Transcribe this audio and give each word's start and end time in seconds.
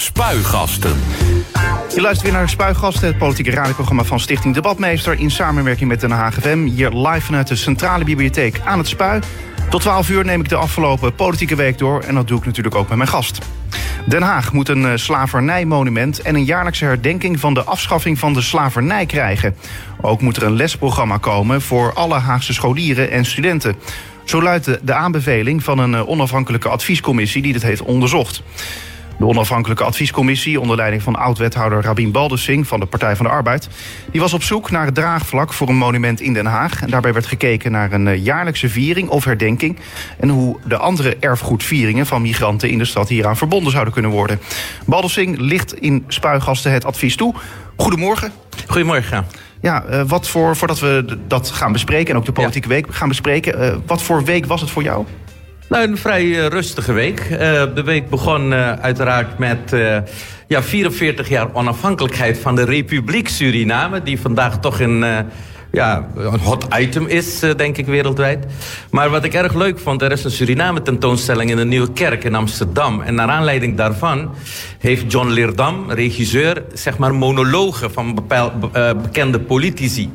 Spuigasten. 0.00 0.96
Je 1.94 2.00
luistert 2.00 2.22
weer 2.22 2.32
naar 2.32 2.48
Spuigasten, 2.48 3.06
het 3.06 3.18
politieke 3.18 3.50
radioprogramma 3.50 4.04
van 4.04 4.20
Stichting 4.20 4.54
Debatmeester... 4.54 5.18
in 5.18 5.30
samenwerking 5.30 5.88
met 5.88 6.00
Den 6.00 6.10
HGFM, 6.10 6.64
hier 6.64 6.90
live 6.90 7.20
vanuit 7.20 7.48
de 7.48 7.56
Centrale 7.56 8.04
Bibliotheek 8.04 8.60
aan 8.64 8.78
het 8.78 8.88
Spui. 8.88 9.20
Tot 9.70 9.80
12 9.80 10.10
uur 10.10 10.24
neem 10.24 10.40
ik 10.40 10.48
de 10.48 10.56
afgelopen 10.56 11.14
politieke 11.14 11.54
week 11.54 11.78
door... 11.78 12.00
en 12.00 12.14
dat 12.14 12.28
doe 12.28 12.38
ik 12.38 12.44
natuurlijk 12.44 12.74
ook 12.74 12.88
met 12.88 12.96
mijn 12.96 13.08
gast. 13.08 13.38
Den 14.06 14.22
Haag 14.22 14.52
moet 14.52 14.68
een 14.68 14.86
eh, 14.86 14.92
slavernijmonument 14.94 16.20
en 16.22 16.34
een 16.34 16.44
jaarlijkse 16.44 16.84
herdenking 16.84 17.40
van 17.40 17.54
de 17.54 17.62
afschaffing 17.62 18.18
van 18.18 18.32
de 18.32 18.42
slavernij 18.42 19.06
krijgen. 19.06 19.56
Ook 20.00 20.20
moet 20.20 20.36
er 20.36 20.42
een 20.42 20.56
lesprogramma 20.56 21.16
komen 21.16 21.62
voor 21.62 21.92
alle 21.94 22.18
Haagse 22.18 22.52
scholieren 22.52 23.10
en 23.10 23.24
studenten. 23.24 23.76
Zo 24.24 24.42
luidt 24.42 24.78
de 24.82 24.92
aanbeveling 24.92 25.64
van 25.64 25.78
een 25.78 25.94
eh, 25.94 26.08
onafhankelijke 26.08 26.68
adviescommissie 26.68 27.42
die 27.42 27.52
dit 27.52 27.62
heeft 27.62 27.82
onderzocht. 27.82 28.42
De 29.18 29.26
onafhankelijke 29.26 29.84
adviescommissie 29.84 30.60
onder 30.60 30.76
leiding 30.76 31.02
van 31.02 31.16
oud-wethouder 31.16 31.82
Rabin 31.82 32.12
Baldessing 32.12 32.66
van 32.66 32.80
de 32.80 32.86
Partij 32.86 33.16
van 33.16 33.26
de 33.26 33.32
Arbeid, 33.32 33.68
die 34.10 34.20
was 34.20 34.32
op 34.32 34.42
zoek 34.42 34.70
naar 34.70 34.84
het 34.84 34.94
draagvlak 34.94 35.52
voor 35.52 35.68
een 35.68 35.76
monument 35.76 36.20
in 36.20 36.32
Den 36.32 36.46
Haag. 36.46 36.82
En 36.82 36.90
daarbij 36.90 37.12
werd 37.12 37.26
gekeken 37.26 37.72
naar 37.72 37.92
een 37.92 38.08
eh, 38.08 38.24
jaarlijkse 38.24 38.68
viering 38.68 39.08
of 39.08 39.24
herdenking 39.24 39.78
en 40.18 40.28
hoe 40.28 40.56
de 40.64 40.76
andere 40.76 41.16
erfgoedvieringen 41.20 42.06
van 42.06 42.22
migranten 42.22 42.70
in 42.70 42.78
de 42.78 42.84
stad 42.84 43.08
hieraan 43.08 43.36
verbonden 43.36 43.72
zouden 43.72 43.92
kunnen 43.92 44.10
worden. 44.10 44.40
Baldessing 44.86 45.38
ligt 45.38 45.74
in 45.74 46.04
Spuigasten 46.08 46.72
het 46.72 46.84
advies 46.84 47.16
toe. 47.16 47.34
Goedemorgen. 47.76 48.32
Goedemorgen. 48.66 49.26
Ja, 49.60 49.84
uh, 49.90 50.02
wat 50.06 50.28
voor, 50.28 50.56
voordat 50.56 50.78
we 50.78 51.18
dat 51.26 51.50
gaan 51.50 51.72
bespreken 51.72 52.10
en 52.10 52.16
ook 52.16 52.26
de 52.26 52.32
politieke 52.32 52.68
week 52.68 52.86
gaan 52.90 53.08
bespreken, 53.08 53.62
uh, 53.64 53.74
wat 53.86 54.02
voor 54.02 54.24
week 54.24 54.46
was 54.46 54.60
het 54.60 54.70
voor 54.70 54.82
jou? 54.82 55.06
Nou, 55.68 55.88
een 55.88 55.98
vrij 55.98 56.24
uh, 56.24 56.46
rustige 56.46 56.92
week. 56.92 57.28
Uh, 57.30 57.38
de 57.74 57.82
week 57.84 58.10
begon 58.10 58.52
uh, 58.52 58.72
uiteraard 58.72 59.38
met 59.38 59.74
ja, 60.46 60.62
44 60.62 61.28
jaar 61.28 61.48
onafhankelijkheid 61.52 62.38
van 62.38 62.56
de 62.56 62.64
Republiek 62.64 63.28
Suriname... 63.28 64.02
die 64.02 64.20
vandaag 64.20 64.60
toch 64.60 64.80
een, 64.80 65.04
ja, 65.72 66.08
een 66.16 66.40
hot 66.40 66.66
item 66.78 67.06
is, 67.06 67.38
denk 67.56 67.76
ik, 67.76 67.86
wereldwijd. 67.86 68.46
Maar 68.90 69.10
wat 69.10 69.24
ik 69.24 69.34
erg 69.34 69.54
leuk 69.54 69.78
vond, 69.78 70.02
er 70.02 70.12
is 70.12 70.24
een 70.24 70.30
Suriname-tentoonstelling... 70.30 71.50
in 71.50 71.56
de 71.56 71.64
Nieuwe 71.64 71.92
Kerk 71.92 72.24
in 72.24 72.34
Amsterdam. 72.34 73.00
En 73.00 73.14
naar 73.14 73.28
aanleiding 73.28 73.76
daarvan 73.76 74.34
heeft 74.78 75.12
John 75.12 75.28
Leerdam, 75.28 75.90
regisseur... 75.90 76.62
zeg 76.72 76.98
maar 76.98 77.14
monologen 77.14 77.92
van 77.92 78.14
bepaal, 78.14 78.52
bekende 79.02 79.40
politici... 79.40 80.10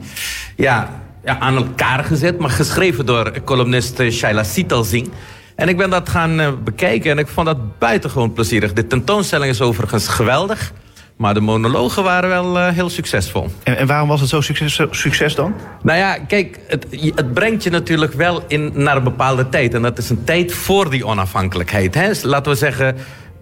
Ja, 0.56 1.02
ja, 1.26 1.40
aan 1.40 1.56
elkaar 1.56 2.04
gezet, 2.04 2.40
maar 2.40 2.50
geschreven 2.50 3.06
door 3.06 3.32
columnist 3.44 4.02
Shaila 4.12 4.44
Sitalsing... 4.44 5.12
En 5.56 5.70
ik 5.70 5.78
ben 5.78 5.90
dat 5.90 6.10
gaan 6.10 6.40
uh, 6.40 6.48
bekijken 6.64 7.12
en 7.12 7.18
ik 7.18 7.28
vond 7.28 7.48
dat 7.48 7.80
buitengewoon 7.80 8.34
plezierig. 8.34 8.74
De 8.74 8.88
tentoonstelling 8.88 9.52
is 9.52 9.62
overigens 9.62 10.08
geweldig. 10.08 10.74
Maar 11.18 11.34
de 11.34 11.40
monologen 11.40 12.04
waren 12.04 12.30
wel 12.30 12.58
uh, 12.58 12.68
heel 12.68 12.90
succesvol. 12.90 13.48
En, 13.64 13.78
en, 13.78 13.88
waarom 13.88 14.08
was 14.08 14.22
het 14.22 14.30
zo 14.30 14.42
succes, 14.42 14.82
succes 14.92 15.36
dan? 15.36 15.54
Nou 15.82 15.98
ja, 15.98 16.18
kijk, 16.18 16.60
het, 16.68 16.86
het, 17.16 17.34
brengt 17.34 17.64
je 17.64 17.70
natuurlijk 17.70 18.14
wel 18.14 18.44
in, 18.48 18.72
naar 18.74 18.98
een 18.98 19.04
bepaalde 19.04 19.50
tijd. 19.50 19.74
En 19.74 19.82
dat 19.82 19.98
is 19.98 20.10
een 20.10 20.24
tijd 20.24 20.54
voor 20.54 20.90
die 20.90 21.06
onafhankelijkheid. 21.06 21.96
Hè? 21.96 22.12
Laten 22.22 22.52
we 22.52 22.58
zeggen, 22.58 22.96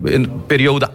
in 0.04 0.22
de 0.22 0.30
periode 0.48 0.90
68-1975... 0.90 0.94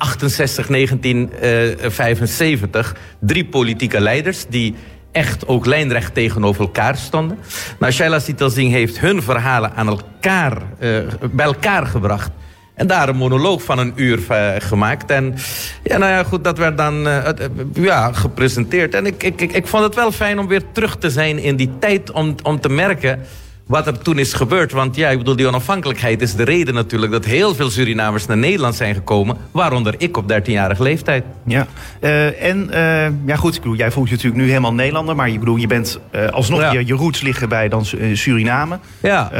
drie 3.20 3.44
politieke 3.44 4.00
leiders 4.00 4.46
die 4.48 4.74
echt 5.16 5.46
ook 5.46 5.66
lijnrecht 5.66 6.14
tegenover 6.14 6.60
elkaar 6.60 6.96
stonden. 6.96 7.38
Nou, 7.78 7.92
Shaila 7.92 8.18
Sitalsing 8.18 8.72
heeft 8.72 9.00
hun 9.00 9.22
verhalen 9.22 9.72
aan 9.74 9.88
elkaar, 9.88 10.62
uh, 10.80 10.98
bij 11.32 11.46
elkaar 11.46 11.86
gebracht. 11.86 12.30
En 12.74 12.86
daar 12.86 13.08
een 13.08 13.16
monoloog 13.16 13.62
van 13.62 13.78
een 13.78 13.92
uur 13.94 14.18
uh, 14.30 14.48
gemaakt. 14.58 15.10
En 15.10 15.34
ja, 15.82 15.98
nou 15.98 16.12
ja, 16.12 16.24
goed, 16.24 16.44
dat 16.44 16.58
werd 16.58 16.76
dan 16.76 17.06
uh, 17.06 17.28
ja, 17.72 18.12
gepresenteerd. 18.12 18.94
En 18.94 19.06
ik, 19.06 19.22
ik, 19.22 19.40
ik 19.40 19.66
vond 19.66 19.82
het 19.82 19.94
wel 19.94 20.12
fijn 20.12 20.38
om 20.38 20.46
weer 20.46 20.62
terug 20.72 20.96
te 20.96 21.10
zijn 21.10 21.38
in 21.38 21.56
die 21.56 21.70
tijd... 21.78 22.10
om, 22.10 22.34
om 22.42 22.60
te 22.60 22.68
merken 22.68 23.20
wat 23.66 23.86
er 23.86 23.98
toen 23.98 24.18
is 24.18 24.32
gebeurd. 24.32 24.72
Want 24.72 24.96
ja, 24.96 25.08
ik 25.08 25.18
bedoel, 25.18 25.36
die 25.36 25.46
onafhankelijkheid 25.46 26.22
is 26.22 26.34
de 26.34 26.42
reden 26.42 26.74
natuurlijk... 26.74 27.12
dat 27.12 27.24
heel 27.24 27.54
veel 27.54 27.70
Surinamers 27.70 28.26
naar 28.26 28.36
Nederland 28.36 28.74
zijn 28.74 28.94
gekomen. 28.94 29.36
Waaronder 29.50 29.94
ik 29.98 30.16
op 30.16 30.32
13-jarige 30.32 30.82
leeftijd. 30.82 31.24
Ja, 31.44 31.66
uh, 32.00 32.42
en 32.42 32.68
uh, 32.70 33.26
ja 33.26 33.36
goed, 33.36 33.54
ik 33.54 33.60
bedoel, 33.60 33.76
jij 33.76 33.90
voelt 33.90 34.08
je 34.08 34.14
natuurlijk 34.14 34.42
nu 34.42 34.48
helemaal 34.48 34.74
Nederlander... 34.74 35.16
maar 35.16 35.30
je, 35.30 35.38
bedoel, 35.38 35.56
je 35.56 35.66
bent 35.66 36.00
uh, 36.14 36.26
alsnog, 36.28 36.60
ja. 36.60 36.72
je, 36.72 36.86
je 36.86 36.94
roots 36.94 37.20
liggen 37.20 37.48
bij 37.48 37.68
dan 37.68 37.84
Suriname. 38.12 38.78
Ja. 39.00 39.30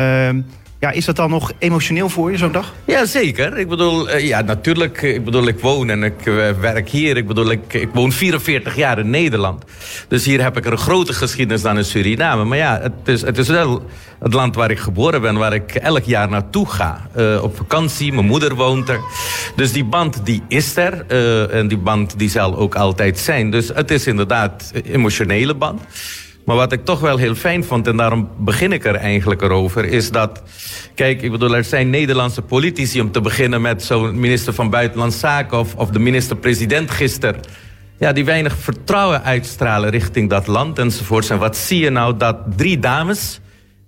Ja, 0.80 0.90
is 0.90 1.04
dat 1.04 1.16
dan 1.16 1.30
nog 1.30 1.52
emotioneel 1.58 2.08
voor 2.08 2.30
je, 2.30 2.36
zo'n 2.36 2.52
dag? 2.52 2.74
Ja, 2.84 3.04
zeker. 3.04 3.58
Ik 3.58 3.68
bedoel, 3.68 4.10
uh, 4.10 4.26
ja, 4.26 4.40
natuurlijk. 4.40 5.02
Ik 5.02 5.24
bedoel, 5.24 5.46
ik 5.46 5.60
woon 5.60 5.90
en 5.90 6.02
ik 6.02 6.26
uh, 6.26 6.50
werk 6.50 6.88
hier. 6.88 7.16
Ik 7.16 7.26
bedoel, 7.26 7.50
ik, 7.50 7.72
ik 7.74 7.88
woon 7.92 8.12
44 8.12 8.76
jaar 8.76 8.98
in 8.98 9.10
Nederland. 9.10 9.64
Dus 10.08 10.24
hier 10.24 10.42
heb 10.42 10.56
ik 10.56 10.64
een 10.64 10.78
grote 10.78 11.12
geschiedenis 11.12 11.62
dan 11.62 11.76
in 11.76 11.84
Suriname. 11.84 12.44
Maar 12.44 12.58
ja, 12.58 12.80
het 12.82 13.08
is, 13.08 13.22
het 13.22 13.38
is 13.38 13.48
wel 13.48 13.86
het 14.18 14.34
land 14.34 14.54
waar 14.54 14.70
ik 14.70 14.78
geboren 14.78 15.20
ben, 15.20 15.36
waar 15.36 15.54
ik 15.54 15.74
elk 15.74 16.04
jaar 16.04 16.28
naartoe 16.28 16.68
ga. 16.68 17.08
Op 17.42 17.56
vakantie, 17.56 18.12
mijn 18.12 18.26
moeder 18.26 18.54
woont 18.54 18.88
er. 18.88 19.00
Dus 19.56 19.72
die 19.72 19.84
band, 19.84 20.20
die 20.24 20.42
is 20.48 20.76
er. 20.76 21.06
en 21.50 21.68
die 21.68 21.78
band, 21.78 22.18
die 22.18 22.30
zal 22.30 22.56
ook 22.56 22.74
altijd 22.74 23.18
zijn. 23.18 23.50
Dus 23.50 23.68
het 23.74 23.90
is 23.90 24.06
inderdaad 24.06 24.70
een 24.74 24.84
emotionele 24.84 25.54
band. 25.54 25.80
Maar 26.46 26.56
wat 26.56 26.72
ik 26.72 26.84
toch 26.84 27.00
wel 27.00 27.16
heel 27.16 27.34
fijn 27.34 27.64
vond, 27.64 27.86
en 27.86 27.96
daarom 27.96 28.28
begin 28.38 28.72
ik 28.72 28.84
er 28.84 28.94
eigenlijk 28.94 29.42
over, 29.42 29.84
is 29.84 30.10
dat... 30.10 30.42
Kijk, 30.94 31.22
ik 31.22 31.30
bedoel, 31.30 31.56
er 31.56 31.64
zijn 31.64 31.90
Nederlandse 31.90 32.42
politici, 32.42 33.00
om 33.00 33.12
te 33.12 33.20
beginnen 33.20 33.60
met 33.60 33.82
zo'n 33.82 34.20
minister 34.20 34.52
van 34.52 34.70
Buitenlandse 34.70 35.18
Zaken... 35.18 35.58
of, 35.58 35.74
of 35.74 35.90
de 35.90 35.98
minister-president 35.98 36.90
gisteren... 36.90 37.40
Ja, 37.98 38.12
die 38.12 38.24
weinig 38.24 38.56
vertrouwen 38.56 39.22
uitstralen 39.22 39.90
richting 39.90 40.30
dat 40.30 40.46
land 40.46 40.78
enzovoorts. 40.78 41.30
En 41.30 41.38
wat 41.38 41.56
zie 41.56 41.80
je 41.80 41.90
nou 41.90 42.16
dat 42.16 42.36
drie 42.56 42.78
dames 42.78 43.40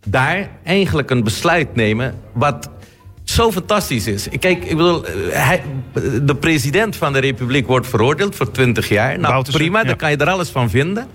daar 0.07 0.49
eigenlijk 0.65 1.11
een 1.11 1.25
besluit 1.25 1.75
nemen... 1.75 2.15
wat 2.33 2.71
zo 3.25 3.53
fantastisch 3.53 4.07
is. 4.07 4.29
Kijk, 4.39 4.65
ik 4.65 4.77
bedoel, 4.77 5.05
hij, 5.31 5.63
de 6.23 6.37
president 6.37 6.97
van 6.97 7.13
de 7.13 7.19
republiek 7.19 7.67
wordt 7.67 7.87
veroordeeld 7.87 8.35
voor 8.35 8.51
20 8.51 8.89
jaar. 8.89 9.19
Nou, 9.19 9.33
Boutersen, 9.33 9.61
prima, 9.61 9.79
ja. 9.79 9.85
daar 9.85 9.97
kan 9.97 10.11
je 10.11 10.17
er 10.17 10.31
alles 10.31 10.49
van 10.49 10.71
vinden. 10.71 11.09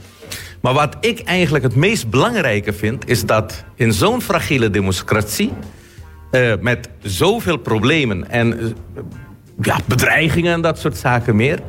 Maar 0.63 0.74
wat 0.74 0.97
ik 1.00 1.19
eigenlijk 1.19 1.63
het 1.63 1.75
meest 1.75 2.09
belangrijke 2.09 2.74
vind... 2.74 3.09
is 3.09 3.25
dat 3.25 3.63
in 3.75 3.94
zo'n 3.94 4.22
fragiele 4.22 4.69
democratie... 4.69 5.51
Uh, 6.31 6.53
met 6.62 6.90
zoveel 7.01 7.57
problemen 7.57 8.29
en 8.29 8.59
uh, 8.59 8.69
ja, 9.62 9.79
bedreigingen 9.85 10.53
en 10.53 10.62
dat 10.62 10.79
soort 10.79 10.97
zaken 10.97 11.35
meer... 11.35 11.59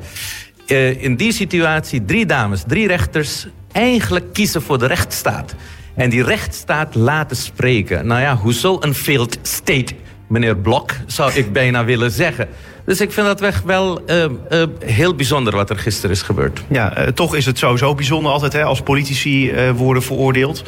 Uh, 0.66 1.02
in 1.02 1.16
die 1.16 1.32
situatie 1.32 2.04
drie 2.04 2.26
dames, 2.26 2.62
drie 2.66 2.86
rechters... 2.86 3.46
eigenlijk 3.72 4.32
kiezen 4.32 4.62
voor 4.62 4.78
de 4.78 4.86
rechtsstaat. 4.86 5.54
En 5.94 6.10
die 6.10 6.24
rechtsstaat 6.24 6.94
laten 6.94 7.36
spreken. 7.36 8.06
Nou 8.06 8.20
ja, 8.20 8.36
hoezo 8.36 8.76
een 8.80 8.94
failed 8.94 9.38
state, 9.42 9.94
meneer 10.28 10.56
Blok... 10.56 10.90
zou 11.06 11.32
ik 11.32 11.52
bijna 11.52 11.84
willen 11.84 12.10
zeggen... 12.10 12.48
Dus 12.86 13.00
ik 13.00 13.12
vind 13.12 13.26
dat 13.26 13.40
echt 13.40 13.64
wel 13.64 14.00
uh, 14.10 14.24
uh, 14.50 14.64
heel 14.84 15.14
bijzonder 15.14 15.56
wat 15.56 15.70
er 15.70 15.78
gisteren 15.78 16.10
is 16.10 16.22
gebeurd. 16.22 16.64
Ja, 16.68 16.98
uh, 16.98 17.06
toch 17.06 17.34
is 17.34 17.46
het 17.46 17.58
sowieso 17.58 17.94
bijzonder 17.94 18.32
altijd 18.32 18.52
hè, 18.52 18.62
als 18.64 18.80
politici 18.80 19.52
worden 19.76 20.02
veroordeeld. 20.02 20.64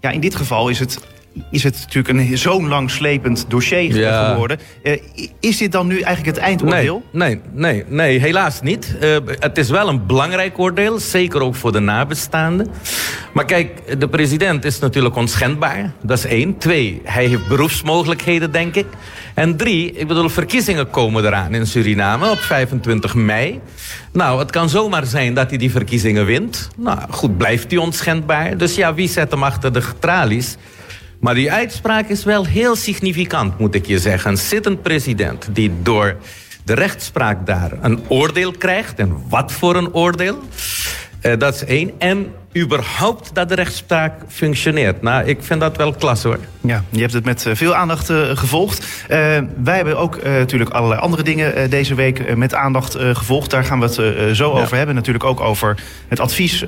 ja, 0.00 0.10
in 0.10 0.20
dit 0.20 0.36
geval 0.36 0.68
is 0.68 0.78
het, 0.78 1.00
is 1.50 1.62
het 1.62 1.78
natuurlijk 1.80 2.08
een 2.08 2.38
zo'n 2.38 2.68
lang 2.68 2.90
slepend 2.90 3.44
dossier 3.48 3.96
Ja. 3.96 4.30
geworden. 4.30 4.58
is 5.40 5.56
dit 5.56 5.72
dan 5.72 5.86
nu 5.86 6.00
eigenlijk 6.00 6.36
het 6.36 6.44
eindoordeel? 6.44 7.02
Nee, 7.12 7.40
nee, 7.40 7.40
nee, 7.52 7.84
nee 7.88 8.18
helaas 8.18 8.60
niet. 8.60 8.96
het 9.38 9.58
is 9.58 9.70
wel 9.70 9.88
een 9.88 10.06
belangrijk 10.06 10.58
oordeel, 10.58 10.98
zeker 10.98 11.40
ook 11.40 11.54
voor 11.54 11.72
de 11.72 11.80
nabestaanden. 11.80 12.68
Maar 13.32 13.44
kijk, 13.44 14.00
de 14.00 14.08
president 14.08 14.64
is 14.64 14.78
natuurlijk 14.78 15.16
onschendbaar. 15.16 15.92
Dat 16.02 16.18
is 16.18 16.24
één. 16.24 16.58
Twee, 16.58 17.00
hij 17.04 17.26
heeft 17.26 17.48
beroepsmogelijkheden, 17.48 18.52
denk 18.52 18.74
ik. 18.74 18.86
En 19.36 19.56
drie, 19.56 19.92
ik 19.92 20.06
bedoel, 20.06 20.28
verkiezingen 20.28 20.90
komen 20.90 21.24
eraan 21.24 21.54
in 21.54 21.66
Suriname 21.66 22.30
op 22.30 22.38
25 22.38 23.14
mei. 23.14 23.60
Nou, 24.12 24.38
het 24.38 24.50
kan 24.50 24.68
zomaar 24.68 25.06
zijn 25.06 25.34
dat 25.34 25.48
hij 25.48 25.58
die 25.58 25.70
verkiezingen 25.70 26.26
wint. 26.26 26.68
Nou, 26.76 26.98
goed, 27.10 27.36
blijft 27.36 27.70
hij 27.70 27.80
onschendbaar. 27.80 28.56
Dus 28.56 28.74
ja, 28.74 28.94
wie 28.94 29.08
zet 29.08 29.30
hem 29.30 29.42
achter 29.42 29.72
de 29.72 29.82
tralies? 29.98 30.56
Maar 31.20 31.34
die 31.34 31.52
uitspraak 31.52 32.08
is 32.08 32.24
wel 32.24 32.46
heel 32.46 32.76
significant, 32.76 33.58
moet 33.58 33.74
ik 33.74 33.86
je 33.86 33.98
zeggen. 33.98 34.30
Een 34.30 34.36
zittend 34.36 34.82
president 34.82 35.48
die 35.52 35.72
door 35.82 36.16
de 36.64 36.74
rechtspraak 36.74 37.46
daar 37.46 37.72
een 37.80 38.00
oordeel 38.08 38.52
krijgt. 38.52 38.98
En 38.98 39.22
wat 39.28 39.52
voor 39.52 39.76
een 39.76 39.94
oordeel? 39.94 40.38
Uh, 41.22 41.32
dat 41.38 41.54
is 41.54 41.64
één. 41.64 41.92
En 41.98 42.26
überhaupt 42.56 43.30
dat 43.34 43.48
de 43.48 43.54
rechtspraak 43.54 44.12
functioneert. 44.28 45.02
Nou, 45.02 45.24
ik 45.26 45.38
vind 45.42 45.60
dat 45.60 45.76
wel 45.76 45.92
klasse 45.92 46.28
hoor. 46.28 46.38
Ja, 46.60 46.84
je 46.90 47.00
hebt 47.00 47.12
het 47.12 47.24
met 47.24 47.46
veel 47.52 47.74
aandacht 47.74 48.10
gevolgd. 48.34 48.86
wij 49.56 49.76
hebben 49.76 49.98
ook 49.98 50.22
natuurlijk 50.22 50.70
allerlei 50.70 51.00
andere 51.00 51.22
dingen 51.22 51.70
deze 51.70 51.94
week 51.94 52.36
met 52.36 52.54
aandacht 52.54 52.96
gevolgd. 52.98 53.50
Daar 53.50 53.64
gaan 53.64 53.80
we 53.80 53.84
het 53.84 54.36
zo 54.36 54.50
over 54.50 54.76
hebben. 54.76 54.94
Natuurlijk 54.94 55.24
ook 55.24 55.40
over 55.40 55.76
het 56.08 56.20
advies 56.20 56.64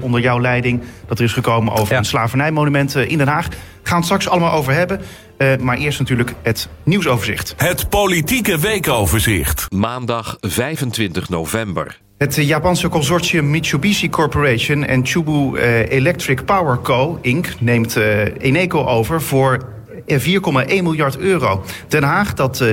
onder 0.00 0.20
jouw 0.20 0.40
leiding 0.40 0.82
dat 1.06 1.18
er 1.18 1.24
is 1.24 1.32
gekomen 1.32 1.72
over 1.72 1.96
een 1.96 2.04
slavernijmonument 2.04 2.94
in 2.94 3.18
Den 3.18 3.28
Haag. 3.28 3.48
Gaan 3.82 3.96
het 3.96 4.04
straks 4.04 4.28
allemaal 4.28 4.52
over 4.52 4.72
hebben. 4.72 5.00
Uh, 5.38 5.56
maar 5.56 5.76
eerst 5.76 5.98
natuurlijk 5.98 6.34
het 6.42 6.68
nieuwsoverzicht. 6.82 7.54
Het 7.56 7.88
politieke 7.88 8.58
weekoverzicht. 8.58 9.66
Maandag 9.70 10.36
25 10.40 11.28
november. 11.28 11.98
Het 12.20 12.34
Japanse 12.34 12.88
consortium 12.88 13.50
Mitsubishi 13.50 14.08
Corporation 14.08 14.84
en 14.84 15.06
Chubu 15.06 15.56
uh, 15.58 15.90
Electric 15.90 16.44
Power 16.44 16.78
Co. 16.78 17.18
Inc. 17.22 17.48
neemt 17.58 17.96
uh, 17.96 18.20
Eneco 18.38 18.84
over 18.84 19.22
voor 19.22 19.64
4,1 20.06 20.22
miljard 20.66 21.18
euro. 21.18 21.64
Den 21.88 22.02
Haag, 22.02 22.34
dat 22.34 22.64
16,55% 22.64 22.66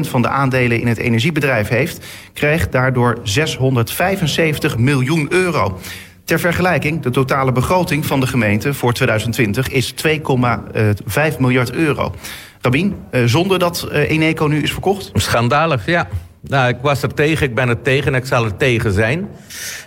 van 0.00 0.22
de 0.22 0.28
aandelen 0.28 0.80
in 0.80 0.86
het 0.86 0.98
energiebedrijf 0.98 1.68
heeft, 1.68 2.06
krijgt 2.32 2.72
daardoor 2.72 3.18
675 3.22 4.78
miljoen 4.78 5.26
euro. 5.32 5.78
Ter 6.24 6.40
vergelijking, 6.40 7.02
de 7.02 7.10
totale 7.10 7.52
begroting 7.52 8.06
van 8.06 8.20
de 8.20 8.26
gemeente 8.26 8.74
voor 8.74 8.92
2020 8.92 9.68
is 9.68 9.94
2,5 10.06 11.38
miljard 11.38 11.72
euro. 11.72 12.14
Rabin, 12.60 12.94
eh, 13.10 13.24
zonder 13.24 13.58
dat 13.58 13.82
eh, 13.82 14.10
Eneco 14.10 14.46
nu 14.46 14.62
is 14.62 14.72
verkocht? 14.72 15.10
Schandalig, 15.14 15.86
ja. 15.86 16.08
Nou, 16.46 16.68
ik 16.68 16.76
was 16.82 17.02
er 17.02 17.14
tegen, 17.14 17.46
ik 17.46 17.54
ben 17.54 17.68
er 17.68 17.82
tegen 17.82 18.14
en 18.14 18.20
ik 18.20 18.26
zal 18.26 18.44
er 18.44 18.56
tegen 18.56 18.92
zijn. 18.92 19.28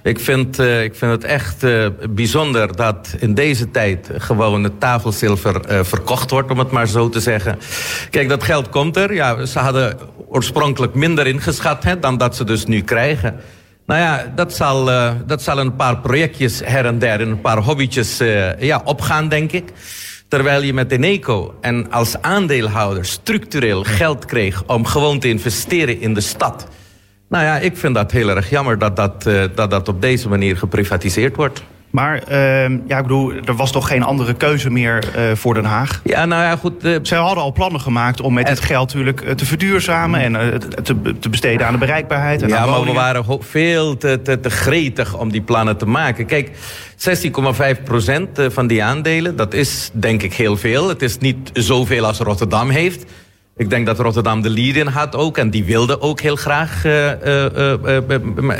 Ik 0.04 0.19
vind, 0.19 0.59
uh, 0.59 0.83
ik 0.83 0.95
vind 0.95 1.12
het 1.12 1.24
echt 1.24 1.63
uh, 1.63 1.88
bijzonder 2.09 2.75
dat 2.75 3.15
in 3.19 3.33
deze 3.33 3.71
tijd 3.71 4.09
gewoon 4.18 4.63
het 4.63 4.80
tafelzilver 4.80 5.71
uh, 5.71 5.83
verkocht 5.83 6.31
wordt, 6.31 6.51
om 6.51 6.59
het 6.59 6.71
maar 6.71 6.88
zo 6.88 7.09
te 7.09 7.19
zeggen. 7.19 7.59
Kijk, 8.09 8.30
dat 8.30 8.44
geld 8.44 8.69
komt 8.69 8.98
er. 8.98 9.13
Ja, 9.13 9.45
ze 9.45 9.59
hadden 9.59 9.98
oorspronkelijk 10.27 10.94
minder 10.94 11.27
ingeschat 11.27 11.83
hè, 11.83 12.00
dan 12.00 12.18
dat 12.18 12.36
ze 12.36 12.44
dus 12.44 12.65
nu 12.65 12.81
krijgen. 12.81 13.36
Nou 13.86 14.01
ja, 14.01 14.31
dat 14.36 14.53
zal, 14.53 14.86
dat 15.25 15.42
zal 15.42 15.60
een 15.60 15.75
paar 15.75 15.98
projectjes 15.98 16.62
her 16.65 16.86
en 16.86 17.00
der, 17.00 17.21
een 17.21 17.42
paar 17.42 17.57
hobbytjes 17.57 18.18
ja, 18.60 18.81
opgaan, 18.83 19.30
denk 19.30 19.51
ik. 19.51 19.71
Terwijl 20.27 20.62
je 20.62 20.74
met 20.74 20.91
Eneco 20.91 21.56
en 21.62 21.91
als 21.91 22.21
aandeelhouder 22.21 23.06
structureel 23.06 23.83
geld 23.83 24.25
kreeg 24.25 24.63
om 24.65 24.85
gewoon 24.85 25.19
te 25.19 25.27
investeren 25.27 26.01
in 26.01 26.13
de 26.13 26.21
stad. 26.21 26.68
Nou 27.29 27.44
ja, 27.44 27.59
ik 27.59 27.77
vind 27.77 27.95
dat 27.95 28.12
heel 28.12 28.29
erg 28.29 28.50
jammer 28.50 28.79
dat 28.79 28.95
dat, 28.95 29.25
uh, 29.27 29.44
dat, 29.56 29.69
dat 29.69 29.88
op 29.88 30.01
deze 30.01 30.29
manier 30.29 30.57
geprivatiseerd 30.57 31.35
wordt. 31.35 31.63
Maar 31.98 32.24
uh, 32.32 32.78
ja, 32.88 32.98
ik 32.98 33.02
bedoel, 33.02 33.34
er 33.46 33.56
was 33.56 33.72
toch 33.72 33.88
geen 33.88 34.04
andere 34.04 34.34
keuze 34.34 34.70
meer 34.70 35.04
uh, 35.18 35.36
voor 35.36 35.54
Den 35.54 35.66
Haag? 35.66 36.02
Ja, 36.04 36.26
nou 36.26 36.44
ja, 36.44 36.56
goed. 36.56 36.86
Uh, 36.86 36.98
Zij 37.02 37.18
hadden 37.18 37.44
al 37.44 37.52
plannen 37.52 37.82
gemaakt 37.82 38.22
om 38.22 38.34
met 38.34 38.50
het 38.50 38.60
geld 38.60 38.94
natuurlijk 38.94 39.38
te 39.38 39.46
verduurzamen 39.46 40.20
en 40.20 40.60
te, 40.84 41.20
te, 41.20 41.30
besteden 41.30 41.68
aan 41.68 41.74
de 41.74 41.80
bereikbaarheid. 41.80 42.42
En 42.42 42.48
ja, 42.48 42.66
maar 42.66 42.84
we 42.84 42.92
waren 42.92 43.26
veel 43.40 43.98
te, 43.98 44.20
te, 44.24 44.40
te 44.40 44.50
gretig 44.50 45.18
om 45.18 45.32
die 45.32 45.42
plannen 45.42 45.78
te 45.78 45.86
maken. 45.86 46.26
Kijk, 46.26 46.52
16,5 47.78 47.84
procent 47.84 48.40
van 48.48 48.68
die 48.68 48.84
aandelen, 48.84 49.36
dat 49.36 49.54
is 49.54 49.90
denk 49.94 50.24
ik 50.24 50.34
heel 50.34 50.58
veel. 50.58 50.90
Het 50.90 51.02
is 51.02 51.18
niet 51.18 51.50
zoveel 51.54 52.06
als 52.06 52.20
Rotterdam 52.20 52.70
heeft. 52.70 53.06
Ik 53.57 53.69
denk 53.69 53.86
dat 53.86 54.00
Rotterdam 54.00 54.42
de 54.42 54.50
lead 54.50 54.75
in 54.75 54.88
had 54.88 55.15
ook. 55.15 55.38
En 55.38 55.50
die 55.50 55.63
wilde 55.63 56.01
ook 56.01 56.19
heel 56.19 56.36
graag. 56.36 56.86
Uh, 56.86 57.12
uh, 57.25 57.74
uh, 57.86 58.57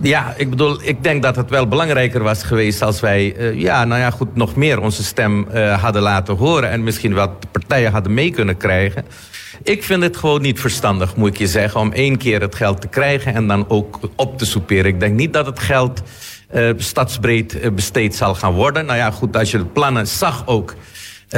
ja, 0.00 0.34
ik 0.36 0.50
bedoel, 0.50 0.78
ik 0.82 1.02
denk 1.02 1.22
dat 1.22 1.36
het 1.36 1.50
wel 1.50 1.68
belangrijker 1.68 2.22
was 2.22 2.42
geweest 2.42 2.82
als 2.82 3.00
wij. 3.00 3.52
ja, 3.54 3.84
nou 3.84 4.00
ja, 4.00 4.10
goed, 4.10 4.36
nog 4.36 4.56
meer 4.56 4.80
onze 4.80 5.04
stem 5.04 5.46
hadden 5.80 6.02
laten 6.02 6.36
horen. 6.36 6.70
En 6.70 6.82
misschien 6.82 7.14
wat 7.14 7.30
partijen 7.50 7.92
hadden 7.92 8.14
mee 8.14 8.30
kunnen 8.30 8.56
krijgen. 8.56 9.04
Ik 9.62 9.82
vind 9.82 10.02
het 10.02 10.16
gewoon 10.16 10.42
niet 10.42 10.60
verstandig, 10.60 11.16
moet 11.16 11.28
ik 11.28 11.36
je 11.36 11.46
zeggen, 11.46 11.80
om 11.80 11.92
één 11.92 12.16
keer 12.16 12.40
het 12.40 12.54
geld 12.54 12.80
te 12.80 12.88
krijgen 12.88 13.34
en 13.34 13.46
dan 13.46 13.68
ook 13.68 14.00
op 14.16 14.38
te 14.38 14.46
soeperen. 14.46 14.86
Ik 14.86 15.00
denk 15.00 15.14
niet 15.14 15.32
dat 15.32 15.46
het 15.46 15.58
geld 15.58 16.02
stadsbreed 16.76 17.74
besteed 17.74 18.14
zal 18.14 18.34
gaan 18.34 18.52
worden. 18.52 18.86
Nou 18.86 18.98
ja, 18.98 19.10
goed, 19.10 19.36
als 19.36 19.50
je 19.50 19.58
de 19.58 19.64
plannen 19.64 20.06
zag 20.06 20.42
ook 20.46 20.74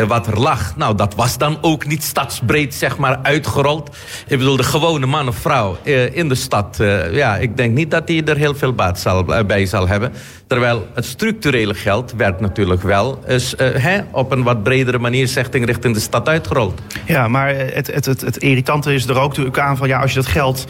wat 0.03 0.27
er 0.27 0.41
lag. 0.41 0.77
Nou, 0.77 0.97
dat 0.97 1.15
was 1.15 1.39
dan 1.39 1.59
ook 1.61 1.87
niet 1.87 2.03
stadsbreed, 2.03 2.75
zeg 2.75 2.97
maar, 2.97 3.19
uitgerold. 3.23 3.97
Ik 4.27 4.39
bedoel, 4.39 4.57
de 4.57 4.63
gewone 4.63 5.07
man 5.07 5.29
of 5.29 5.37
vrouw 5.37 5.77
uh, 5.85 6.17
in 6.17 6.29
de 6.29 6.35
stad... 6.35 6.79
Uh, 6.81 7.15
ja, 7.15 7.37
ik 7.37 7.57
denk 7.57 7.75
niet 7.75 7.91
dat 7.91 8.09
hij 8.09 8.25
er 8.25 8.37
heel 8.37 8.55
veel 8.55 8.73
baat 8.73 9.01
zal, 9.01 9.25
bij 9.25 9.67
zal 9.67 9.89
hebben. 9.89 10.13
Terwijl 10.47 10.87
het 10.95 11.05
structurele 11.05 11.75
geld 11.75 12.13
werd 12.17 12.41
natuurlijk 12.41 12.83
wel 12.83 13.21
eens, 13.27 13.55
hè, 13.59 14.01
op 14.11 14.33
een 14.33 14.43
wat 14.43 14.63
bredere 14.63 14.99
manier... 14.99 15.31
richting 15.51 15.95
de 15.95 16.01
stad 16.01 16.29
uitgerold. 16.29 16.81
Ja, 17.07 17.29
maar 17.29 17.55
het, 17.57 17.87
het, 17.87 18.07
het, 18.07 18.37
irritante 18.37 18.95
is 18.95 19.07
er 19.07 19.19
ook 19.19 19.29
natuurlijk 19.29 19.59
aan 19.59 19.77
van... 19.77 19.89
ja, 19.89 20.01
als 20.01 20.11
je 20.11 20.17
dat 20.17 20.27
geld 20.27 20.67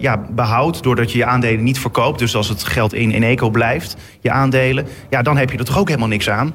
ja, 0.00 0.24
behoudt 0.30 0.82
doordat 0.82 1.12
je 1.12 1.18
je 1.18 1.24
aandelen 1.24 1.62
niet 1.62 1.78
verkoopt... 1.78 2.18
dus 2.18 2.36
als 2.36 2.48
het 2.48 2.64
geld 2.64 2.94
in, 2.94 3.10
in 3.10 3.22
eco 3.22 3.50
blijft, 3.50 3.96
je 4.20 4.30
aandelen... 4.30 4.86
ja, 5.10 5.22
dan 5.22 5.36
heb 5.36 5.50
je 5.50 5.58
er 5.58 5.64
toch 5.64 5.78
ook 5.78 5.88
helemaal 5.88 6.08
niks 6.08 6.30
aan? 6.30 6.54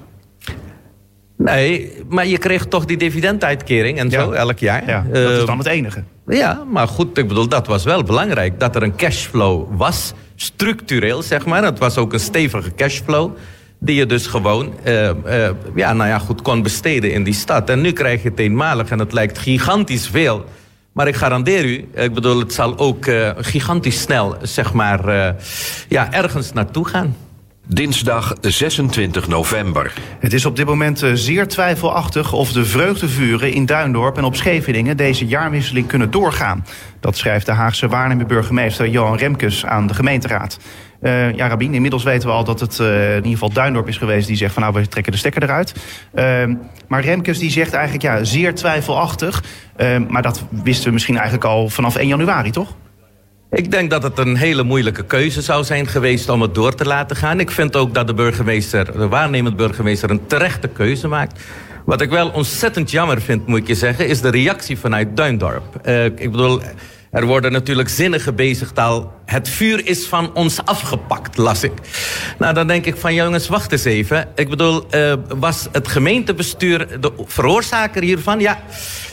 Nee, 1.38 1.92
maar 2.10 2.28
je 2.28 2.38
kreeg 2.38 2.66
toch 2.66 2.86
die 2.86 2.98
dividenduitkering 2.98 4.00
en 4.00 4.12
zo 4.12 4.32
elk 4.32 4.60
jaar. 4.60 4.88
Ja, 4.88 5.06
dat 5.12 5.32
is 5.32 5.46
dan 5.46 5.58
het 5.58 5.68
enige. 5.68 6.04
Ja, 6.28 6.64
maar 6.72 6.88
goed, 6.88 7.18
ik 7.18 7.28
bedoel, 7.28 7.48
dat 7.48 7.68
was 7.68 7.84
wel 7.84 8.04
belangrijk. 8.04 8.60
Dat 8.60 8.76
er 8.76 8.84
een 8.84 8.96
cashflow 8.96 9.78
was, 9.78 10.14
structureel 10.36 11.22
zeg 11.22 11.46
maar. 11.46 11.64
Het 11.64 11.80
was 11.80 11.98
ook 11.98 12.14
een 12.14 12.20
stevige 12.20 12.72
cashflow. 12.76 13.36
Die 13.80 13.96
je 13.96 14.06
dus 14.06 14.28
gewoon, 14.28 14.74
uh, 14.86 15.04
uh, 15.04 15.50
ja, 15.76 15.94
nou 15.94 16.10
ja, 16.10 16.20
goed 16.20 16.42
kon 16.42 16.62
besteden 16.62 17.14
in 17.14 17.24
die 17.24 17.34
stad. 17.34 17.70
En 17.70 17.82
nu 17.82 17.92
krijg 17.92 18.24
je 18.24 18.30
het 18.30 18.40
eenmalig 18.40 18.90
en 18.90 19.00
het 19.00 19.14
lijkt 19.14 19.38
gigantisch 19.38 20.08
veel. 20.08 20.46
Maar 20.92 21.08
ik 21.08 21.16
garandeer 21.16 21.66
u, 21.66 21.88
ik 21.94 22.14
bedoel, 22.14 22.40
het 22.40 22.54
zal 22.54 22.78
ook 22.78 23.06
uh, 23.06 23.30
gigantisch 23.38 24.02
snel, 24.02 24.36
zeg 24.42 24.74
maar, 24.74 25.36
ja, 25.88 26.14
ergens 26.14 26.54
naartoe 26.54 26.88
gaan. 26.88 27.16
Dinsdag 27.70 28.36
26 28.42 29.28
november. 29.28 29.94
Het 30.20 30.34
is 30.34 30.46
op 30.46 30.56
dit 30.56 30.66
moment 30.66 31.04
eh, 31.04 31.12
zeer 31.14 31.48
twijfelachtig 31.48 32.34
of 32.34 32.52
de 32.52 32.66
vreugdevuren 32.66 33.52
in 33.52 33.66
Duindorp 33.66 34.18
en 34.18 34.24
op 34.24 34.36
Scheveningen 34.36 34.98
deze 34.98 35.26
jaarwisseling 35.26 35.88
kunnen 35.88 36.12
doorgaan. 36.12 36.66
Dat 37.00 37.18
schrijft 37.18 37.46
de 37.46 37.52
Haagse 37.52 37.88
waarnemende 37.88 38.34
burgemeester 38.34 38.90
Johan 38.90 39.18
Remkes 39.18 39.66
aan 39.66 39.88
de 39.88 39.94
gemeenteraad. 39.94 40.60
Uh, 41.02 41.36
ja, 41.36 41.48
Rabin, 41.48 41.74
inmiddels 41.74 42.04
weten 42.04 42.28
we 42.28 42.34
al 42.34 42.44
dat 42.44 42.60
het 42.60 42.80
uh, 42.80 43.10
in 43.10 43.16
ieder 43.16 43.32
geval 43.32 43.54
Duindorp 43.54 43.88
is 43.88 43.98
geweest 43.98 44.28
die 44.28 44.36
zegt 44.36 44.54
van 44.54 44.62
nou 44.62 44.74
we 44.74 44.88
trekken 44.88 45.12
de 45.12 45.18
stekker 45.18 45.44
eruit. 45.44 45.74
Uh, 46.16 46.56
maar 46.88 47.02
Remkes 47.02 47.40
die 47.40 47.52
zegt 47.52 47.74
eigenlijk 47.74 48.04
ja, 48.04 48.24
zeer 48.24 48.56
twijfelachtig. 48.56 49.44
maar 50.08 50.22
dat 50.22 50.46
wisten 50.64 50.86
we 50.86 50.92
misschien 50.92 51.16
eigenlijk 51.16 51.46
al 51.46 51.70
vanaf 51.70 51.96
1 51.96 52.08
januari, 52.08 52.52
toch? 52.52 52.76
Ik 53.52 53.72
denk 53.72 53.90
dat 53.90 54.04
het 54.04 54.18
een 54.18 54.36
hele 54.36 54.64
moeilijke 54.64 55.04
keuze 55.04 55.42
zou 55.42 55.64
zijn 55.64 55.88
geweest 55.88 56.30
om 56.30 56.42
het 56.42 56.56
door 56.56 56.76
te 56.76 56.86
laten 56.86 57.16
gaan. 57.16 57.40
Ik 57.40 57.52
vind 57.52 57.76
ook 57.76 57.94
dat 57.94 58.08
de 58.08 58.14
burgemeester, 58.14 58.98
de 58.98 59.08
waarnemend 59.08 59.56
burgemeester, 59.56 60.10
een 60.10 60.26
terechte 60.26 60.68
keuze 60.68 61.08
maakt. 61.08 61.40
Wat 61.86 62.02
ik 62.02 62.10
wel 62.10 62.30
ontzettend 62.30 62.92
jammer 62.92 63.22
vind, 63.22 63.48
moet 63.48 63.60
ik 63.60 63.68
je 63.68 63.76
zeggen, 63.76 64.08
is 64.08 64.22
de 64.22 64.30
reactie 64.30 64.78
vanuit 64.78 65.18
Duindorp. 65.18 65.64
Uh, 65.86 66.06
ik 66.06 66.32
bedoel, 66.32 66.62
er 67.18 67.26
worden 67.26 67.52
natuurlijk 67.52 67.90
zinnen 67.90 68.20
gebezigd 68.20 68.80
al. 68.80 69.12
Het 69.26 69.50
vuur 69.50 69.88
is 69.88 70.08
van 70.08 70.34
ons 70.34 70.66
afgepakt, 70.66 71.38
las 71.38 71.64
ik. 71.64 71.72
Nou, 72.40 72.54
dan 72.54 72.68
denk 72.68 72.86
ik 72.86 72.96
van 72.96 73.14
jongens, 73.14 73.48
wacht 73.48 73.72
eens 73.72 73.84
even. 73.84 74.28
Ik 74.36 74.50
bedoel, 74.50 74.86
uh, 74.92 75.14
was 75.28 75.68
het 75.72 75.88
gemeentebestuur 75.88 77.02
de 77.02 77.12
veroorzaker 77.26 78.04
hiervan? 78.04 78.40
Ja. 78.40 78.60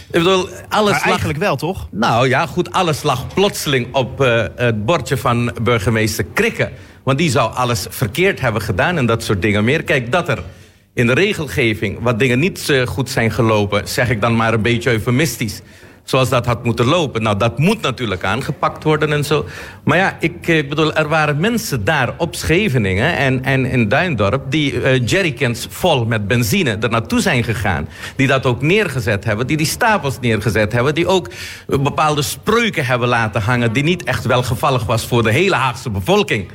Ik 0.07 0.23
bedoel, 0.23 0.49
alles 0.69 0.93
maar 0.93 1.03
eigenlijk 1.03 1.39
wel, 1.39 1.57
toch? 1.57 1.89
Nou 1.91 2.29
ja, 2.29 2.47
goed, 2.47 2.73
alles 2.73 3.03
lag 3.03 3.35
plotseling 3.35 3.95
op 3.95 4.21
uh, 4.21 4.45
het 4.57 4.85
bordje 4.85 5.17
van 5.17 5.53
burgemeester 5.63 6.25
Krikke. 6.35 6.71
Want 7.03 7.19
die 7.19 7.31
zou 7.31 7.55
alles 7.55 7.87
verkeerd 7.91 8.41
hebben 8.41 8.63
gedaan 8.63 8.99
en 8.99 9.07
dat 9.07 9.23
soort 9.23 9.43
dingen 9.43 9.65
meer. 9.65 9.83
Kijk, 9.83 10.13
dat 10.13 10.29
er 10.29 10.43
in 10.95 11.07
de 11.07 11.15
regelgeving 11.15 11.99
wat 12.01 12.19
dingen 12.19 12.39
niet 12.39 12.73
goed 12.85 13.11
zijn 13.11 13.31
gelopen... 13.31 13.89
zeg 13.89 14.11
ik 14.11 14.21
dan 14.21 14.37
maar 14.37 14.55
een 14.55 14.63
beetje 14.63 14.91
eufemistisch 14.91 15.61
zoals 16.05 16.29
dat 16.29 16.47
had 16.47 16.65
moeten 16.65 16.85
lopen. 16.87 17.23
Nou, 17.23 17.39
dat 17.39 17.59
moet 17.59 17.81
natuurlijk 17.81 18.25
aangepakt 18.25 18.85
worden 18.85 19.13
en 19.13 19.25
zo. 19.25 19.47
Maar 19.85 19.99
ja, 19.99 20.17
ik 20.21 20.49
eh, 20.49 20.69
bedoel, 20.69 20.95
er 20.95 21.09
waren 21.09 21.41
mensen 21.41 21.85
daar 21.85 22.15
op 22.17 22.35
Scheveningen 22.35 23.17
en, 23.17 23.45
en 23.45 23.67
in 23.67 23.89
Duindorp... 23.89 24.51
die 24.51 24.73
uh, 24.73 25.07
jerrycans 25.07 25.67
vol 25.71 26.05
met 26.05 26.29
benzine 26.29 26.77
er 26.81 26.91
naartoe 26.91 27.21
zijn 27.21 27.45
gegaan. 27.45 27.89
Die 28.17 28.27
dat 28.27 28.47
ook 28.47 28.63
neergezet 28.63 29.25
hebben, 29.25 29.47
die 29.47 29.57
die 29.57 29.67
stapels 29.67 30.19
neergezet 30.21 30.73
hebben... 30.73 30.95
die 30.95 31.07
ook 31.07 31.31
bepaalde 31.67 32.23
spreuken 32.23 32.87
hebben 32.87 33.09
laten 33.09 33.43
hangen... 33.43 33.73
die 33.73 33.83
niet 33.83 34.05
echt 34.05 34.25
welgevallig 34.25 34.85
was 34.85 35.07
voor 35.07 35.23
de 35.23 35.33
hele 35.33 35.55
Haagse 35.55 35.91
bevolking... 35.91 36.49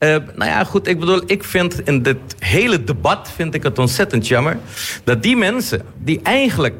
Nou 0.00 0.44
ja, 0.44 0.64
goed, 0.64 0.86
ik 0.86 0.98
bedoel, 0.98 1.22
ik 1.26 1.44
vind 1.44 1.86
in 1.86 2.02
dit 2.02 2.16
hele 2.38 2.84
debat 2.84 3.32
vind 3.34 3.54
ik 3.54 3.62
het 3.62 3.78
ontzettend 3.78 4.28
jammer 4.28 4.58
dat 5.04 5.22
die 5.22 5.36
mensen 5.36 5.82
die 5.98 6.20
eigenlijk 6.22 6.74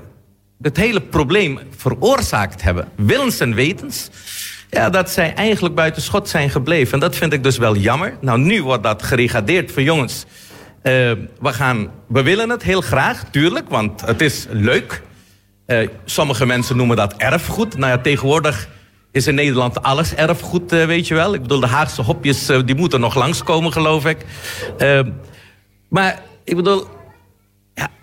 het 0.62 0.76
hele 0.76 1.00
probleem 1.00 1.58
veroorzaakt 1.76 2.62
hebben, 2.62 2.88
willens 2.96 3.40
en 3.40 3.54
wetens, 3.54 4.10
Ja, 4.70 4.90
dat 4.90 5.10
zij 5.10 5.34
eigenlijk 5.34 5.74
buiten 5.74 6.02
schot 6.02 6.28
zijn 6.28 6.50
gebleven. 6.50 6.92
En 6.92 7.00
dat 7.00 7.16
vind 7.16 7.32
ik 7.32 7.42
dus 7.42 7.58
wel 7.58 7.76
jammer. 7.76 8.16
Nou, 8.20 8.38
nu 8.38 8.62
wordt 8.62 8.82
dat 8.82 9.02
geregadeerd 9.02 9.72
voor 9.72 9.82
jongens. 9.82 10.24
Uh, 10.24 10.32
we, 11.40 11.52
gaan, 11.52 11.90
we 12.08 12.22
willen 12.22 12.50
het 12.50 12.62
heel 12.62 12.80
graag, 12.80 13.24
tuurlijk, 13.30 13.68
want 13.68 14.00
het 14.00 14.20
is 14.20 14.46
leuk. 14.50 15.02
Uh, 15.66 15.88
sommige 16.04 16.46
mensen 16.46 16.76
noemen 16.76 16.96
dat 16.96 17.14
erfgoed. 17.16 17.76
Nou 17.76 17.92
ja, 17.92 17.98
tegenwoordig 17.98 18.68
is 19.12 19.26
in 19.26 19.34
Nederland 19.34 19.82
alles 19.82 20.14
erfgoed, 20.14 20.72
uh, 20.72 20.84
weet 20.84 21.08
je 21.08 21.14
wel. 21.14 21.34
Ik 21.34 21.42
bedoel, 21.42 21.60
de 21.60 21.66
Haagse 21.66 22.02
hopjes, 22.02 22.46
die 22.64 22.74
moeten 22.74 23.00
nog 23.00 23.14
langskomen, 23.14 23.72
geloof 23.72 24.06
ik. 24.06 24.24
maar 25.88 26.22
ik 26.44 26.56
bedoel, 26.56 26.86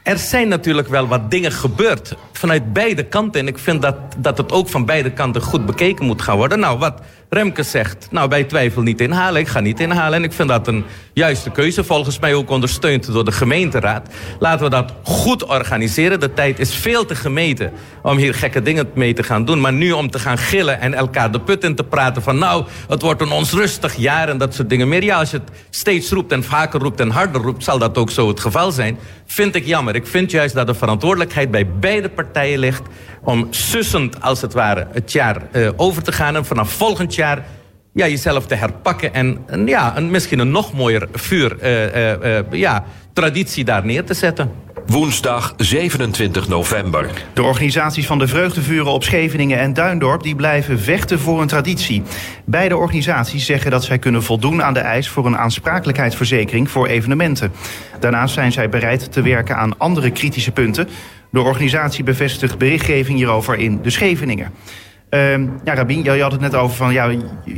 er 0.03 0.17
zijn 0.17 0.47
natuurlijk 0.47 0.87
wel 0.87 1.07
wat 1.07 1.31
dingen 1.31 1.51
gebeurd 1.51 2.15
vanuit 2.31 2.73
beide 2.73 3.03
kanten. 3.03 3.41
En 3.41 3.47
ik 3.47 3.57
vind 3.57 3.81
dat, 3.81 3.95
dat 4.17 4.37
het 4.37 4.51
ook 4.51 4.69
van 4.69 4.85
beide 4.85 5.11
kanten 5.11 5.41
goed 5.41 5.65
bekeken 5.65 6.05
moet 6.05 6.21
gaan 6.21 6.37
worden. 6.37 6.59
Nou, 6.59 6.79
wat 6.79 7.01
Remke 7.29 7.63
zegt, 7.63 8.07
nou 8.11 8.29
bij 8.29 8.43
twijfel 8.43 8.81
niet 8.81 9.01
inhalen. 9.01 9.41
Ik 9.41 9.47
ga 9.47 9.59
niet 9.59 9.79
inhalen 9.79 10.13
en 10.13 10.23
ik 10.23 10.33
vind 10.33 10.49
dat 10.49 10.67
een 10.67 10.83
juiste 11.13 11.49
keuze. 11.49 11.83
Volgens 11.83 12.19
mij 12.19 12.33
ook 12.33 12.49
ondersteund 12.49 13.13
door 13.13 13.25
de 13.25 13.31
gemeenteraad. 13.31 14.09
Laten 14.39 14.63
we 14.63 14.69
dat 14.69 14.93
goed 15.03 15.45
organiseren. 15.45 16.19
De 16.19 16.33
tijd 16.33 16.59
is 16.59 16.75
veel 16.75 17.05
te 17.05 17.15
gemeten 17.15 17.71
om 18.01 18.17
hier 18.17 18.33
gekke 18.33 18.61
dingen 18.61 18.89
mee 18.93 19.13
te 19.13 19.23
gaan 19.23 19.45
doen. 19.45 19.61
Maar 19.61 19.73
nu 19.73 19.91
om 19.91 20.11
te 20.11 20.19
gaan 20.19 20.37
gillen 20.37 20.79
en 20.79 20.93
elkaar 20.93 21.31
de 21.31 21.39
put 21.39 21.63
in 21.63 21.75
te 21.75 21.83
praten 21.83 22.21
van... 22.21 22.37
nou, 22.37 22.65
het 22.87 23.01
wordt 23.01 23.21
een 23.21 23.31
onrustig 23.31 23.95
jaar 23.95 24.29
en 24.29 24.37
dat 24.37 24.53
soort 24.53 24.69
dingen 24.69 24.87
meer. 24.87 25.03
Ja, 25.03 25.17
als 25.17 25.31
je 25.31 25.37
het 25.37 25.49
steeds 25.69 26.09
roept 26.11 26.31
en 26.31 26.43
vaker 26.43 26.79
roept 26.79 26.99
en 26.99 27.09
harder 27.09 27.41
roept... 27.41 27.63
zal 27.63 27.77
dat 27.77 27.97
ook 27.97 28.09
zo 28.11 28.27
het 28.27 28.39
geval 28.39 28.71
zijn. 28.71 28.97
Vind 29.25 29.55
ik 29.55 29.65
jammer. 29.65 29.95
Ik 29.95 30.07
vind 30.07 30.31
juist 30.31 30.55
dat 30.55 30.67
de 30.67 30.73
verantwoordelijkheid 30.73 31.51
bij 31.51 31.67
beide 31.79 32.09
partijen 32.09 32.59
ligt 32.59 32.83
om 33.23 33.47
sussend 33.49 34.21
als 34.21 34.41
het 34.41 34.53
ware 34.53 34.87
het 34.91 35.11
jaar 35.11 35.41
uh, 35.51 35.69
over 35.75 36.03
te 36.03 36.11
gaan... 36.11 36.35
en 36.35 36.45
vanaf 36.45 36.71
volgend 36.71 37.15
jaar 37.15 37.16
ja, 37.17 38.07
jezelf 38.07 38.45
te 38.45 38.55
herpakken... 38.55 39.13
en, 39.13 39.37
en 39.45 39.67
ja, 39.67 39.97
een, 39.97 40.11
misschien 40.11 40.39
een 40.39 40.51
nog 40.51 40.73
mooier 40.73 41.07
vuur, 41.13 41.57
uh, 41.63 42.13
uh, 42.23 42.39
ja, 42.51 42.83
traditie 43.13 43.63
daar 43.63 43.85
neer 43.85 44.03
te 44.03 44.13
zetten. 44.13 44.51
Woensdag 44.85 45.53
27 45.57 46.47
november. 46.47 47.09
De 47.33 47.43
organisaties 47.43 48.07
van 48.07 48.19
de 48.19 48.27
vreugdevuren 48.27 48.91
op 48.91 49.03
Scheveningen 49.03 49.59
en 49.59 49.73
Duindorp... 49.73 50.23
die 50.23 50.35
blijven 50.35 50.79
vechten 50.79 51.19
voor 51.19 51.41
een 51.41 51.47
traditie. 51.47 52.03
Beide 52.45 52.77
organisaties 52.77 53.45
zeggen 53.45 53.71
dat 53.71 53.83
zij 53.83 53.99
kunnen 53.99 54.23
voldoen 54.23 54.63
aan 54.63 54.73
de 54.73 54.79
eis... 54.79 55.09
voor 55.09 55.25
een 55.25 55.37
aansprakelijkheidsverzekering 55.37 56.69
voor 56.69 56.87
evenementen. 56.87 57.51
Daarnaast 57.99 58.33
zijn 58.33 58.51
zij 58.51 58.69
bereid 58.69 59.11
te 59.11 59.21
werken 59.21 59.57
aan 59.57 59.77
andere 59.77 60.11
kritische 60.11 60.51
punten... 60.51 60.87
De 61.29 61.41
organisatie 61.41 62.03
bevestigt 62.03 62.57
berichtgeving 62.57 63.17
hierover 63.17 63.57
in 63.57 63.79
de 63.81 63.89
Scheveningen. 63.89 64.51
Uh, 65.09 65.37
ja, 65.63 65.73
Rabin, 65.73 66.03
je 66.03 66.21
had 66.21 66.31
het 66.31 66.41
net 66.41 66.55
over 66.55 66.75
van 66.75 66.93
ja, 66.93 67.05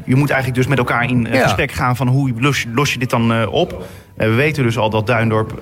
je, 0.06 0.16
moet 0.16 0.30
eigenlijk 0.30 0.56
dus 0.56 0.68
met 0.68 0.78
elkaar 0.78 1.10
in 1.10 1.28
uh, 1.28 1.42
gesprek 1.42 1.72
gaan 1.72 1.96
van 1.96 2.08
hoe 2.08 2.34
los, 2.40 2.66
los 2.74 2.94
je 2.94 3.00
dit 3.00 3.10
dan 3.10 3.32
uh, 3.32 3.54
op. 3.54 3.72
Uh, 3.72 4.28
we 4.28 4.34
weten 4.34 4.64
dus 4.64 4.78
al 4.78 4.90
dat 4.90 5.08
Duindorp 5.08 5.62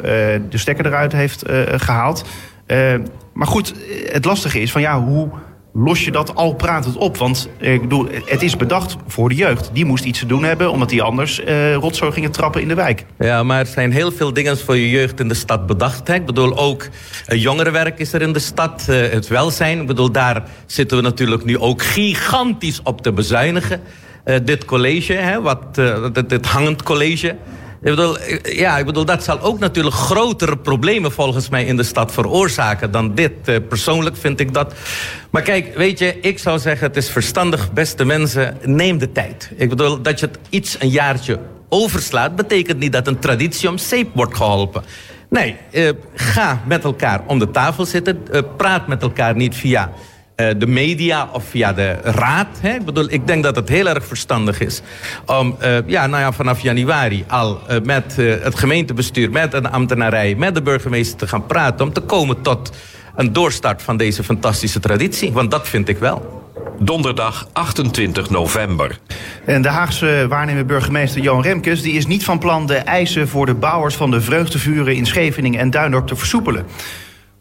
de 0.50 0.58
stekker 0.58 0.86
eruit 0.86 1.12
heeft 1.12 1.44
gehaald. 1.76 2.26
maar 3.34 3.48
goed, 3.48 3.74
het 4.12 4.26
lastige 4.26 4.62
is 4.62 4.72
van 4.72 4.82
ja, 4.82 5.02
hoe 5.02 5.30
los 5.78 6.06
je 6.06 6.12
dat 6.12 6.36
al 6.36 6.54
pratend 6.54 6.96
op? 6.96 7.18
Want 7.18 7.50
ik 7.60 7.82
bedoel, 7.82 8.08
het 8.26 8.42
is 8.42 8.56
bedacht 8.58 8.96
voor 9.08 9.30
de 9.30 9.36
jeugd. 9.36 9.70
Die 9.74 9.86
moest 9.86 10.04
iets 10.04 10.20
te 10.20 10.26
doen 10.26 10.44
hebben, 10.44 10.72
omdat 10.72 10.90
die 10.90 11.02
anders 11.02 11.40
uh, 11.40 11.76
rotzooi 11.76 12.12
gingen 12.12 12.32
trappen 12.32 12.62
in 12.62 12.68
de 12.68 12.74
wijk. 12.74 13.06
Ja, 13.20 13.44
maar 13.44 13.60
er 13.60 13.66
zijn 13.66 13.92
heel 13.92 14.12
veel 14.12 14.34
dingen 14.34 14.58
voor 14.58 14.78
je 14.78 14.90
jeugd 14.90 15.20
in 15.20 15.28
de 15.28 15.34
stad 15.34 15.66
bedacht. 15.66 16.08
Hè? 16.08 16.14
Ik 16.14 16.26
bedoel, 16.26 16.58
ook 16.58 16.88
uh, 17.28 17.42
jongerenwerk 17.42 18.00
is 18.00 18.14
er 18.14 18.22
in 18.22 18.34
de 18.34 18.40
stad. 18.40 18.88
Uh, 18.90 19.10
het 19.10 19.28
welzijn. 19.28 19.82
Ik 19.82 19.88
bedoel, 19.88 20.12
daar 20.12 20.44
zitten 20.66 20.98
we 20.98 21.04
natuurlijk 21.04 21.46
nu 21.46 21.58
ook 21.58 21.82
gigantisch 21.82 22.82
op 22.84 23.02
te 23.02 23.12
bezuinigen. 23.12 23.82
dit 24.44 24.66
college, 24.66 25.14
hè, 25.14 25.42
wat, 25.42 25.76
dit, 26.14 26.30
dit 26.30 26.46
hangend 26.46 26.84
college... 26.84 27.36
Ik 27.88 27.96
bedoel, 27.96 28.18
ja, 28.44 28.78
ik 28.78 28.86
bedoel, 28.86 29.06
dat 29.06 29.24
zal 29.24 29.42
ook 29.42 29.60
natuurlijk 29.60 29.96
grotere 29.96 30.58
problemen 30.58 31.12
volgens 31.12 31.50
mij 31.50 31.66
in 31.66 31.78
de 31.78 31.84
stad 31.84 32.12
veroorzaken 32.12 32.92
dan 32.92 33.16
dit. 33.16 33.32
Uh, 33.46 33.56
persoonlijk 33.70 34.18
vind 34.18 34.40
ik 34.40 34.54
dat. 34.54 34.74
Maar 35.30 35.42
kijk, 35.42 35.78
weet 35.78 36.00
je, 36.00 36.20
ik 36.20 36.40
zou 36.40 36.60
zeggen, 36.60 36.88
het 36.88 36.98
is 36.98 37.10
verstandig, 37.10 37.74
beste 37.74 38.06
mensen, 38.06 38.58
neem 38.64 38.98
de 38.98 39.12
tijd. 39.12 39.52
Ik 39.56 39.70
bedoel, 39.70 40.02
dat 40.02 40.20
je 40.20 40.26
het 40.26 40.38
iets 40.50 40.76
een 40.80 40.90
jaartje 40.90 41.40
overslaat, 41.70 42.36
betekent 42.36 42.80
niet 42.80 42.92
dat 42.92 43.08
een 43.08 43.20
traditie 43.20 43.70
om 43.70 43.78
zeep 43.78 44.10
wordt 44.14 44.36
geholpen. 44.36 44.84
Nee, 45.30 45.56
uh, 45.72 45.90
ga 46.14 46.62
met 46.66 46.84
elkaar 46.84 47.22
om 47.28 47.40
de 47.40 47.52
tafel 47.52 47.86
zitten. 47.86 48.22
Uh, 48.32 48.42
praat 48.58 48.88
met 48.88 49.02
elkaar 49.02 49.36
niet 49.36 49.56
via 49.56 49.92
de 50.38 50.68
media 50.68 51.30
of 51.32 51.44
via 51.50 51.74
de 51.74 51.92
raad. 52.04 52.48
Hè? 52.60 52.74
Ik 52.74 52.86
bedoel, 52.86 53.08
ik 53.10 53.28
denk 53.28 53.44
dat 53.44 53.56
het 53.56 53.70
heel 53.70 53.88
erg 53.88 54.06
verstandig 54.06 54.60
is 54.60 54.82
om 55.26 55.58
uh, 55.62 55.78
ja, 55.86 56.08
nou 56.08 56.22
ja, 56.22 56.32
vanaf 56.32 56.60
januari 56.60 57.26
al 57.28 57.62
uh, 57.70 57.82
met 57.84 58.16
het 58.16 58.56
gemeentebestuur, 58.56 59.32
met 59.32 59.54
een 59.54 59.72
ambtenarij, 59.72 60.36
met 60.36 60.56
de 60.56 60.62
burgemeester 60.62 61.18
te 61.18 61.28
gaan 61.28 61.46
praten 61.46 61.86
om 61.86 61.94
te 61.94 62.02
komen 62.02 62.42
tot 62.42 62.72
een 63.16 63.34
doorstart 63.34 63.82
van 63.82 63.98
deze 63.98 64.24
fantastische 64.24 64.80
traditie. 64.80 65.32
Want 65.32 65.52
dat 65.52 65.68
vind 65.68 65.90
ik 65.90 65.98
wel. 65.98 66.46
Donderdag 66.80 67.48
28 67.54 68.30
november. 68.30 69.00
En 69.46 69.62
de 69.62 69.68
Haagse 69.68 70.26
waarnemer 70.30 70.66
burgemeester 70.66 71.22
Johan 71.22 71.42
Remkes 71.42 71.82
die 71.82 71.94
is 71.94 72.06
niet 72.06 72.24
van 72.24 72.40
plan 72.40 72.66
de 72.66 72.76
eisen 72.76 73.28
voor 73.28 73.46
de 73.46 73.54
bouwers 73.54 73.96
van 73.96 74.12
de 74.12 74.22
vreugdevuren 74.22 74.96
in 74.96 75.06
Scheveningen 75.06 75.60
en 75.60 75.70
Duindorp 75.70 76.08
te 76.08 76.16
versoepelen. 76.16 76.66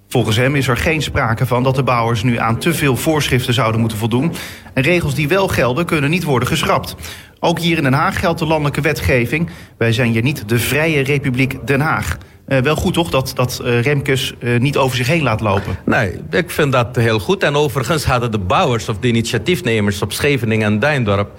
Volgens 0.08 0.36
hem 0.36 0.54
is 0.54 0.68
er 0.68 0.76
geen 0.76 1.02
sprake 1.02 1.46
van 1.46 1.62
dat 1.62 1.74
de 1.74 1.82
bouwers 1.82 2.22
nu 2.22 2.38
aan 2.38 2.58
te 2.58 2.74
veel 2.74 2.96
voorschriften 2.96 3.54
zouden 3.54 3.80
moeten 3.80 3.98
voldoen. 3.98 4.32
En 4.74 4.82
regels 4.82 5.14
die 5.14 5.28
wel 5.28 5.48
gelden 5.48 5.86
kunnen 5.86 6.10
niet 6.10 6.24
worden 6.24 6.48
geschrapt. 6.48 6.96
Ook 7.40 7.58
hier 7.58 7.76
in 7.76 7.82
Den 7.82 7.92
Haag 7.92 8.20
geldt 8.20 8.38
de 8.38 8.46
landelijke 8.46 8.80
wetgeving. 8.80 9.50
Wij 9.78 9.92
zijn 9.92 10.12
hier 10.12 10.22
niet 10.22 10.48
de 10.48 10.58
Vrije 10.58 11.02
Republiek 11.02 11.66
Den 11.66 11.80
Haag. 11.80 12.18
Uh, 12.48 12.58
wel 12.58 12.76
goed 12.76 12.94
toch 12.94 13.10
dat, 13.10 13.32
dat 13.34 13.60
uh, 13.64 13.80
Remkes 13.80 14.34
uh, 14.40 14.60
niet 14.60 14.76
over 14.76 14.96
zich 14.96 15.06
heen 15.06 15.22
laat 15.22 15.40
lopen? 15.40 15.76
Nee, 15.84 16.12
ik 16.30 16.50
vind 16.50 16.72
dat 16.72 16.96
heel 16.96 17.18
goed. 17.18 17.42
En 17.42 17.54
overigens 17.54 18.04
hadden 18.04 18.30
de 18.30 18.38
bouwers 18.38 18.88
of 18.88 18.98
de 18.98 19.08
initiatiefnemers 19.08 20.02
op 20.02 20.12
Scheveningen 20.12 20.66
en 20.66 20.78
Duindorp 20.78 21.30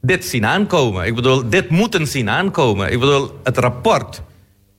dit 0.00 0.24
zien 0.24 0.46
aankomen. 0.46 1.06
Ik 1.06 1.14
bedoel, 1.14 1.48
dit 1.48 1.70
moeten 1.70 2.06
zien 2.06 2.30
aankomen. 2.30 2.92
Ik 2.92 3.00
bedoel, 3.00 3.30
het 3.42 3.58
rapport 3.58 4.22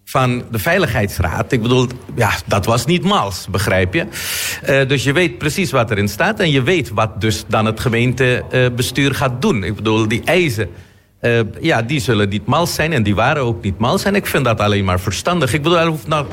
van 0.10 0.44
de 0.52 0.60
Veiligheidsraad. 0.60 1.52
Ik 1.52 1.62
bedoel, 1.62 1.88
ja, 2.16 2.32
dat 2.46 2.66
was 2.66 2.86
niet 2.86 3.04
mals, 3.04 3.48
begrijp 3.52 3.94
je? 3.94 4.06
Uh, 4.70 4.88
dus 4.88 5.04
je 5.04 5.14
weet 5.14 5.38
precies 5.38 5.72
wat 5.72 5.92
erin 5.92 6.08
staat... 6.08 6.40
en 6.40 6.52
je 6.52 6.62
weet 6.62 6.90
wat 6.90 7.22
dus 7.22 7.44
dan 7.48 7.66
het 7.66 7.80
gemeentebestuur 7.80 9.16
gaat 9.16 9.42
doen. 9.42 9.64
Ik 9.64 9.76
bedoel, 9.76 10.08
die 10.08 10.22
eisen... 10.26 10.70
Uh, 11.22 11.40
ja, 11.62 11.82
die 11.82 12.00
zullen 12.00 12.30
niet 12.30 12.46
mals 12.46 12.74
zijn 12.74 12.94
en 12.94 13.04
die 13.04 13.16
waren 13.16 13.44
ook 13.44 13.64
niet 13.64 13.78
mals. 13.78 14.04
En 14.04 14.16
ik 14.16 14.26
vind 14.26 14.46
dat 14.46 14.60
alleen 14.60 14.86
maar 14.86 15.00
verstandig. 15.00 15.54
Ik 15.54 15.62
bedoel, 15.62 15.80
er 15.80 15.88
hoeft 15.88 16.08
nou 16.08 16.26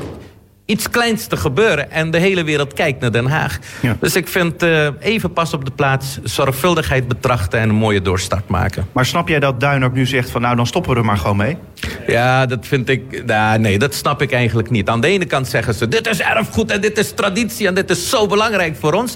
iets 0.67 0.89
kleins 0.89 1.25
te 1.25 1.37
gebeuren. 1.37 1.91
En 1.91 2.11
de 2.11 2.17
hele 2.17 2.43
wereld 2.43 2.73
kijkt 2.73 3.01
naar 3.01 3.11
Den 3.11 3.25
Haag. 3.25 3.59
Ja. 3.81 3.97
Dus 3.99 4.15
ik 4.15 4.27
vind 4.27 4.63
uh, 4.63 4.87
even 4.99 5.33
pas 5.33 5.53
op 5.53 5.65
de 5.65 5.71
plaats, 5.71 6.19
zorgvuldigheid 6.23 7.07
betrachten 7.07 7.59
en 7.59 7.69
een 7.69 7.75
mooie 7.75 8.01
doorstart 8.01 8.47
maken. 8.47 8.87
Maar 8.91 9.05
snap 9.05 9.27
jij 9.27 9.39
dat 9.39 9.59
Duinop 9.59 9.93
nu 9.93 10.05
zegt 10.05 10.29
van 10.29 10.41
nou 10.41 10.55
dan 10.55 10.67
stoppen 10.67 10.91
we 10.91 10.97
er 10.97 11.05
maar 11.05 11.17
gewoon 11.17 11.37
mee? 11.37 11.57
Ja, 12.07 12.45
dat 12.45 12.67
vind 12.67 12.89
ik. 12.89 13.25
Nou, 13.25 13.59
nee, 13.59 13.79
dat 13.79 13.93
snap 13.93 14.21
ik 14.21 14.31
eigenlijk 14.31 14.69
niet. 14.69 14.89
Aan 14.89 15.01
de 15.01 15.07
ene 15.07 15.25
kant 15.25 15.47
zeggen 15.47 15.73
ze: 15.73 15.87
dit 15.87 16.07
is 16.07 16.21
erfgoed 16.21 16.71
en 16.71 16.81
dit 16.81 16.97
is 16.97 17.11
traditie 17.11 17.67
en 17.67 17.73
dit 17.73 17.89
is 17.89 18.09
zo 18.09 18.27
belangrijk 18.27 18.75
voor 18.75 18.93
ons. 18.93 19.15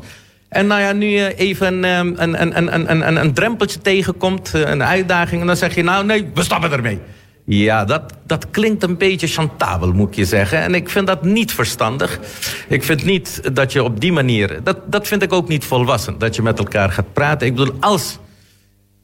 En 0.50 0.68
nou 0.68 0.82
ja, 0.82 0.92
nu 0.92 1.06
je 1.06 1.36
even 1.36 1.84
een, 1.84 2.22
een, 2.22 2.42
een, 2.42 2.58
een, 2.58 3.08
een, 3.08 3.16
een 3.16 3.34
drempeltje 3.34 3.80
tegenkomt, 3.80 4.54
eh, 4.54 4.62
een 4.62 4.84
uitdaging, 4.84 5.42
en 5.42 5.48
dan 5.48 5.58
zeg 5.58 5.76
je 5.76 5.84
nou 5.84 6.06
nee, 6.06 6.30
we 6.34 6.44
stoppen 6.44 6.72
ermee. 6.72 7.00
Ja, 7.54 7.86
dat, 7.86 8.14
dat 8.26 8.50
klinkt 8.52 8.84
een 8.84 8.98
beetje 8.98 9.28
chantabel, 9.28 9.92
moet 9.92 10.16
je 10.16 10.26
zeggen. 10.26 10.62
En 10.62 10.76
ik 10.76 10.90
vind 10.90 11.08
dat 11.08 11.24
niet 11.24 11.52
verstandig. 11.52 12.20
Ik 12.68 12.84
vind 12.84 13.04
niet 13.04 13.56
dat 13.56 13.72
je 13.72 13.84
op 13.84 14.00
die 14.00 14.12
manier... 14.12 14.60
Dat, 14.64 14.78
dat 14.86 15.08
vind 15.08 15.22
ik 15.22 15.34
ook 15.34 15.48
niet 15.48 15.66
volwassen, 15.66 16.18
dat 16.18 16.36
je 16.36 16.42
met 16.42 16.60
elkaar 16.60 16.92
gaat 16.92 17.14
praten. 17.14 17.48
Ik 17.48 17.56
bedoel, 17.56 17.76
als 17.80 18.20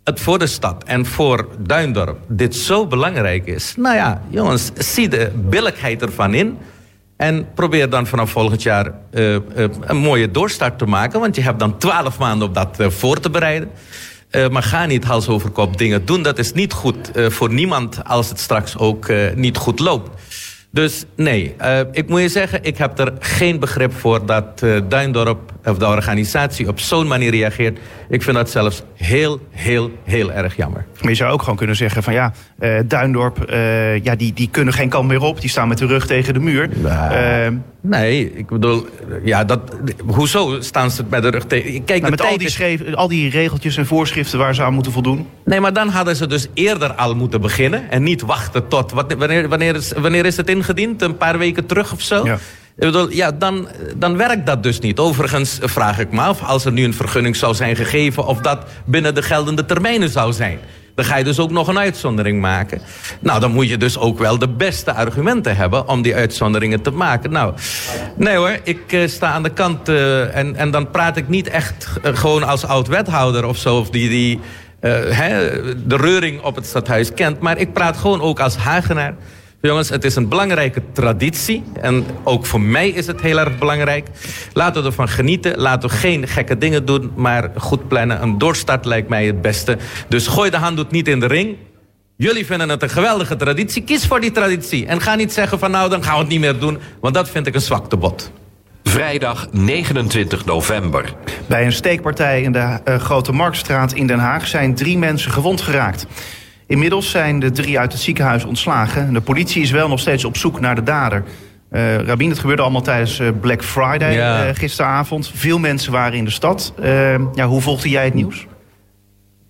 het 0.04 0.20
voor 0.20 0.40
de 0.40 0.48
stad 0.48 0.84
en 0.84 1.06
voor 1.06 1.48
Duindorp 1.60 2.18
dit 2.28 2.56
zo 2.56 2.88
belangrijk 2.88 3.48
is... 3.48 3.74
nou 3.78 3.96
ja, 3.96 4.22
jongens, 4.30 4.72
zie 4.76 5.08
de 5.10 5.32
billijkheid 5.36 6.02
ervan 6.02 6.34
in... 6.34 6.58
En 7.18 7.48
probeer 7.54 7.90
dan 7.90 8.08
vanaf 8.08 8.30
volgend 8.32 8.64
jaar 8.64 8.92
uh, 9.12 9.34
uh, 9.34 9.40
een 9.82 9.98
mooie 9.98 10.32
doorstart 10.32 10.78
te 10.78 10.86
maken. 10.86 11.20
Want 11.20 11.36
je 11.36 11.42
hebt 11.42 11.60
dan 11.60 11.78
twaalf 11.78 12.20
maanden 12.20 12.48
om 12.48 12.54
dat 12.54 12.78
uh, 12.80 12.90
voor 12.90 13.20
te 13.20 13.30
bereiden. 13.30 13.70
Uh, 14.32 14.48
maar 14.48 14.64
ga 14.64 14.86
niet 14.86 15.04
hals 15.04 15.28
over 15.28 15.50
kop 15.50 15.78
dingen 15.78 16.06
doen. 16.06 16.22
Dat 16.22 16.38
is 16.38 16.54
niet 16.54 16.74
goed 16.74 17.18
uh, 17.18 17.30
voor 17.30 17.54
niemand 17.54 18.04
als 18.04 18.30
het 18.30 18.40
straks 18.40 18.78
ook 18.78 19.08
uh, 19.08 19.34
niet 19.36 19.58
goed 19.58 19.80
loopt. 19.80 20.10
Dus 20.72 21.06
nee, 21.16 21.56
ik 21.92 22.10
moet 22.10 22.22
je 22.22 22.30
zeggen, 22.30 22.64
ik 22.64 22.78
heb 22.78 23.00
er 23.00 23.14
geen 23.20 23.60
begrip 23.60 23.94
voor 23.94 24.26
dat 24.26 24.60
Duindorp 24.90 25.52
of 25.66 25.78
de 25.78 25.88
organisatie 25.88 26.68
op 26.68 26.80
zo'n 26.80 27.08
manier 27.08 27.32
reageert. 27.32 27.80
Ik 28.10 28.24
vind 28.24 28.36
dat 28.36 28.50
zelfs 28.50 28.84
heel, 28.94 29.40
heel, 29.52 29.92
heel 30.04 30.32
erg 30.32 30.56
jammer. 30.56 30.86
Maar 31.02 31.10
je 31.10 31.16
zou 31.16 31.32
ook 31.32 31.42
gewoon 31.42 31.56
kunnen 31.56 31.76
zeggen 31.76 32.04
van 32.04 32.14
ja, 32.14 32.34
Duindorp, 32.86 33.46
ja, 34.04 34.16
die, 34.16 34.34
die 34.34 34.50
kunnen 34.52 34.74
geen 34.74 34.90
kant 34.90 35.08
meer 35.08 35.22
op. 35.22 35.42
Die 35.42 35.50
staan 35.50 35.68
met 35.68 35.78
de 35.78 35.86
rug 35.86 36.06
tegen 36.06 36.34
de 36.34 36.40
muur. 36.40 36.70
Nou, 36.76 37.60
Nee, 37.88 38.34
ik 38.34 38.48
bedoel, 38.48 38.86
ja, 39.24 39.44
dat, 39.44 39.60
hoezo 40.06 40.62
staan 40.62 40.92
ze 40.92 41.04
bij 41.04 41.22
de 41.22 41.30
rug 41.30 41.46
tegen? 41.46 41.84
Kijk, 41.84 42.00
Nou, 42.00 42.12
met 42.12 42.22
al 42.22 42.38
die, 42.38 42.50
schreef, 42.50 42.94
al 42.94 43.08
die 43.08 43.30
regeltjes 43.30 43.78
en 43.78 43.86
voorschriften 43.86 44.40
waar 44.40 44.56
ze 44.56 44.64
aan 44.64 44.74
moeten 44.74 44.92
voldoen. 44.92 45.28
Nee, 45.46 45.60
maar 45.60 45.74
dan 45.74 45.88
hadden 45.88 46.16
ze 46.16 46.28
dus 46.28 46.48
eerder 46.54 46.94
al 46.94 47.16
moeten 47.16 47.42
beginnen. 47.42 47.90
En 47.90 48.04
niet 48.04 48.22
wachten 48.22 48.68
tot. 48.68 48.92
Wat, 48.92 49.14
wanneer, 49.14 49.50
wanneer, 49.50 49.76
is, 49.76 49.92
wanneer 49.92 50.26
is 50.26 50.38
het 50.38 50.50
ingediend? 50.50 51.02
Een 51.02 51.18
paar 51.18 51.38
weken 51.38 51.66
terug 51.66 51.94
of 51.94 52.02
zo? 52.02 52.26
Ja. 52.26 52.34
Ik 52.76 52.84
bedoel, 52.84 53.12
ja, 53.12 53.32
dan, 53.32 53.68
dan 53.96 54.18
werkt 54.18 54.46
dat 54.46 54.64
dus 54.64 54.80
niet. 54.80 55.00
Overigens 55.00 55.58
vraag 55.62 56.00
ik 56.00 56.12
me 56.12 56.22
af, 56.22 56.44
als 56.44 56.66
er 56.66 56.72
nu 56.72 56.84
een 56.84 56.94
vergunning 56.94 57.36
zou 57.36 57.54
zijn 57.54 57.76
gegeven... 57.76 58.26
of 58.26 58.40
dat 58.40 58.66
binnen 58.86 59.16
de 59.16 59.22
geldende 59.22 59.66
termijnen 59.66 60.10
zou 60.10 60.34
zijn. 60.34 60.60
Dan 60.98 61.06
ga 61.06 61.18
je 61.18 61.24
dus 61.24 61.40
ook 61.40 61.52
nog 61.52 61.68
een 61.68 61.78
uitzondering 61.78 62.42
maken. 62.42 62.82
Nou, 63.20 63.40
dan 63.40 63.52
moet 63.52 63.70
je 63.70 63.78
dus 63.78 63.98
ook 63.98 64.20
wel 64.20 64.38
de 64.38 64.48
beste 64.48 64.94
argumenten 64.94 65.56
hebben... 65.56 65.88
om 65.88 66.02
die 66.02 66.16
uitzonderingen 66.16 66.82
te 66.82 66.92
maken. 66.92 67.32
Nou, 67.32 67.54
nee 68.16 68.36
hoor, 68.36 68.60
ik 68.64 68.92
eh, 68.94 69.08
sta 69.08 69.32
aan 69.32 69.44
de 69.44 69.50
kant... 69.50 69.90
eh, 69.90 70.36
en, 70.36 70.56
en 70.56 70.72
dan 70.72 70.92
praat 70.92 71.18
ik 71.18 71.28
niet 71.28 71.48
echt 71.48 71.88
eh, 72.04 72.16
gewoon 72.16 72.44
als 72.44 72.66
oud-wethouder 72.66 73.46
of 73.46 73.58
zo... 73.58 73.78
of 73.78 73.90
die, 73.90 74.10
die 74.10 74.40
de 74.80 75.98
reuring 75.98 76.42
op 76.42 76.56
het 76.56 76.66
stadhuis 76.66 77.14
kent... 77.14 77.40
maar 77.40 77.58
ik 77.58 77.74
praat 77.74 77.98
gewoon 77.98 78.22
ook 78.22 78.40
als 78.40 78.56
Hagenaar... 78.56 79.16
Jongens, 79.68 79.90
het 79.90 80.04
is 80.04 80.16
een 80.16 80.28
belangrijke 80.28 80.82
traditie. 80.94 81.64
En 81.82 82.06
ook 82.24 82.46
voor 82.46 82.62
mij 82.62 82.90
is 82.90 83.08
het 83.08 83.22
heel 83.22 83.40
erg 83.40 83.58
belangrijk. 83.58 84.08
Laten 84.54 84.82
we 84.82 84.88
ervan 84.88 85.10
genieten. 85.10 85.58
Laten 85.58 85.90
we 85.90 85.96
geen 85.96 86.28
gekke 86.28 86.58
dingen 86.58 86.86
doen. 86.86 87.12
Maar 87.16 87.52
goed 87.58 87.88
plannen. 87.88 88.22
Een 88.22 88.38
doorstart 88.38 88.86
lijkt 88.86 89.10
mij 89.10 89.26
het 89.26 89.42
beste. 89.42 89.78
Dus 90.08 90.28
gooi 90.28 90.50
de 90.50 90.58
handdoek 90.58 90.92
niet 90.92 91.08
in 91.08 91.20
de 91.20 91.26
ring. 91.26 91.56
Jullie 92.18 92.46
vinden 92.46 92.70
het 92.70 92.84
een 92.84 92.90
geweldige 92.90 93.36
traditie. 93.36 93.84
Kies 93.84 94.06
voor 94.06 94.20
die 94.20 94.32
traditie. 94.32 94.86
En 94.86 95.02
ga 95.02 95.16
niet 95.16 95.34
zeggen 95.34 95.60
van 95.60 95.72
nou, 95.72 95.90
dan 95.90 96.04
gaan 96.04 96.14
we 96.14 96.20
het 96.20 96.30
niet 96.30 96.40
meer 96.40 96.60
doen. 96.60 96.78
Want 97.00 97.14
dat 97.14 97.30
vind 97.30 97.48
ik 97.48 97.56
een 97.56 97.62
zwaktebod. 97.62 98.32
Vrijdag 98.84 99.48
29 99.52 100.46
november. 100.46 101.14
Bij 101.48 101.66
een 101.66 101.72
steekpartij 101.72 102.42
in 102.42 102.52
de 102.52 102.80
eh, 102.84 103.00
Grote 103.00 103.32
Marktstraat 103.32 103.94
in 103.94 104.08
Den 104.08 104.20
Haag 104.20 104.48
zijn 104.48 104.76
drie 104.76 104.98
mensen 104.98 105.32
gewond 105.32 105.62
geraakt. 105.62 106.06
Inmiddels 106.68 107.10
zijn 107.10 107.40
de 107.40 107.52
drie 107.52 107.80
uit 107.80 107.92
het 107.92 108.02
ziekenhuis 108.02 108.44
ontslagen. 108.44 109.14
De 109.14 109.22
politie 109.22 109.62
is 109.62 109.72
wel 109.72 109.88
nog 109.88 110.00
steeds 110.00 110.26
op 110.26 110.38
zoek 110.38 110.60
naar 110.60 110.76
de 110.76 110.84
dader. 110.84 111.24
Eh 111.70 111.96
Rabin, 111.98 112.30
het 112.30 112.40
gebeurde 112.40 112.62
allemaal 112.62 112.82
tijdens 112.82 113.20
eh, 113.20 113.28
Black 113.42 113.64
Friday 113.64 114.14
Ja. 114.14 114.46
eh, 114.48 114.56
gisteravond. 114.56 115.32
Veel 115.36 115.60
mensen 115.60 115.92
waren 115.92 116.18
in 116.18 116.26
de 116.26 116.32
stad. 116.32 116.74
Ja, 117.34 117.46
hoe 117.48 117.62
volgde 117.62 117.90
jij 117.90 118.06
het 118.06 118.14
nieuws? 118.14 118.48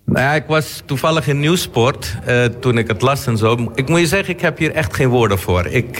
Nou 0.04 0.20
ja, 0.20 0.32
ik 0.34 0.44
was 0.46 0.82
toevallig 0.84 1.26
in 1.28 1.40
Nieuwsport 1.40 2.16
toen 2.60 2.78
ik 2.78 2.88
het 2.88 3.02
las 3.02 3.26
en 3.26 3.36
zo. 3.36 3.70
Ik 3.74 3.88
moet 3.88 4.00
je 4.00 4.06
zeggen, 4.06 4.34
ik 4.34 4.40
heb 4.40 4.58
hier 4.58 4.72
echt 4.72 4.94
geen 4.94 5.08
woorden 5.08 5.38
voor. 5.38 5.66
Ik, 5.66 5.98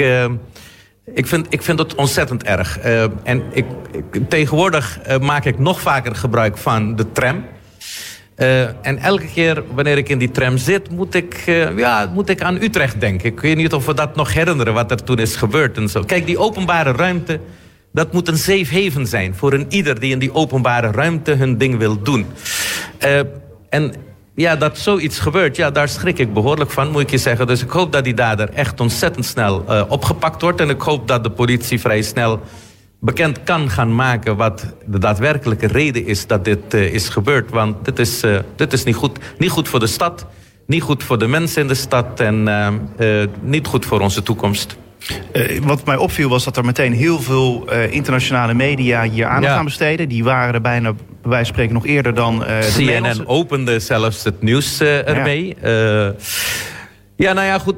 ik, 1.14 1.26
vind, 1.26 1.46
ik 1.50 1.62
vind 1.62 1.78
het 1.78 1.94
ontzettend 1.94 2.42
erg. 2.42 2.78
En 3.22 3.42
ik, 3.52 3.64
ik- 4.12 4.28
tegenwoordig 4.28 4.98
maak 5.20 5.44
ik 5.44 5.58
nog 5.58 5.80
vaker 5.80 6.14
gebruik 6.14 6.56
van 6.58 6.96
de 6.96 7.12
tram. 7.12 7.44
Eh, 8.38 8.86
en 8.86 8.98
elke 8.98 9.26
keer 9.26 9.62
wanneer 9.74 9.96
ik 9.96 10.08
in 10.08 10.18
die 10.18 10.30
tram 10.30 10.58
zit, 10.58 10.90
moet 10.90 11.14
ik, 11.14 11.42
eh, 11.46 11.78
ja, 11.78 12.10
moet 12.14 12.28
ik 12.28 12.42
aan 12.42 12.62
Utrecht 12.62 13.00
denken. 13.00 13.28
Ik 13.28 13.40
weet 13.40 13.56
niet 13.56 13.72
of 13.72 13.86
we 13.86 13.94
dat 13.94 14.16
nog 14.16 14.32
herinneren, 14.32 14.74
wat 14.74 14.90
er 14.90 15.04
toen 15.04 15.18
is 15.18 15.36
gebeurd 15.36 15.76
en 15.76 15.88
zo. 15.88 16.02
Kijk, 16.02 16.26
die 16.26 16.38
openbare 16.38 16.92
ruimte, 16.92 17.40
dat 17.92 18.12
moet 18.12 18.28
een 18.28 18.38
safe 18.38 18.82
haven 18.82 19.06
zijn... 19.06 19.34
voor 19.34 19.52
een 19.52 19.66
ieder 19.68 20.00
die 20.00 20.12
in 20.12 20.18
die 20.18 20.34
openbare 20.34 20.90
ruimte 20.90 21.32
hun 21.32 21.58
ding 21.58 21.78
wil 21.78 22.02
doen. 22.02 22.26
Eh, 22.98 23.20
en 23.68 23.94
ja, 24.34 24.56
dat 24.56 24.78
zoiets 24.78 25.18
gebeurt, 25.18 25.56
ja, 25.56 25.70
daar 25.70 25.88
schrik 25.88 26.18
ik 26.18 26.32
behoorlijk 26.32 26.70
van, 26.70 26.90
moet 26.90 27.02
ik 27.02 27.10
je 27.10 27.18
zeggen. 27.18 27.46
Dus 27.46 27.62
ik 27.62 27.70
hoop 27.70 27.92
dat 27.92 28.04
die 28.04 28.14
dader 28.14 28.50
echt 28.50 28.80
ontzettend 28.80 29.26
snel 29.26 29.64
opgepakt 29.88 30.42
wordt. 30.42 30.60
En 30.60 30.70
ik 30.70 30.80
hoop 30.80 31.08
dat 31.08 31.22
de 31.22 31.30
politie 31.30 31.80
vrij 31.80 32.02
snel 32.02 32.40
bekend 33.00 33.42
kan 33.42 33.70
gaan 33.70 33.94
maken 33.94 34.36
wat 34.36 34.74
de 34.86 34.98
daadwerkelijke 34.98 35.66
reden 35.66 36.06
is 36.06 36.26
dat 36.26 36.44
dit 36.44 36.74
eh, 36.74 36.94
is 36.94 37.08
gebeurd. 37.08 37.50
Want 37.50 37.84
dit 37.84 37.98
is, 37.98 38.22
eh, 38.22 38.38
dit 38.56 38.72
is 38.72 38.84
niet, 38.84 38.94
goed, 38.94 39.18
niet 39.38 39.50
goed 39.50 39.68
voor 39.68 39.80
de 39.80 39.86
stad, 39.86 40.26
niet 40.66 40.82
goed 40.82 41.02
voor 41.04 41.18
de 41.18 41.26
mensen 41.26 41.62
in 41.62 41.68
de 41.68 41.74
stad 41.74 42.20
en 42.20 42.48
eh, 42.96 43.24
niet 43.40 43.66
goed 43.66 43.86
voor 43.86 44.00
onze 44.00 44.22
toekomst. 44.22 44.76
Wat 45.62 45.84
mij 45.84 45.96
opviel 45.96 46.28
was 46.28 46.44
dat 46.44 46.56
er 46.56 46.64
meteen 46.64 46.92
heel 46.92 47.20
veel 47.20 47.68
internationale 47.90 48.54
media 48.54 49.02
hier 49.02 49.26
aandacht 49.26 49.52
Ja. 49.52 49.58
aan 49.58 49.64
besteden. 49.64 50.08
Die 50.08 50.24
waren 50.24 50.54
er 50.54 50.60
bijna, 50.60 50.92
bij 50.92 51.00
wijze 51.22 51.44
van 51.44 51.54
spreken, 51.54 51.74
nog 51.74 51.86
eerder 51.86 52.14
dan 52.14 52.38
de 52.38 52.70
CNN 52.74 52.84
Nederlandse. 52.86 53.26
opende 53.26 53.78
zelfs 53.80 54.24
het 54.24 54.42
nieuws 54.42 54.80
ermee. 54.80 55.56
Eh, 55.60 56.08
ja, 57.16 57.32
nou 57.32 57.46
ja, 57.46 57.58
goed. 57.58 57.76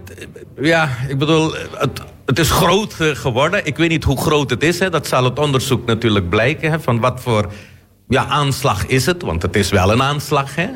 Ja, 0.61 0.89
ik 1.09 1.19
bedoel, 1.19 1.55
het, 1.75 2.01
het 2.31 2.39
is 2.39 2.51
groot 2.51 2.95
eh, 2.99 3.09
geworden. 3.09 3.67
Ik 3.67 3.77
weet 3.77 3.89
niet 3.89 4.05
hoe 4.05 4.21
groot 4.21 4.51
het 4.51 4.63
is. 4.63 4.79
Hè. 4.79 4.91
Dat 4.91 5.07
zal 5.07 5.25
het 5.25 5.39
onderzoek 5.39 5.87
natuurlijk 5.87 6.29
blijken. 6.29 6.71
Hè, 6.71 6.81
van 6.81 7.01
wat 7.01 7.21
voor 7.21 7.53
ja, 8.09 8.27
aanslag 8.27 8.87
is 8.87 9.07
het. 9.07 9.23
Want 9.23 9.43
het 9.43 9.57
is 9.57 9.71
wel 9.71 9.93
een 9.93 10.03
aanslag. 10.03 10.55
Hè. 10.55 10.69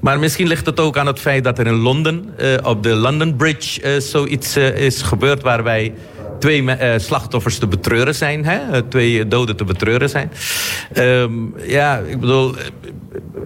Maar 0.00 0.18
misschien 0.18 0.46
ligt 0.46 0.66
het 0.66 0.80
ook 0.80 0.96
aan 0.96 1.06
het 1.06 1.18
feit 1.18 1.44
dat 1.44 1.58
er 1.58 1.66
in 1.66 1.74
Londen... 1.74 2.32
eh, 2.36 2.54
op 2.62 2.82
de 2.82 2.94
London 2.94 3.36
Bridge 3.36 3.82
eh, 3.82 4.00
zoiets 4.00 4.56
is 4.56 5.02
gebeurd... 5.02 5.42
waarbij 5.42 5.94
twee 6.40 6.70
eh, 6.70 6.98
slachtoffers 6.98 7.58
te 7.58 7.66
betreuren 7.66 8.14
zijn. 8.14 8.44
Hè? 8.44 8.58
Eh, 8.72 8.82
Twee 8.88 9.28
doden 9.28 9.56
te 9.56 9.64
betreuren 9.64 10.08
zijn. 10.08 10.30
Ehm, 10.92 11.32
ja, 11.66 11.98
ik 11.98 12.20
bedoel, 12.20 12.56
eh, 12.56 12.64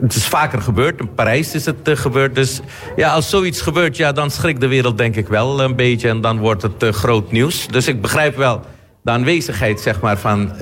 het 0.01 0.15
is 0.15 0.27
vaker 0.27 0.61
gebeurd. 0.61 1.01
In 1.01 1.15
Parijs 1.15 1.55
is 1.55 1.65
het 1.67 1.89
eh, 1.89 1.97
gebeurd. 1.97 2.35
Dus 2.35 2.61
ja, 2.97 3.13
als 3.13 3.31
zoiets 3.31 3.61
gebeurt, 3.61 3.97
ja, 3.97 4.13
dan 4.13 4.31
schrikt 4.31 4.61
de 4.61 4.67
wereld 4.67 4.99
denk 4.99 5.17
ik 5.17 5.29
wel 5.29 5.61
een 5.61 5.77
beetje. 5.77 6.09
En 6.09 6.21
dan 6.21 6.39
wordt 6.39 6.63
het 6.63 6.83
eh, 6.83 6.89
groot 6.93 7.33
nieuws. 7.33 7.69
Dus 7.69 7.89
ik 7.89 8.01
begrijp 8.01 8.37
wel 8.37 8.61
de 9.03 9.11
aanwezigheid 9.11 9.81
zeg 9.81 10.01
maar, 10.01 10.19
van 10.19 10.53
eh, 10.53 10.59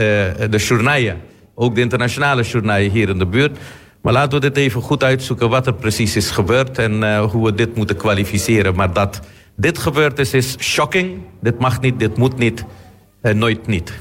de 0.50 0.58
journaaien. 0.58 1.20
Ook 1.54 1.74
de 1.74 1.80
internationale 1.80 2.42
journaaien 2.42 2.90
hier 2.90 3.08
in 3.08 3.18
de 3.18 3.26
buurt. 3.26 3.58
Maar 4.02 4.12
laten 4.12 4.40
we 4.40 4.40
dit 4.40 4.56
even 4.56 4.82
goed 4.82 5.04
uitzoeken 5.04 5.48
wat 5.48 5.66
er 5.66 5.74
precies 5.74 6.16
is 6.16 6.30
gebeurd... 6.30 6.78
en 6.78 7.02
eh, 7.02 7.24
hoe 7.24 7.44
we 7.44 7.54
dit 7.54 7.76
moeten 7.76 7.96
kwalificeren. 7.96 8.74
Maar 8.74 8.92
dat 8.92 9.20
dit 9.62 9.78
gebeurd 9.78 10.18
is, 10.18 10.34
is 10.34 10.56
shocking. 10.58 11.20
Dit 11.40 11.58
mag 11.58 11.80
niet, 11.80 11.98
dit 11.98 12.16
moet 12.16 12.38
niet. 12.38 12.64
En 13.20 13.38
nooit 13.38 13.66
niet. 13.66 13.92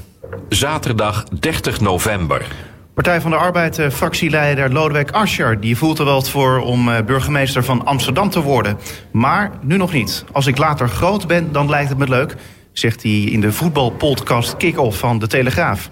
Zaterdag 0.48 1.24
30 1.24 1.80
november. 1.80 2.46
Partij 2.94 3.20
van 3.20 3.30
de 3.30 3.36
Arbeid, 3.36 3.78
eh, 3.78 3.90
fractieleider 3.90 4.72
Lodewijk 4.72 5.10
Asscher... 5.10 5.60
die 5.60 5.76
voelt 5.76 5.98
er 5.98 6.04
wel 6.04 6.22
voor 6.22 6.58
om 6.58 6.88
eh, 6.88 7.04
burgemeester 7.04 7.64
van 7.64 7.84
Amsterdam 7.84 8.30
te 8.30 8.42
worden. 8.42 8.78
Maar 9.12 9.50
nu 9.60 9.76
nog 9.76 9.92
niet. 9.92 10.24
Als 10.32 10.46
ik 10.46 10.58
later 10.58 10.88
groot 10.88 11.26
ben, 11.26 11.52
dan 11.52 11.68
lijkt 11.68 11.88
het 11.88 11.98
me 11.98 12.08
leuk... 12.08 12.36
zegt 12.72 13.02
hij 13.02 13.20
in 13.20 13.40
de 13.40 13.52
voetbalpodcast 13.52 14.56
Kick-Off 14.56 14.98
van 14.98 15.18
De 15.18 15.26
Telegraaf. 15.26 15.90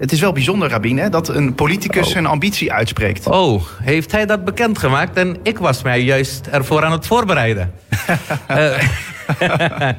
Het 0.00 0.12
is 0.12 0.20
wel 0.20 0.32
bijzonder, 0.32 0.68
Rabin, 0.68 0.98
hè, 0.98 1.08
dat 1.08 1.28
een 1.28 1.54
politicus 1.54 2.10
zijn 2.10 2.26
ambitie 2.26 2.72
uitspreekt. 2.72 3.26
Oh, 3.26 3.62
heeft 3.82 4.12
hij 4.12 4.26
dat 4.26 4.44
bekendgemaakt? 4.44 5.16
En 5.16 5.36
ik 5.42 5.58
was 5.58 5.82
mij 5.82 6.02
juist 6.02 6.46
ervoor 6.46 6.84
aan 6.84 6.92
het 6.92 7.06
voorbereiden. 7.06 7.72
Eh, 8.46 8.82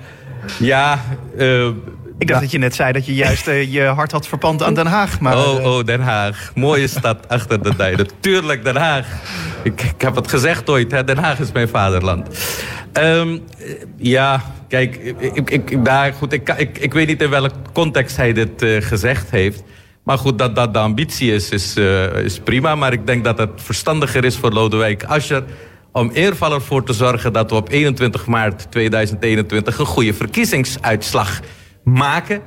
ja, 0.71 0.99
eh, 1.37 1.67
Ik 2.17 2.27
dacht 2.27 2.41
dat 2.41 2.51
je 2.51 2.57
net 2.57 2.75
zei 2.75 2.91
dat 2.91 3.05
je 3.05 3.13
juist 3.13 3.47
eh, 3.47 3.73
je 3.73 3.81
hart 3.81 4.11
had 4.11 4.27
verpand 4.27 4.63
aan 4.63 4.73
Den 4.73 4.85
Haag. 4.85 5.19
Maar, 5.19 5.37
oh, 5.37 5.65
oh, 5.65 5.85
Den 5.85 6.01
Haag. 6.01 6.51
Mooie 6.55 6.87
stad 6.87 7.27
achter 7.27 7.63
de 7.63 7.75
dijden. 7.75 8.07
Tuurlijk, 8.19 8.63
Den 8.63 8.75
Haag. 8.75 9.07
Ik, 9.63 9.81
ik 9.81 10.01
heb 10.01 10.15
het 10.15 10.27
gezegd 10.27 10.69
ooit, 10.69 10.91
hè? 10.91 11.03
Den 11.03 11.17
Haag 11.17 11.39
is 11.39 11.51
mijn 11.51 11.67
vaderland. 11.67 12.27
Ehm, 12.93 13.37
eh, 13.57 13.73
ja, 13.97 14.41
kijk, 14.67 14.95
ik, 15.33 15.49
ik, 15.49 15.85
daar, 15.85 16.13
goed, 16.13 16.33
ik, 16.33 16.49
ik, 16.57 16.77
ik 16.77 16.93
weet 16.93 17.07
niet 17.07 17.21
in 17.21 17.29
welke 17.29 17.55
context 17.73 18.17
hij 18.17 18.33
dit 18.33 18.65
gezegd 18.79 19.29
heeft. 19.29 19.63
Maar 20.09 20.17
goed, 20.17 20.37
dat 20.37 20.55
dat 20.55 20.73
de 20.73 20.79
ambitie 20.79 21.33
is, 21.33 21.49
is, 21.49 21.75
eh, 21.75 22.23
is 22.23 22.39
prima. 22.39 22.75
Maar 22.75 22.93
ik 22.93 23.07
denk 23.07 23.23
dat 23.23 23.37
het 23.37 23.49
verstandiger 23.55 24.25
is 24.25 24.37
voor 24.37 24.51
Lodewijk 24.51 25.03
Asscher... 25.03 25.43
om 25.91 26.09
eerval 26.09 26.53
ervoor 26.53 26.83
te 26.83 26.93
zorgen 26.93 27.33
dat 27.33 27.49
we 27.49 27.55
op 27.55 27.69
21 27.69 28.25
maart 28.25 28.71
2021... 28.71 29.77
een 29.79 29.85
goede 29.85 30.13
verkiezingsuitslag 30.13 31.39
maken... 31.83 32.41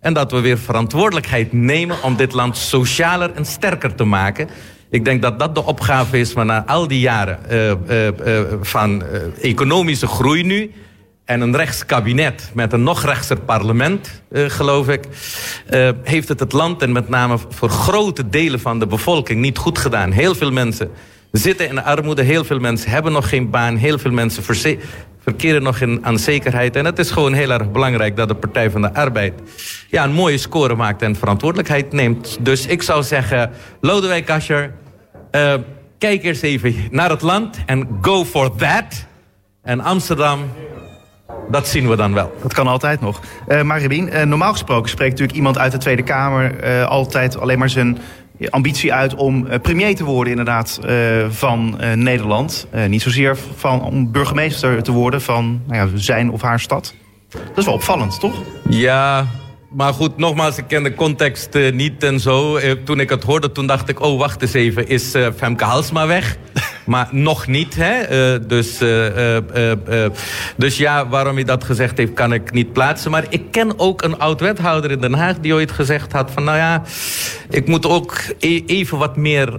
En 0.00 0.12
dat 0.12 0.30
we 0.30 0.40
weer 0.40 0.58
verantwoordelijkheid 0.58 1.52
nemen 1.52 2.02
om 2.02 2.16
dit 2.16 2.32
land 2.32 2.56
socialer 2.56 3.32
en 3.34 3.44
sterker 3.44 3.94
te 3.94 4.04
maken. 4.04 4.48
Ik 4.90 5.04
denk 5.04 5.22
dat 5.22 5.38
dat 5.38 5.54
de 5.54 5.64
opgave 5.64 6.18
is, 6.18 6.34
maar 6.34 6.46
na 6.46 6.66
al 6.66 6.88
die 6.88 7.00
jaren 7.00 7.38
eh, 7.48 8.08
eh, 8.08 8.44
van 8.60 9.02
economische 9.40 10.06
groei 10.06 10.42
nu... 10.42 10.70
en 11.26 11.40
een 11.40 11.56
rechtskabinet 11.56 12.50
met 12.54 12.72
een 12.72 12.82
nog 12.82 13.04
rechtser 13.04 13.40
parlement, 13.40 14.22
eh, 14.30 14.44
geloof 14.48 14.88
ik... 14.88 15.04
eh, 15.66 15.90
heeft 16.02 16.28
het 16.28 16.40
het 16.40 16.52
land 16.52 16.82
en 16.82 16.92
met 16.92 17.08
name 17.08 17.38
voor 17.48 17.68
grote 17.68 18.28
delen 18.28 18.60
van 18.60 18.78
de 18.78 18.86
bevolking 18.86 19.40
niet 19.40 19.58
goed 19.58 19.78
gedaan. 19.78 20.10
Heel 20.10 20.34
veel 20.34 20.50
mensen 20.50 20.90
zitten 21.32 21.68
in 21.68 21.82
armoede, 21.82 22.22
heel 22.22 22.44
veel 22.44 22.58
mensen 22.58 22.90
hebben 22.90 23.12
nog 23.12 23.28
geen 23.28 23.50
baan... 23.50 23.76
heel 23.76 23.98
veel 23.98 24.10
mensen 24.10 24.42
verkeren 25.22 25.62
nog 25.62 25.80
in 25.80 26.06
onzekerheid. 26.06 26.76
En 26.76 26.84
het 26.84 26.98
is 26.98 27.10
gewoon 27.10 27.32
heel 27.32 27.50
erg 27.50 27.70
belangrijk 27.70 28.16
dat 28.16 28.28
de 28.28 28.34
Partij 28.34 28.70
van 28.70 28.82
de 28.82 28.94
Arbeid... 28.94 29.32
Ja, 29.90 30.04
een 30.04 30.12
mooie 30.12 30.38
score 30.38 30.74
maakt 30.74 31.02
en 31.02 31.16
verantwoordelijkheid 31.16 31.92
neemt. 31.92 32.38
Dus 32.40 32.66
ik 32.66 32.82
zou 32.82 33.02
zeggen, 33.02 33.50
Lodewijk 33.80 34.30
Asscher... 34.30 34.72
eh, 35.30 35.54
kijk 35.98 36.22
eerst 36.22 36.42
even 36.42 36.74
naar 36.90 37.10
het 37.10 37.22
land 37.22 37.58
en 37.66 37.88
go 38.00 38.24
for 38.24 38.56
that. 38.56 39.06
En 39.62 39.80
Amsterdam, 39.80 40.40
dat 41.50 41.68
zien 41.68 41.88
we 41.88 41.96
dan 41.96 42.14
wel. 42.14 42.34
Dat 42.42 42.54
kan 42.54 42.66
altijd 42.66 43.00
nog. 43.00 43.20
Uh, 43.48 43.62
maar 43.62 43.80
Rabin, 43.80 44.08
uh, 44.08 44.22
normaal 44.22 44.52
gesproken 44.52 44.90
spreekt 44.90 45.10
natuurlijk 45.10 45.38
iemand 45.38 45.58
uit 45.58 45.72
de 45.72 45.78
Tweede 45.78 46.02
Kamer 46.02 46.64
uh, 46.64 46.86
altijd 46.86 47.38
alleen 47.40 47.58
maar 47.58 47.70
zijn 47.70 47.98
ambitie 48.50 48.92
uit 48.92 49.14
om 49.14 49.60
premier 49.62 49.94
te 49.94 50.04
worden, 50.04 50.30
inderdaad, 50.30 50.80
van 51.28 51.80
Nederland. 51.94 52.66
niet 52.88 53.02
zozeer 53.02 53.36
van, 53.56 53.82
om 53.82 54.12
burgemeester 54.12 54.82
te 54.82 54.92
worden 54.92 55.22
van 55.22 55.62
nou 55.66 55.90
ja, 55.90 55.98
zijn 55.98 56.30
of 56.30 56.42
haar 56.42 56.60
stad. 56.60 56.94
Dat 57.28 57.40
is 57.56 57.64
wel 57.64 57.74
opvallend, 57.74 58.20
toch? 58.20 58.42
Ja, 58.68 59.26
maar 59.76 59.92
goed, 59.92 60.16
nogmaals, 60.16 60.58
ik 60.58 60.64
ken 60.68 60.82
de 60.82 60.94
context 60.94 61.54
uh, 61.54 61.72
niet 61.72 62.02
en 62.02 62.20
zo. 62.20 62.56
Uh, 62.56 62.72
toen 62.72 63.00
ik 63.00 63.10
het 63.10 63.22
hoorde, 63.22 63.52
toen 63.52 63.66
dacht 63.66 63.88
ik, 63.88 64.00
oh, 64.00 64.18
wacht 64.18 64.42
eens 64.42 64.52
even, 64.52 64.88
is 64.88 65.14
uh, 65.14 65.28
Femke 65.36 65.64
Halsma 65.64 66.06
weg? 66.06 66.36
Maar 66.86 67.08
nog 67.10 67.46
niet, 67.46 67.74
hè. 67.78 68.46
dus, 68.46 68.78
dus 70.56 70.76
ja, 70.76 71.08
waarom 71.08 71.34
hij 71.34 71.44
dat 71.44 71.64
gezegd 71.64 71.98
heeft, 71.98 72.12
kan 72.12 72.32
ik 72.32 72.52
niet 72.52 72.72
plaatsen. 72.72 73.10
Maar 73.10 73.24
ik 73.28 73.42
ken 73.50 73.78
ook 73.78 74.02
een 74.02 74.18
oud-wethouder 74.18 74.90
in 74.90 75.00
Den 75.00 75.14
Haag 75.14 75.38
die 75.38 75.54
ooit 75.54 75.72
gezegd 75.72 76.12
had 76.12 76.30
van... 76.30 76.44
nou 76.44 76.56
ja, 76.56 76.82
ik 77.50 77.66
moet 77.66 77.86
ook 77.86 78.18
e 78.38 78.62
even 78.66 78.98
wat 78.98 79.16
meer... 79.16 79.58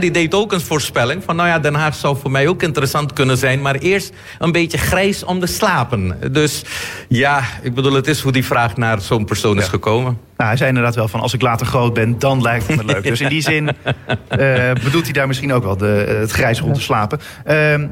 Die 0.00 0.10
deed 0.10 0.34
ook 0.34 0.52
een 0.52 0.60
voorspelling 0.60 1.24
van, 1.24 1.36
nou 1.36 1.48
ja, 1.48 1.58
Den 1.58 1.74
Haag 1.74 1.94
zou 1.94 2.16
voor 2.16 2.30
mij 2.30 2.48
ook 2.48 2.62
interessant 2.62 3.12
kunnen 3.12 3.36
zijn... 3.36 3.60
maar 3.60 3.74
eerst 3.74 4.12
een 4.38 4.52
beetje 4.52 4.78
grijs 4.78 5.24
om 5.24 5.40
de 5.40 5.46
slapen. 5.46 6.18
Dus 6.32 6.64
ja, 7.08 7.42
ik 7.62 7.74
bedoel, 7.74 7.92
het 7.92 8.06
is 8.06 8.20
hoe 8.20 8.32
die 8.32 8.44
vraag 8.44 8.76
naar 8.76 9.00
zo'n 9.00 9.24
persoon 9.24 9.58
is 9.58 9.68
gekomen? 9.68 10.18
Nou, 10.42 10.54
hij 10.54 10.62
zei 10.62 10.76
inderdaad 10.76 11.00
wel 11.00 11.08
van 11.08 11.20
als 11.20 11.34
ik 11.34 11.42
later 11.42 11.66
groot 11.66 11.94
ben, 11.94 12.18
dan 12.18 12.42
lijkt 12.42 12.66
het 12.66 12.76
me 12.76 12.84
leuk. 12.84 13.02
Dus 13.02 13.20
in 13.20 13.28
die 13.28 13.40
zin 13.40 13.68
uh, 13.68 14.72
bedoelt 14.84 15.04
hij 15.04 15.12
daar 15.12 15.26
misschien 15.26 15.52
ook 15.52 15.64
wel 15.64 15.76
de, 15.76 16.06
uh, 16.08 16.18
het 16.18 16.30
grijs 16.30 16.60
rond 16.60 16.74
te 16.74 16.80
slapen. 16.80 17.18
Uh, 17.46 17.88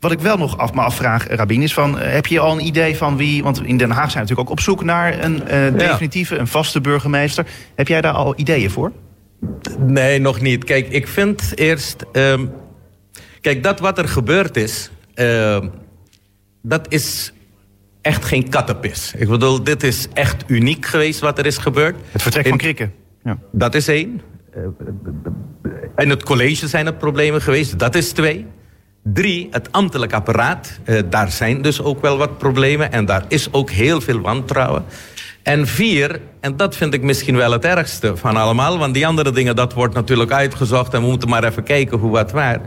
wat 0.00 0.12
ik 0.12 0.20
wel 0.20 0.36
nog 0.36 0.58
af, 0.58 0.72
me 0.72 0.80
afvraag, 0.80 1.26
Rabin, 1.26 1.62
is 1.62 1.74
van... 1.74 1.98
heb 1.98 2.26
je 2.26 2.40
al 2.40 2.52
een 2.52 2.66
idee 2.66 2.96
van 2.96 3.16
wie... 3.16 3.42
want 3.42 3.62
in 3.64 3.76
Den 3.76 3.90
Haag 3.90 4.10
zijn 4.10 4.12
we 4.12 4.18
natuurlijk 4.18 4.48
ook 4.48 4.50
op 4.50 4.60
zoek 4.60 4.84
naar 4.84 5.24
een 5.24 5.42
definitieve, 5.76 6.36
een 6.36 6.46
vaste 6.46 6.80
burgemeester. 6.80 7.46
Heb 7.74 7.88
jij 7.88 8.00
daar 8.00 8.12
al 8.12 8.38
ideeën 8.38 8.70
voor? 8.70 8.92
Nee, 9.78 10.18
nog 10.18 10.40
niet. 10.40 10.64
Kijk, 10.64 10.88
ik 10.88 11.08
vind 11.08 11.52
eerst... 11.54 12.04
Um, 12.12 12.50
kijk, 13.40 13.62
dat 13.62 13.80
wat 13.80 13.98
er 13.98 14.08
gebeurd 14.08 14.56
is... 14.56 14.90
Ehm, 15.14 15.68
dat 16.62 16.86
is 16.88 17.32
echt 18.02 18.24
geen 18.24 18.48
kattenpis. 18.48 19.12
Ik 19.16 19.28
bedoel, 19.28 19.62
dit 19.62 19.82
is 19.82 20.08
echt 20.12 20.44
uniek 20.46 20.86
geweest 20.86 21.20
wat 21.20 21.38
er 21.38 21.46
is 21.46 21.58
gebeurd. 21.58 21.96
Het 22.10 22.22
vertrek 22.22 22.48
van 22.48 22.58
Krikken. 22.58 22.92
Ja. 23.24 23.38
Dat 23.52 23.74
is 23.74 23.88
één. 23.88 24.20
In 25.96 26.10
het 26.10 26.22
college 26.22 26.68
zijn 26.68 26.86
er 26.86 26.94
problemen 26.94 27.42
geweest. 27.42 27.78
Dat 27.78 27.94
is 27.94 28.12
twee. 28.12 28.46
Drie, 29.04 29.48
het 29.50 29.72
ambtelijk 29.72 30.12
apparaat. 30.12 30.80
Eh, 30.84 31.00
daar 31.10 31.30
zijn 31.30 31.62
dus 31.62 31.82
ook 31.82 32.00
wel 32.00 32.16
wat 32.16 32.38
problemen. 32.38 32.92
En 32.92 33.04
daar 33.04 33.24
is 33.28 33.52
ook 33.52 33.70
heel 33.70 34.00
veel 34.00 34.20
wantrouwen. 34.20 34.84
En 35.42 35.66
vier, 35.66 36.20
en 36.40 36.56
dat 36.56 36.76
vind 36.76 36.94
ik 36.94 37.02
misschien 37.02 37.36
wel 37.36 37.52
het 37.52 37.64
ergste 37.64 38.16
van 38.16 38.36
allemaal... 38.36 38.78
want 38.78 38.94
die 38.94 39.06
andere 39.06 39.30
dingen, 39.30 39.56
dat 39.56 39.72
wordt 39.72 39.94
natuurlijk 39.94 40.30
uitgezocht... 40.30 40.94
en 40.94 41.00
we 41.00 41.06
moeten 41.06 41.28
maar 41.28 41.44
even 41.44 41.62
kijken 41.62 41.98
hoe 41.98 42.10
wat 42.10 42.30
waar. 42.30 42.60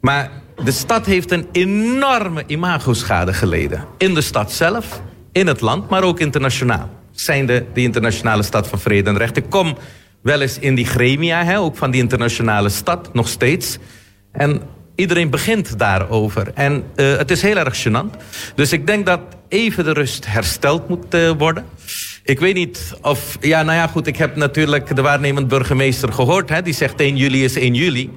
Maar 0.00 0.30
de 0.64 0.70
stad 0.70 1.06
heeft 1.06 1.30
een 1.30 1.46
enorme 1.52 2.44
imagoschade 2.46 3.32
geleden. 3.32 3.84
In 3.98 4.14
de 4.14 4.20
stad 4.20 4.52
zelf, 4.52 5.02
in 5.32 5.46
het 5.46 5.60
land, 5.60 5.88
maar 5.88 6.02
ook 6.02 6.20
internationaal. 6.20 6.90
Zijnde 7.10 7.66
de 7.74 7.80
internationale 7.80 8.42
stad 8.42 8.68
van 8.68 8.78
vrede 8.78 9.10
en 9.10 9.16
recht. 9.16 9.36
Ik 9.36 9.44
kom 9.48 9.76
wel 10.22 10.40
eens 10.40 10.58
in 10.58 10.74
die 10.74 10.86
gremia, 10.86 11.44
hè, 11.44 11.58
ook 11.58 11.76
van 11.76 11.90
die 11.90 12.00
internationale 12.00 12.68
stad, 12.68 13.14
nog 13.14 13.28
steeds. 13.28 13.78
En 14.32 14.62
iedereen 14.94 15.30
begint 15.30 15.78
daarover. 15.78 16.50
En 16.54 16.84
uh, 16.96 17.16
het 17.16 17.30
is 17.30 17.42
heel 17.42 17.56
erg 17.56 17.86
gênant. 17.88 18.22
Dus 18.54 18.72
ik 18.72 18.86
denk 18.86 19.06
dat 19.06 19.20
even 19.48 19.84
de 19.84 19.92
rust 19.92 20.26
hersteld 20.26 20.88
moet 20.88 21.14
uh, 21.14 21.30
worden. 21.38 21.64
Ik 22.22 22.40
weet 22.40 22.54
niet 22.54 22.94
of... 23.02 23.36
Ja, 23.40 23.62
nou 23.62 23.76
ja, 23.76 23.86
goed, 23.86 24.06
ik 24.06 24.16
heb 24.16 24.36
natuurlijk 24.36 24.96
de 24.96 25.02
waarnemend 25.02 25.48
burgemeester 25.48 26.12
gehoord. 26.12 26.48
Hè, 26.48 26.62
die 26.62 26.74
zegt 26.74 27.00
1 27.00 27.16
juli 27.16 27.44
is 27.44 27.54
1 27.54 27.74
juli. 27.74 28.10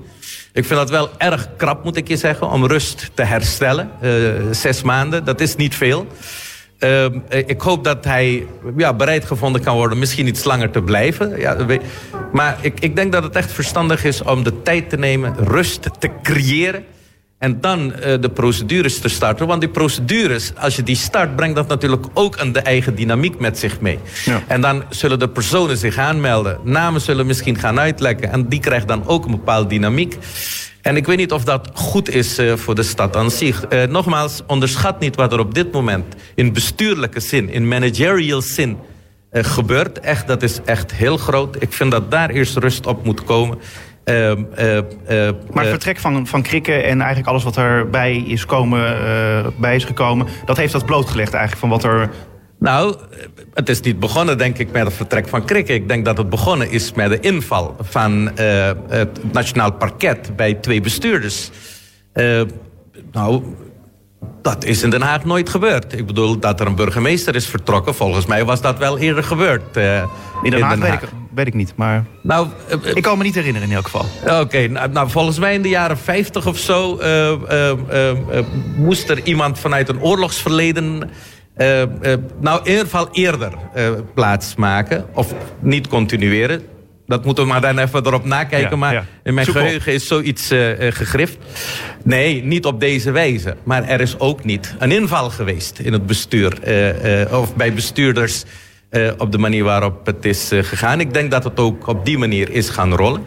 Ik 0.54 0.66
vind 0.66 0.80
dat 0.80 0.90
wel 0.90 1.10
erg 1.18 1.50
krap, 1.58 1.84
moet 1.84 1.96
ik 1.96 2.08
je 2.08 2.18
zeggen, 2.18 2.50
om 2.50 2.66
rust 2.66 3.12
te 3.14 3.24
herstellen. 3.24 3.90
Uh, 4.02 4.12
zes 4.52 4.82
maanden, 4.82 5.26
dat 5.26 5.42
is 5.42 5.56
niet 5.56 5.76
veel. 5.76 6.08
Uh, 6.80 7.06
ik 7.30 7.62
hoop 7.62 7.84
dat 7.84 8.06
hij 8.06 8.48
ja, 8.78 8.94
bereid 8.94 9.26
gevonden 9.26 9.62
kan 9.62 9.76
worden 9.76 10.00
misschien 10.00 10.28
iets 10.28 10.44
langer 10.44 10.70
te 10.70 10.82
blijven. 10.82 11.40
Ja, 11.40 11.58
maar 12.32 12.58
ik, 12.62 12.80
ik 12.80 12.96
denk 12.96 13.12
dat 13.12 13.24
het 13.24 13.36
echt 13.36 13.52
verstandig 13.52 14.04
is 14.04 14.22
om 14.22 14.44
de 14.44 14.62
tijd 14.62 14.90
te 14.90 14.98
nemen, 14.98 15.36
rust 15.38 15.90
te 16.00 16.10
creëren 16.22 16.86
en 17.44 17.62
dan 17.62 17.80
uh, 17.86 17.94
de 18.22 18.30
procedures 18.34 19.00
te 19.00 19.10
starten. 19.10 19.48
Want 19.48 19.62
die 19.62 19.70
procedures, 19.70 20.52
als 20.56 20.76
je 20.76 20.84
die 20.84 20.96
start, 20.96 21.36
brengt 21.36 21.56
dat 21.56 21.68
natuurlijk 21.68 22.06
ook 22.14 22.38
een 22.40 22.52
de 22.52 22.60
eigen 22.60 22.96
dynamiek 22.96 23.40
met 23.40 23.60
zich 23.60 23.80
mee. 23.80 24.00
Ja. 24.26 24.44
En 24.48 24.62
dan 24.62 24.84
zullen 24.90 25.20
de 25.20 25.30
personen 25.30 25.78
zich 25.78 25.98
aanmelden. 25.98 26.60
Namen 26.64 27.02
zullen 27.02 27.26
misschien 27.26 27.58
gaan 27.58 27.80
uitlekken. 27.80 28.32
En 28.32 28.48
die 28.48 28.60
krijgt 28.60 28.88
dan 28.88 29.08
ook 29.08 29.26
een 29.26 29.32
bepaalde 29.32 29.70
dynamiek. 29.70 30.18
En 30.82 30.96
ik 30.96 31.06
weet 31.06 31.18
niet 31.18 31.32
of 31.32 31.44
dat 31.44 31.70
goed 31.74 32.10
is 32.10 32.40
uh, 32.40 32.54
voor 32.56 32.76
de 32.76 32.84
stad 32.84 33.16
aan 33.16 33.32
zich. 33.32 33.66
Uh, 33.70 33.84
nogmaals, 33.84 34.42
onderschat 34.48 35.00
niet 35.00 35.16
wat 35.16 35.34
er 35.34 35.40
op 35.40 35.54
dit 35.54 35.72
moment 35.72 36.16
in 36.36 36.54
bestuurlijke 36.54 37.20
zin, 37.20 37.50
in 37.50 37.68
managerial 37.68 38.42
zin 38.42 38.78
gebeurt. 39.32 40.00
Echt, 40.00 40.28
dat 40.28 40.44
is 40.44 40.60
echt 40.66 40.94
heel 40.94 41.18
groot. 41.18 41.56
Ik 41.60 41.74
vind 41.74 41.92
dat 41.92 42.12
daar 42.12 42.30
eerst 42.30 42.58
rust 42.58 42.86
op 42.86 43.06
moet 43.06 43.24
komen. 43.24 43.58
Uh, 44.06 44.30
uh, 44.30 44.36
maar 45.52 45.64
het 45.64 45.68
vertrek 45.68 45.98
van, 45.98 46.28
van 46.28 46.42
Krikken 46.42 46.84
en 46.84 47.00
eigenlijk 47.00 47.28
alles 47.28 47.44
wat 47.44 47.58
erbij 47.58 48.16
is, 48.16 48.46
komen, 48.46 48.98
bij 49.58 49.76
is 49.76 49.86
gekomen... 49.86 50.28
dat 50.46 50.58
heeft 50.58 50.74
dat 50.74 50.86
blootgelegd 50.86 51.34
eigenlijk 51.34 51.60
van 51.60 51.70
wat 51.70 51.84
er... 51.84 52.10
Nou, 52.60 52.96
het 53.54 53.70
is 53.70 53.82
niet 53.82 54.00
begonnen, 54.00 54.38
denk 54.38 54.58
ik, 54.58 54.72
met 54.72 54.86
het 54.86 54.94
vertrek 54.94 55.28
van 55.28 55.46
Krikken. 55.46 55.76
Ik 55.76 55.88
denk 55.88 56.06
dat 56.06 56.18
het 56.18 56.30
begonnen 56.30 56.72
is 56.72 56.94
met 56.94 57.10
de 57.10 57.20
inval 57.20 57.76
van 57.80 58.32
het 58.88 59.34
Nationaal 59.34 59.72
Parket 59.72 60.36
bij 60.36 60.54
twee 60.54 60.82
bestuurders. 60.82 61.50
nou, 63.12 63.44
dat 64.42 64.64
is 64.64 64.84
in 64.84 64.90
Den 64.90 65.02
Haag 65.02 65.26
nooit 65.26 65.50
gebeurd. 65.50 65.98
Ik 65.98 66.06
bedoel, 66.06 66.40
dat 66.40 66.60
er 66.60 66.68
een 66.68 66.76
burgemeester 66.76 67.36
is 67.36 67.48
vertrokken... 67.48 67.96
volgens 67.96 68.26
mij 68.26 68.46
was 68.46 68.62
dat 68.62 68.78
wel 68.78 68.98
eerder 68.98 69.24
gebeurd 69.24 69.78
uh, 69.78 70.04
in 70.44 70.52
Den 70.52 70.62
Haag. 70.62 70.74
In 70.74 70.80
Den 70.80 70.90
Haag. 70.90 71.00
Weet, 71.00 71.10
ik, 71.10 71.18
weet, 71.34 71.48
ik, 71.48 71.54
niet, 71.54 71.74
maar... 71.76 72.06
Nou, 72.22 72.48
uh, 72.86 72.96
ik 72.96 73.04
kan 73.04 73.18
me 73.18 73.24
niet 73.24 73.36
herinneren 73.36 73.70
in 73.70 73.76
elk 73.76 73.84
geval. 73.84 74.06
Oké, 74.24 74.40
okay, 74.40 74.66
nou, 74.66 74.90
nou, 74.92 75.10
volgens 75.10 75.40
mij 75.40 75.54
in 75.54 75.62
de 75.62 75.70
jaren 75.70 75.98
50 75.98 76.48
of 76.48 76.58
zo... 76.58 77.00
Uh, 77.02 77.72
moest 78.78 79.10
er 79.10 79.24
iemand 79.24 79.60
vanuit 79.60 79.90
een 79.90 80.02
oorlogsverleden... 80.02 81.10
nou, 82.40 82.60
in 82.64 82.70
ieder 82.70 82.84
geval 82.84 83.08
eerder 83.12 83.54
plaatsmaken. 84.14 85.06
Of 85.14 85.34
niet 85.60 85.88
continueren 85.88 86.72
dat 87.14 87.26
moeten 87.26 87.44
we 87.44 87.50
maar 87.50 87.62
dan 87.62 87.78
even 87.78 88.06
erop 88.06 88.26
nakijken. 88.26 88.80
maar 88.80 89.06
in 89.24 89.34
mijn 89.34 89.48
geheugen 89.48 89.94
is 89.94 90.08
zoiets 90.08 90.52
uh, 90.52 90.70
gegrift. 90.78 91.38
Nee, 92.04 92.44
niet 92.44 92.66
op 92.66 92.80
deze 92.80 93.12
wijze. 93.12 93.56
Maar 93.64 93.84
er 93.84 94.02
is 94.02 94.20
ook 94.20 94.44
niet 94.44 94.76
een 94.80 94.92
inval 94.92 95.30
geweest 95.30 95.80
in 95.80 95.94
het 95.94 96.06
bestuur. 96.06 96.58
Uh, 96.68 97.40
of 97.40 97.56
bij 97.56 97.74
bestuurders 97.74 98.44
op 99.18 99.32
de 99.32 99.38
manier 99.38 99.64
waarop 99.64 100.06
het 100.06 100.26
is 100.26 100.52
gegaan. 100.54 101.00
Ik 101.00 101.14
denk 101.14 101.32
dat 101.32 101.44
het 101.44 101.60
ook 101.60 101.88
op 101.88 102.06
die 102.06 102.18
manier 102.18 102.50
is 102.50 102.70
gaan 102.70 102.96
rollen. 102.96 103.26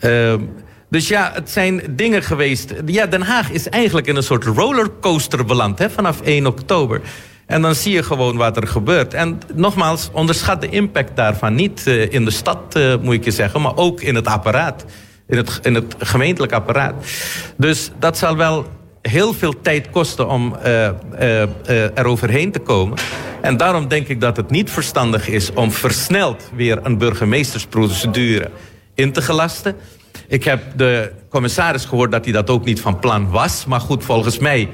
Ehm, 0.00 0.40
dus 0.90 1.08
ja, 1.08 1.30
het 1.34 1.50
zijn 1.50 1.82
dingen 1.90 2.22
geweest. 2.22 2.74
Ja, 2.86 3.06
Den 3.06 3.22
Haag 3.22 3.50
is 3.50 3.68
eigenlijk 3.68 4.06
in 4.06 4.16
een 4.16 4.22
soort 4.22 4.44
rollercoaster 4.44 5.44
beland 5.44 5.78
hè, 5.78 5.90
vanaf 5.90 6.20
1 6.20 6.46
oktober. 6.46 7.00
En 7.50 7.62
dan 7.62 7.74
zie 7.74 7.92
je 7.92 8.02
gewoon 8.02 8.36
wat 8.36 8.56
er 8.56 8.66
gebeurt. 8.66 9.14
En 9.14 9.40
nogmaals, 9.54 10.08
onderschat 10.12 10.60
de 10.60 10.68
impact 10.68 11.16
daarvan 11.16 11.54
niet 11.54 11.84
uh, 11.86 12.12
in 12.12 12.24
de 12.24 12.30
stad, 12.30 12.76
uh, 12.76 12.94
moet 13.02 13.14
ik 13.14 13.24
je 13.24 13.30
zeggen, 13.30 13.60
maar 13.60 13.76
ook 13.76 14.00
in 14.00 14.14
het 14.14 14.26
apparaat. 14.26 14.84
In 15.26 15.36
het, 15.36 15.58
in 15.62 15.74
het 15.74 15.94
gemeentelijk 15.98 16.52
apparaat. 16.52 16.94
Dus 17.56 17.90
dat 17.98 18.18
zal 18.18 18.36
wel 18.36 18.66
heel 19.02 19.32
veel 19.32 19.60
tijd 19.60 19.90
kosten 19.90 20.28
om 20.28 20.56
uh, 20.64 20.88
er 21.98 22.04
overheen 22.04 22.52
te 22.52 22.58
komen. 22.58 22.98
En 23.40 23.56
daarom 23.56 23.88
denk 23.88 24.08
ik 24.08 24.20
dat 24.20 24.36
het 24.36 24.50
niet 24.50 24.70
verstandig 24.70 25.28
is 25.28 25.52
om 25.52 25.72
versneld 25.72 26.50
weer 26.54 26.78
een 26.82 26.98
burgemeestersprocedure 26.98 28.50
in 28.94 29.12
te 29.12 29.22
gelasten. 29.22 29.76
Ik 30.28 30.44
heb 30.44 30.62
de 30.76 31.12
commissaris 31.28 31.84
gehoord 31.84 32.12
dat 32.12 32.24
hij 32.24 32.32
dat 32.32 32.50
ook 32.50 32.64
niet 32.64 32.80
van 32.80 32.98
plan 32.98 33.30
was. 33.30 33.64
Maar 33.66 33.80
goed, 33.80 34.04
volgens 34.04 34.38
mij 34.38 34.60
eh, 34.60 34.68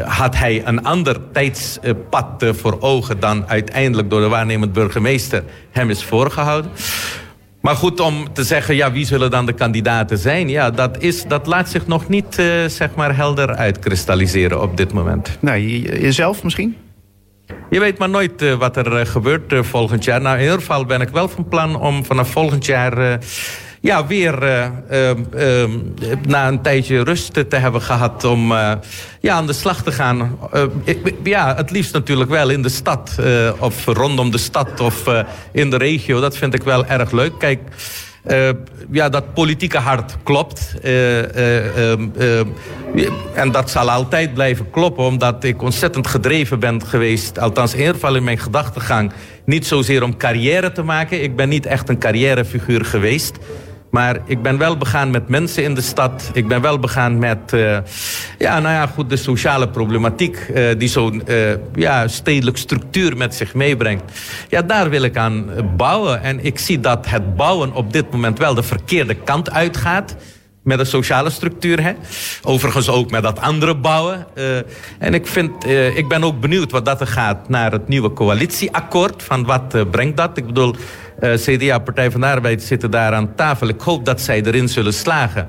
had 0.00 0.36
hij 0.36 0.62
een 0.66 0.84
ander 0.84 1.16
tijdspad 1.32 2.42
eh, 2.42 2.52
voor 2.52 2.80
ogen 2.80 3.20
dan 3.20 3.48
uiteindelijk 3.48 4.10
door 4.10 4.20
de 4.20 4.28
waarnemend 4.28 4.72
burgemeester 4.72 5.44
hem 5.70 5.90
is 5.90 6.04
voorgehouden. 6.04 6.70
Maar 7.60 7.76
goed, 7.76 8.00
om 8.00 8.32
te 8.32 8.44
zeggen, 8.44 8.74
ja, 8.74 8.92
wie 8.92 9.06
zullen 9.06 9.30
dan 9.30 9.46
de 9.46 9.52
kandidaten 9.52 10.18
zijn? 10.18 10.48
Ja, 10.48 10.70
dat, 10.70 11.02
is, 11.02 11.24
dat 11.24 11.46
laat 11.46 11.68
zich 11.68 11.86
nog 11.86 12.08
niet, 12.08 12.38
uh, 12.38 12.64
zeg 12.66 12.94
maar, 12.94 13.16
helder 13.16 13.54
uitkristalliseren 13.54 14.62
op 14.62 14.76
dit 14.76 14.92
moment. 14.92 15.36
Nee, 15.40 15.80
jezelf 16.00 16.42
misschien? 16.42 16.76
Je 17.70 17.80
weet 17.80 17.98
maar 17.98 18.08
nooit 18.08 18.42
uh, 18.42 18.54
wat 18.54 18.76
er 18.76 19.00
uh, 19.00 19.06
gebeurt 19.06 19.54
volgend 19.66 20.04
jaar. 20.04 20.20
Nou, 20.20 20.36
in 20.36 20.42
ieder 20.42 20.58
geval 20.58 20.84
ben 20.84 21.00
ik 21.00 21.08
wel 21.08 21.28
van 21.28 21.48
plan 21.48 21.76
om 21.76 22.04
vanaf 22.04 22.30
volgend 22.30 22.66
jaar 22.66 23.18
ja, 23.82 24.06
weer 24.06 24.42
uh, 24.42 25.10
uh, 25.34 25.64
na 26.26 26.48
een 26.48 26.62
tijdje 26.62 27.04
rust 27.04 27.32
te 27.32 27.56
hebben 27.56 27.82
gehad 27.82 28.24
om 28.24 28.52
uh, 28.52 28.72
ja, 29.20 29.34
aan 29.34 29.46
de 29.46 29.52
slag 29.52 29.82
te 29.82 29.92
gaan. 29.92 30.38
Ik, 30.84 31.14
ja, 31.22 31.54
het 31.56 31.70
liefst 31.70 31.92
natuurlijk 31.92 32.30
wel 32.30 32.50
in 32.50 32.62
de 32.62 32.68
stad 32.68 33.16
of 33.58 33.84
rondom 33.86 34.30
de 34.30 34.38
stad 34.38 34.80
of 34.80 35.04
in 35.52 35.70
de 35.70 35.76
regio. 35.76 36.20
Dat 36.20 36.36
vind 36.36 36.54
ik 36.54 36.62
wel 36.62 36.86
erg 36.86 37.10
leuk. 37.10 37.32
Kijk, 37.38 37.60
ja, 38.90 39.08
dat 39.08 39.34
politieke 39.34 39.78
hart 39.78 40.16
klopt. 40.22 40.74
Uh, 40.84 41.92
en 43.34 43.52
dat 43.52 43.70
zal 43.70 43.90
altijd 43.90 44.34
blijven 44.34 44.70
kloppen, 44.70 45.04
omdat 45.04 45.44
ik 45.44 45.62
ontzettend 45.62 46.06
gedreven 46.06 46.58
ben 46.58 46.86
geweest. 46.86 47.38
Althans, 47.38 47.72
in 47.72 47.78
ieder 47.78 47.94
geval 47.94 48.14
in 48.16 48.24
mijn 48.24 48.38
gedachtegang. 48.38 49.12
Niet 49.44 49.66
zozeer 49.66 50.02
om 50.02 50.16
carrière 50.16 50.72
te 50.72 50.82
maken. 50.82 51.22
Ik 51.22 51.36
ben 51.36 51.48
niet 51.48 51.66
echt 51.66 51.88
een 51.88 51.98
carrièrefiguur 51.98 52.84
geweest. 52.84 53.38
Maar 53.92 54.18
ik 54.24 54.42
ben 54.42 54.58
wel 54.58 54.76
begaan 54.76 55.10
met 55.10 55.28
mensen 55.28 55.62
in 55.62 55.74
de 55.74 55.80
stad. 55.80 56.30
Ik 56.32 56.48
ben 56.48 56.60
wel 56.60 56.78
begaan 56.78 57.18
met 57.18 57.52
uh, 57.54 57.78
ja, 58.38 58.60
nou 58.60 58.74
ja, 58.74 58.86
goed, 58.86 59.10
de 59.10 59.16
sociale 59.16 59.68
problematiek... 59.68 60.48
Uh, 60.54 60.68
die 60.78 60.88
zo'n 60.88 61.22
uh, 61.26 61.52
ja, 61.74 62.08
stedelijk 62.08 62.56
structuur 62.56 63.16
met 63.16 63.34
zich 63.34 63.54
meebrengt. 63.54 64.02
Ja, 64.48 64.62
daar 64.62 64.90
wil 64.90 65.02
ik 65.02 65.16
aan 65.16 65.46
bouwen. 65.76 66.22
En 66.22 66.44
ik 66.44 66.58
zie 66.58 66.80
dat 66.80 67.06
het 67.08 67.36
bouwen 67.36 67.72
op 67.72 67.92
dit 67.92 68.10
moment 68.10 68.38
wel 68.38 68.54
de 68.54 68.62
verkeerde 68.62 69.14
kant 69.14 69.50
uitgaat 69.50 70.16
met 70.62 70.78
de 70.78 70.84
sociale 70.84 71.30
structuur. 71.30 71.82
Hè? 71.82 71.92
Overigens 72.42 72.88
ook 72.88 73.10
met 73.10 73.22
dat 73.22 73.40
andere 73.40 73.74
bouwen. 73.74 74.26
Uh, 74.34 74.56
en 74.98 75.14
ik, 75.14 75.26
vind, 75.26 75.66
uh, 75.66 75.96
ik 75.96 76.08
ben 76.08 76.24
ook 76.24 76.40
benieuwd 76.40 76.70
wat 76.70 76.84
dat 76.84 77.00
er 77.00 77.06
gaat 77.06 77.48
naar 77.48 77.72
het 77.72 77.88
nieuwe 77.88 78.12
coalitieakkoord. 78.12 79.22
Van 79.22 79.44
wat 79.44 79.74
uh, 79.74 79.82
brengt 79.90 80.16
dat? 80.16 80.36
Ik 80.36 80.46
bedoel, 80.46 80.74
CDA, 81.20 81.78
Partij 81.78 82.10
van 82.10 82.20
de 82.20 82.26
Arbeid 82.26 82.62
zitten 82.62 82.90
daar 82.90 83.12
aan 83.12 83.34
tafel. 83.34 83.68
Ik 83.68 83.80
hoop 83.80 84.04
dat 84.04 84.20
zij 84.20 84.42
erin 84.42 84.68
zullen 84.68 84.94
slagen 84.94 85.48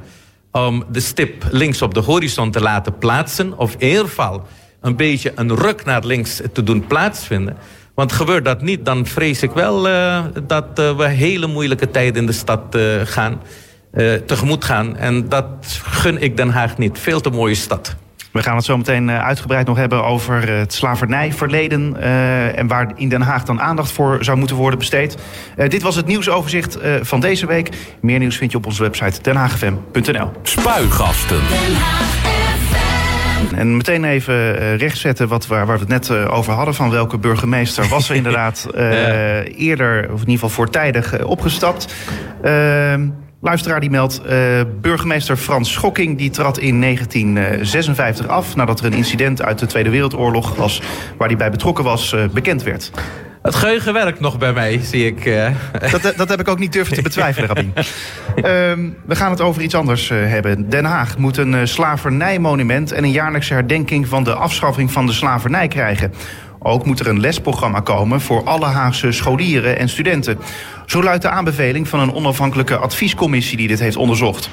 om 0.52 0.84
de 0.91 0.99
stip 0.99 1.45
links 1.52 1.82
op 1.82 1.93
de 1.93 1.99
horizon 1.99 2.52
te 2.52 2.62
laten 2.62 2.97
plaatsen. 2.97 3.58
Of 3.58 3.76
in 3.78 3.88
ieder 3.88 4.06
geval 4.06 4.47
een 4.82 4.95
beetje 4.95 5.32
een 5.36 5.56
ruk 5.56 5.86
naar 5.86 6.06
links 6.06 6.41
te 6.54 6.63
doen 6.63 6.88
plaatsvinden. 6.88 7.58
Want 7.93 8.12
gebeurt 8.12 8.45
dat 8.45 8.62
niet, 8.62 8.86
dan 8.86 9.06
vrees 9.06 9.43
ik 9.43 9.52
wel 9.52 9.82
dat 10.43 10.65
we 10.73 11.08
hele 11.08 11.47
moeilijke 11.47 11.89
tijden 11.89 12.21
in 12.21 12.26
de 12.26 12.32
stad 12.32 12.78
gaan 13.04 13.41
uh, 13.94 14.14
tegemoet 14.14 14.66
gaan. 14.66 14.98
En 14.98 15.30
dat 15.30 15.48
gun 15.84 16.22
ik 16.22 16.38
Den 16.38 16.50
Haag 16.50 16.78
niet. 16.78 17.00
Veel 17.00 17.22
te 17.22 17.30
mooie 17.30 17.56
stad. 17.56 17.96
We 18.32 18.44
gaan 18.44 18.56
het 18.56 18.66
zo 18.66 18.78
meteen 18.78 19.10
eh, 19.10 19.26
uitgebreid 19.26 19.68
nog 19.68 19.78
hebben 19.78 20.04
over 20.04 20.50
het 20.50 20.74
slavernijverleden. 20.74 21.96
Uh, 22.00 22.58
en 22.58 22.68
waar 22.68 22.92
in 22.96 23.10
Den 23.10 23.22
Haag 23.22 23.44
dan 23.44 23.62
aandacht 23.62 23.92
voor 23.92 24.24
zou 24.24 24.38
moeten 24.38 24.56
worden 24.56 24.80
besteed. 24.80 25.18
Uh, 25.58 25.70
dit 25.70 25.82
was 25.82 25.96
het 25.96 26.06
nieuwsoverzicht 26.06 26.78
van 27.02 27.20
deze 27.20 27.46
week. 27.46 27.70
Meer 28.02 28.20
nieuws 28.20 28.38
vind 28.38 28.52
je 28.52 28.58
op 28.58 28.66
onze 28.66 28.82
website 28.82 29.22
denhaagfm.nl. 29.22 30.32
Spuigasten. 30.44 31.42
En 33.56 33.78
meteen 33.78 34.04
even 34.04 34.78
rechtzetten 34.78 35.28
wat, 35.28 35.48
waar, 35.48 35.66
waar 35.66 35.80
we 35.80 35.94
het 35.94 36.08
net 36.10 36.28
over 36.28 36.54
hadden. 36.54 36.76
Van 36.76 36.90
welke 36.90 37.18
burgemeester 37.18 37.88
was 37.88 38.10
er 38.10 38.16
inderdaad 38.16 38.68
eerder, 39.68 40.04
of 40.04 40.22
in 40.22 40.30
ieder 40.30 40.34
geval 40.34 40.50
voortijdig, 40.50 41.24
opgestapt. 41.24 41.94
Ehm, 42.42 43.08
Luisteraar 43.44 43.80
die 43.80 43.90
meldt, 43.90 44.22
uh, 44.30 44.62
burgemeester 44.82 45.38
Frans 45.38 45.72
Schokking 45.72 46.18
die 46.18 46.30
trad 46.30 46.58
in 46.58 46.82
1956 46.82 48.28
af... 48.28 48.56
nadat 48.56 48.80
er 48.80 48.86
een 48.86 48.94
incident 48.94 49.42
uit 49.42 49.60
de 49.60 49.66
Tweede 49.66 49.90
Wereldoorlog 49.90 50.56
was... 50.56 50.82
waar 51.18 51.28
hij 51.28 51.38
bij 51.38 51.52
betrokken 51.52 51.84
was, 51.84 52.14
uh, 52.14 52.24
bekend 52.34 52.64
werd. 52.64 52.92
Het 53.42 53.56
geheugen 53.56 53.94
werkt 53.94 54.20
nog 54.20 54.38
bij 54.38 54.54
mij, 54.54 54.80
zie 54.84 55.06
ik. 55.06 55.26
Uh. 55.26 55.48
Dat, 55.92 56.14
dat 56.18 56.30
heb 56.30 56.40
ik 56.40 56.48
ook 56.48 56.60
niet 56.60 56.74
durven 56.74 56.94
te 56.96 57.02
betwijfelen, 57.12 57.48
Rabin. 57.48 57.74
um, 58.36 58.98
we 59.06 59.16
gaan 59.16 59.32
het 59.32 59.42
over 59.42 59.62
iets 59.62 59.76
anders 59.76 60.10
hebben. 60.10 60.70
Den 60.70 60.86
Haag 60.86 61.18
moet 61.18 61.38
een 61.38 61.68
slavernijmonument... 61.68 62.92
en 62.92 63.04
een 63.04 63.12
jaarlijkse 63.12 63.54
herdenking 63.54 64.08
van 64.08 64.24
de 64.24 64.34
afschaffing 64.34 64.92
van 64.92 65.06
de 65.06 65.14
slavernij 65.14 65.68
krijgen. 65.68 66.14
Ook 66.60 66.86
moet 66.86 67.00
er 67.00 67.08
een 67.08 67.20
lesprogramma 67.20 67.80
komen 67.80 68.22
voor 68.22 68.44
alle 68.44 68.66
Haagse 68.66 69.12
scholieren 69.12 69.78
en 69.78 69.90
studenten. 69.90 70.38
Zo 70.86 71.04
luidt 71.04 71.22
de 71.22 71.30
aanbeveling 71.30 71.88
van 71.88 72.00
een 72.00 72.13
onafhankelijke 72.13 72.78
adviescommissie 72.78 73.58
die 73.58 73.67
dit 73.67 73.80
heeft 73.80 73.96
onderzocht. 73.96 74.50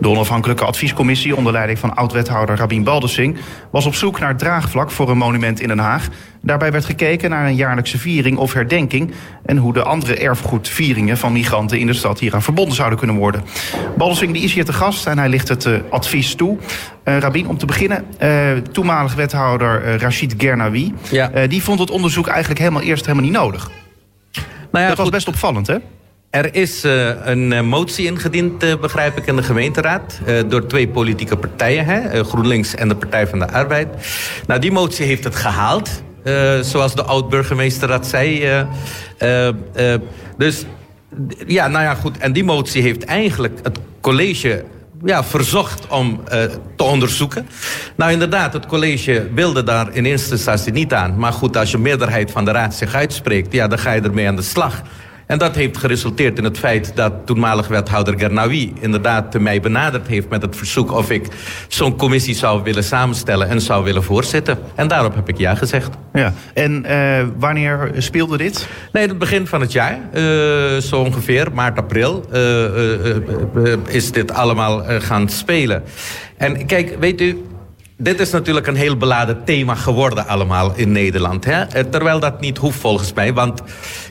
De 0.00 0.08
onafhankelijke 0.08 0.64
adviescommissie 0.64 1.36
onder 1.36 1.52
leiding 1.52 1.78
van 1.78 1.94
oud-wethouder 1.94 2.56
Rabin 2.56 2.84
Baldessing 2.84 3.38
was 3.70 3.86
op 3.86 3.94
zoek 3.94 4.18
naar 4.18 4.36
draagvlak 4.36 4.90
voor 4.90 5.10
een 5.10 5.18
monument 5.18 5.60
in 5.60 5.68
Den 5.68 5.78
Haag. 5.78 6.08
Daarbij 6.40 6.72
werd 6.72 6.84
gekeken 6.84 7.30
naar 7.30 7.46
een 7.46 7.54
jaarlijkse 7.54 7.98
viering 7.98 8.36
of 8.36 8.52
herdenking 8.52 9.12
en 9.44 9.56
hoe 9.56 9.72
de 9.72 9.82
andere 9.82 10.16
erfgoedvieringen 10.16 11.18
van 11.18 11.32
migranten 11.32 11.78
in 11.78 11.86
de 11.86 11.92
stad 11.92 12.18
hieraan 12.18 12.42
verbonden 12.42 12.74
zouden 12.74 12.98
kunnen 12.98 13.16
worden. 13.16 13.42
Baldessing 13.96 14.32
die 14.32 14.42
is 14.42 14.54
hier 14.54 14.64
te 14.64 14.72
gast 14.72 15.06
en 15.06 15.18
hij 15.18 15.28
ligt 15.28 15.48
het 15.48 15.64
uh, 15.64 15.78
advies 15.90 16.34
toe. 16.34 16.56
Uh, 17.04 17.18
Rabin, 17.18 17.48
om 17.48 17.58
te 17.58 17.66
beginnen, 17.66 18.04
uh, 18.22 18.52
toenmalig 18.72 19.14
wethouder 19.14 19.98
Rachid 19.98 20.34
Gernawi, 20.38 20.94
ja. 21.10 21.46
die 21.46 21.62
vond 21.62 21.78
het 21.78 21.90
onderzoek 21.90 22.26
eigenlijk 22.26 22.60
helemaal 22.60 22.82
eerst 22.82 23.06
helemaal 23.06 23.24
niet 23.24 23.36
nodig. 23.36 23.70
Nou 24.74 24.86
ja, 24.86 24.90
dat 24.94 24.98
was 24.98 25.08
best 25.08 25.28
opvallend, 25.28 25.66
hè? 25.66 25.76
Er 26.30 26.54
is 26.54 26.84
uh, 26.84 27.26
een 27.26 27.52
uh, 27.52 27.60
motie 27.60 28.06
ingediend, 28.06 28.64
uh, 28.64 28.76
begrijp 28.76 29.16
ik, 29.16 29.26
in 29.26 29.36
de 29.36 29.42
gemeenteraad. 29.42 30.20
door 30.48 30.66
twee 30.66 30.88
politieke 30.88 31.36
partijen, 31.36 31.84
hè, 31.84 32.24
GroenLinks 32.24 32.74
en 32.74 32.88
de 32.88 32.96
Partij 32.96 33.26
van 33.26 33.38
de 33.38 33.48
Arbeid. 33.48 33.88
Nou, 34.46 34.60
die 34.60 34.72
motie 34.72 35.06
heeft 35.06 35.24
het 35.24 35.36
gehaald. 35.36 36.02
zoals 36.60 36.94
de 36.94 37.02
oud-burgemeester 37.02 37.88
dat 37.88 38.06
zei. 38.06 38.48
dus 40.36 40.64
ja, 41.46 41.68
nou 41.68 41.84
ja, 41.84 41.94
goed. 41.94 42.18
En 42.18 42.32
die 42.32 42.44
motie 42.44 42.82
heeft 42.82 43.04
eigenlijk 43.04 43.58
het 43.62 43.78
college 44.00 44.64
ja, 45.04 45.24
verzocht 45.24 45.86
om 45.86 46.20
uh, 46.32 46.42
te 46.76 46.84
onderzoeken. 46.84 47.48
Nou, 47.96 48.12
inderdaad, 48.12 48.52
het 48.52 48.66
college 48.66 49.28
wilde 49.34 49.62
daar 49.62 49.94
in 49.94 50.04
eerste 50.04 50.32
instantie 50.32 50.72
niet 50.72 50.94
aan. 50.94 51.18
Maar 51.18 51.32
goed, 51.32 51.56
als 51.56 51.70
je 51.70 51.78
meerderheid 51.78 52.30
van 52.30 52.44
de 52.44 52.50
raad 52.50 52.74
zich 52.74 52.94
uitspreekt... 52.94 53.52
ja, 53.52 53.68
dan 53.68 53.78
ga 53.78 53.92
je 53.92 54.00
ermee 54.00 54.28
aan 54.28 54.36
de 54.36 54.42
slag. 54.42 54.82
En 55.26 55.38
dat 55.38 55.54
heeft 55.54 55.76
geresulteerd 55.76 56.38
in 56.38 56.44
het 56.44 56.58
feit 56.58 56.92
dat 56.94 57.12
toenmalig 57.24 57.68
wethouder 57.68 58.18
Gernawi 58.18 58.72
inderdaad 58.80 59.38
mij 59.38 59.60
benaderd 59.60 60.06
heeft 60.06 60.28
met 60.28 60.42
het 60.42 60.56
verzoek 60.56 60.92
of 60.92 61.10
ik 61.10 61.26
zo'n 61.68 61.96
commissie 61.96 62.34
zou 62.34 62.62
willen 62.62 62.84
samenstellen 62.84 63.48
en 63.48 63.60
zou 63.60 63.84
willen 63.84 64.02
voorzitten. 64.02 64.58
En 64.74 64.88
daarop 64.88 65.14
heb 65.14 65.28
ik 65.28 65.38
ja 65.38 65.54
gezegd. 65.54 65.90
Ja. 66.12 66.32
En 66.54 66.84
uh, 66.86 67.22
wanneer 67.38 67.92
speelde 67.98 68.36
dit? 68.36 68.68
Nee, 68.92 69.02
in 69.02 69.08
het 69.08 69.18
begin 69.18 69.46
van 69.46 69.60
het 69.60 69.72
jaar, 69.72 69.98
uh, 70.14 70.76
zo 70.76 71.00
ongeveer, 71.00 71.52
maart, 71.52 71.78
april, 71.78 72.24
uh, 72.32 73.76
is 73.86 74.12
dit 74.12 74.32
allemaal 74.32 74.82
gaan 74.98 75.28
spelen. 75.28 75.82
En 76.36 76.66
kijk, 76.66 76.96
weet 77.00 77.20
u, 77.20 77.44
dit 77.96 78.20
is 78.20 78.30
natuurlijk 78.30 78.66
een 78.66 78.74
heel 78.74 78.96
beladen 78.96 79.44
thema 79.44 79.74
geworden 79.74 80.26
allemaal 80.26 80.72
in 80.76 80.92
Nederland. 80.92 81.44
Hè? 81.44 81.62
Eh, 81.62 81.84
terwijl 81.84 82.20
dat 82.20 82.40
niet 82.40 82.58
hoeft 82.58 82.78
volgens 82.78 83.12
mij. 83.12 83.32
Want 83.32 83.62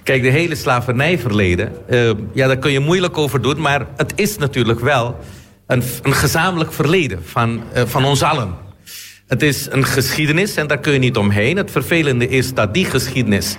kijk, 0.03 0.21
de 0.21 0.29
hele 0.29 0.55
slavernijverleden... 0.55 1.71
Uh, 1.89 2.11
ja, 2.33 2.47
daar 2.47 2.57
kun 2.57 2.71
je 2.71 2.79
moeilijk 2.79 3.17
over 3.17 3.41
doen. 3.41 3.61
Maar 3.61 3.87
het 3.97 4.13
is 4.15 4.37
natuurlijk 4.37 4.79
wel 4.79 5.19
een, 5.67 5.83
een 6.01 6.13
gezamenlijk 6.13 6.73
verleden 6.73 7.19
van, 7.25 7.63
uh, 7.75 7.81
van 7.85 8.05
ons 8.05 8.23
allen. 8.23 8.61
Het 9.27 9.41
is 9.41 9.67
een 9.71 9.85
geschiedenis 9.85 10.55
en 10.55 10.67
daar 10.67 10.79
kun 10.79 10.93
je 10.93 10.99
niet 10.99 11.17
omheen. 11.17 11.57
Het 11.57 11.71
vervelende 11.71 12.27
is 12.27 12.53
dat 12.53 12.73
die 12.73 12.85
geschiedenis... 12.85 13.57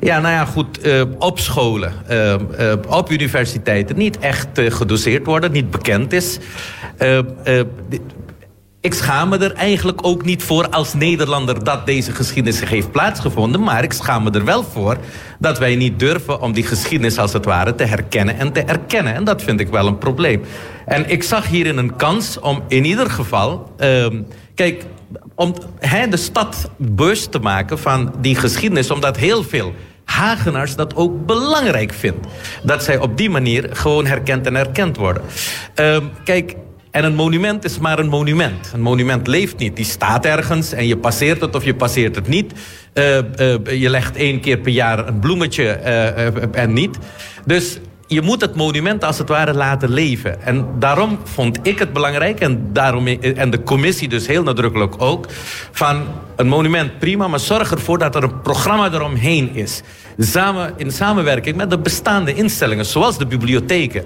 ja, 0.00 0.20
nou 0.20 0.34
ja, 0.34 0.44
goed, 0.44 0.86
uh, 0.86 1.02
op 1.18 1.38
scholen, 1.38 1.92
op 2.88 3.10
universiteiten... 3.10 3.96
niet 3.96 4.18
echt 4.18 4.48
gedoseerd 4.54 5.26
wordt, 5.26 5.52
niet 5.52 5.70
bekend 5.70 6.12
is 6.12 6.38
ik 8.80 8.94
schaam 8.94 9.28
me 9.28 9.38
er 9.38 9.52
eigenlijk 9.52 10.06
ook 10.06 10.24
niet 10.24 10.42
voor 10.42 10.68
als 10.68 10.94
Nederlander 10.94 11.64
dat 11.64 11.86
deze 11.86 12.12
geschiedenis 12.12 12.58
zich 12.58 12.70
heeft 12.70 12.90
plaatsgevonden. 12.90 13.62
Maar 13.62 13.82
ik 13.82 13.92
schaam 13.92 14.22
me 14.22 14.30
er 14.30 14.44
wel 14.44 14.62
voor 14.62 14.96
dat 15.38 15.58
wij 15.58 15.76
niet 15.76 15.98
durven 15.98 16.40
om 16.40 16.52
die 16.52 16.64
geschiedenis 16.64 17.18
als 17.18 17.32
het 17.32 17.44
ware 17.44 17.74
te 17.74 17.84
herkennen 17.84 18.38
en 18.38 18.52
te 18.52 18.62
erkennen. 18.62 19.14
En 19.14 19.24
dat 19.24 19.42
vind 19.42 19.60
ik 19.60 19.68
wel 19.68 19.86
een 19.86 19.98
probleem. 19.98 20.42
En 20.86 21.10
ik 21.10 21.22
zag 21.22 21.46
hierin 21.46 21.76
een 21.76 21.96
kans 21.96 22.38
om 22.38 22.62
in 22.68 22.84
ieder 22.84 23.10
geval... 23.10 23.74
Uh, 23.78 24.06
kijk, 24.54 24.84
om 25.34 25.54
de 26.10 26.16
stad 26.16 26.70
bewust 26.76 27.32
te 27.32 27.38
maken 27.38 27.78
van 27.78 28.12
die 28.20 28.34
geschiedenis. 28.34 28.90
Omdat 28.90 29.16
heel 29.16 29.42
veel 29.42 29.74
Hagenaars 30.04 30.76
dat 30.76 30.96
ook 30.96 31.26
belangrijk 31.26 31.92
vinden. 31.92 32.22
Dat 32.62 32.84
zij 32.84 32.98
op 32.98 33.16
die 33.16 33.30
manier 33.30 33.68
gewoon 33.72 34.06
herkend 34.06 34.46
en 34.46 34.56
erkend 34.56 34.96
worden. 34.96 35.22
Uh, 35.80 35.96
kijk, 36.24 36.56
en 36.90 37.04
een 37.04 37.14
monument 37.14 37.64
is 37.64 37.78
maar 37.78 37.98
een 37.98 38.08
monument. 38.08 38.70
Een 38.74 38.80
monument 38.80 39.26
leeft 39.26 39.58
niet. 39.58 39.76
Die 39.76 39.84
staat 39.84 40.24
ergens 40.24 40.72
en 40.72 40.86
je 40.86 40.96
passeert 40.96 41.40
het 41.40 41.54
of 41.54 41.64
je 41.64 41.74
passeert 41.74 42.14
het 42.14 42.28
niet. 42.28 42.52
Uh, 42.94 43.16
uh, 43.16 43.80
je 43.80 43.90
legt 43.90 44.16
één 44.16 44.40
keer 44.40 44.58
per 44.58 44.72
jaar 44.72 45.08
een 45.08 45.18
bloemetje 45.18 45.80
uh, 45.84 46.62
en 46.62 46.72
niet. 46.72 46.98
Dus 47.46 47.78
je 48.10 48.22
moet 48.22 48.40
het 48.40 48.54
monument 48.54 49.04
als 49.04 49.18
het 49.18 49.28
ware 49.28 49.54
laten 49.54 49.90
leven. 49.90 50.42
En 50.42 50.66
daarom 50.78 51.18
vond 51.24 51.58
ik 51.62 51.78
het 51.78 51.92
belangrijk, 51.92 52.40
en, 52.40 52.68
daarom, 52.72 53.06
en 53.06 53.50
de 53.50 53.62
commissie 53.62 54.08
dus 54.08 54.26
heel 54.26 54.42
nadrukkelijk 54.42 55.02
ook... 55.02 55.26
van 55.72 56.02
een 56.36 56.48
monument 56.48 56.98
prima, 56.98 57.28
maar 57.28 57.40
zorg 57.40 57.70
ervoor 57.70 57.98
dat 57.98 58.14
er 58.14 58.22
een 58.22 58.40
programma 58.40 58.92
eromheen 58.92 59.54
is. 59.54 59.82
Samen, 60.18 60.72
in 60.76 60.90
samenwerking 60.90 61.56
met 61.56 61.70
de 61.70 61.78
bestaande 61.78 62.34
instellingen, 62.34 62.86
zoals 62.86 63.18
de 63.18 63.26
bibliotheken. 63.26 64.04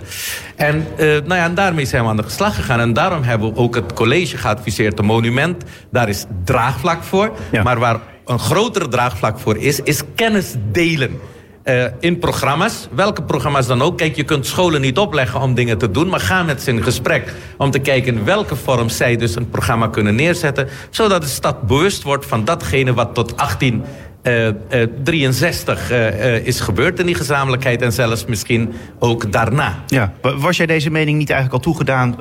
En, 0.56 0.86
uh, 0.96 1.06
nou 1.06 1.34
ja, 1.34 1.44
en 1.44 1.54
daarmee 1.54 1.84
zijn 1.84 2.02
we 2.02 2.08
aan 2.08 2.16
de 2.16 2.24
slag 2.26 2.54
gegaan. 2.54 2.80
En 2.80 2.92
daarom 2.92 3.22
hebben 3.22 3.52
we 3.52 3.58
ook 3.58 3.74
het 3.74 3.92
college 3.92 4.36
geadviseerd. 4.36 4.98
Een 4.98 5.04
monument, 5.04 5.64
daar 5.90 6.08
is 6.08 6.24
draagvlak 6.44 7.02
voor. 7.02 7.32
Maar 7.62 7.78
waar 7.78 8.00
een 8.24 8.38
grotere 8.38 8.88
draagvlak 8.88 9.38
voor 9.38 9.56
is, 9.56 9.80
is 9.80 10.02
kennis 10.14 10.54
delen. 10.72 11.20
Uh, 11.64 11.84
in 12.00 12.18
programma's, 12.18 12.88
welke 12.94 13.22
programma's 13.22 13.66
dan 13.66 13.82
ook. 13.82 13.98
Kijk, 13.98 14.16
je 14.16 14.24
kunt 14.24 14.46
scholen 14.46 14.80
niet 14.80 14.98
opleggen 14.98 15.40
om 15.40 15.54
dingen 15.54 15.78
te 15.78 15.90
doen... 15.90 16.08
maar 16.08 16.20
ga 16.20 16.42
met 16.42 16.62
ze 16.62 16.70
in 16.70 16.82
gesprek 16.82 17.32
om 17.56 17.70
te 17.70 17.78
kijken 17.78 18.14
in 18.14 18.24
welke 18.24 18.56
vorm 18.56 18.88
zij 18.88 19.16
dus 19.16 19.36
een 19.36 19.48
programma 19.48 19.88
kunnen 19.88 20.14
neerzetten... 20.14 20.68
zodat 20.90 21.22
de 21.22 21.28
stad 21.28 21.62
bewust 21.62 22.02
wordt 22.02 22.26
van 22.26 22.44
datgene 22.44 22.94
wat 22.94 23.14
tot 23.14 23.38
1863 23.38 25.90
uh, 25.90 25.98
uh, 25.98 26.46
is 26.46 26.60
gebeurd 26.60 26.98
in 26.98 27.06
die 27.06 27.14
gezamenlijkheid... 27.14 27.82
en 27.82 27.92
zelfs 27.92 28.24
misschien 28.24 28.72
ook 28.98 29.32
daarna. 29.32 29.82
Ja, 29.86 30.12
was 30.20 30.56
jij 30.56 30.66
deze 30.66 30.90
mening 30.90 31.18
niet 31.18 31.30
eigenlijk 31.30 31.64
al 31.64 31.72
toegedaan 31.72 32.12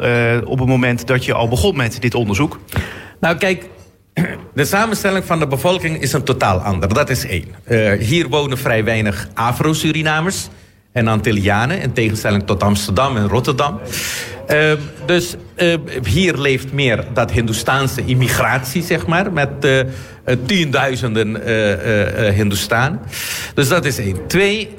op 0.45 0.60
het 0.60 0.67
moment 0.67 1.08
dat 1.08 1.25
je 1.25 1.34
al 1.34 1.47
begon 1.47 1.75
met 1.75 2.01
dit 2.01 2.15
onderzoek? 2.15 2.60
Nou, 3.19 3.38
kijk, 3.38 3.69
de 4.54 4.65
samenstelling 4.65 5.26
van 5.26 5.39
de 5.39 5.47
bevolking 5.47 6.02
is 6.02 6.13
een 6.13 6.23
totaal 6.23 6.60
ander. 6.60 6.93
Dat 6.93 7.10
is 7.10 7.26
één. 7.26 7.47
Uh, 7.67 7.91
hier 7.91 8.28
wonen 8.28 8.58
vrij 8.58 8.84
weinig 8.84 9.28
Afro-Surinamers 9.34 10.47
en 10.91 11.08
Antillianen... 11.08 11.82
in 11.82 11.93
tegenstelling 11.93 12.43
tot 12.45 12.63
Amsterdam 12.63 13.17
en 13.17 13.28
Rotterdam. 13.28 13.80
Uh, 14.49 14.73
dus 15.06 15.36
uh, 15.58 15.76
hier 16.04 16.38
leeft 16.38 16.73
meer 16.73 17.06
dat 17.13 17.32
Hindoestaanse 17.32 18.06
immigratie, 18.06 18.84
zeg 18.84 19.06
maar... 19.06 19.34
met 19.34 19.49
tienduizenden 20.45 21.41
Hindoestanen. 22.34 22.99
Dus 23.54 23.67
dat 23.67 23.86
is 23.86 23.97
één. 23.97 24.28
Twee, 24.28 24.69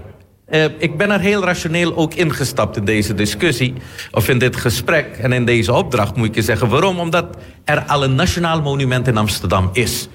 uh, 0.50 0.64
ik 0.78 0.96
ben 0.96 1.10
er 1.10 1.20
heel 1.20 1.44
rationeel 1.44 1.96
ook 1.96 2.14
ingestapt 2.14 2.76
in 2.76 2.84
deze 2.84 3.14
discussie. 3.14 3.74
Of 4.10 4.28
in 4.28 4.38
dit 4.38 4.56
gesprek 4.56 5.16
en 5.16 5.32
in 5.32 5.44
deze 5.44 5.72
opdracht 5.72 6.16
moet 6.16 6.26
ik 6.26 6.34
je 6.34 6.42
zeggen. 6.42 6.68
Waarom? 6.68 6.98
Omdat 6.98 7.36
er 7.64 7.80
al 7.80 8.04
een 8.04 8.14
nationaal 8.14 8.62
monument 8.62 9.08
in 9.08 9.16
Amsterdam 9.16 9.70
is. 9.72 10.08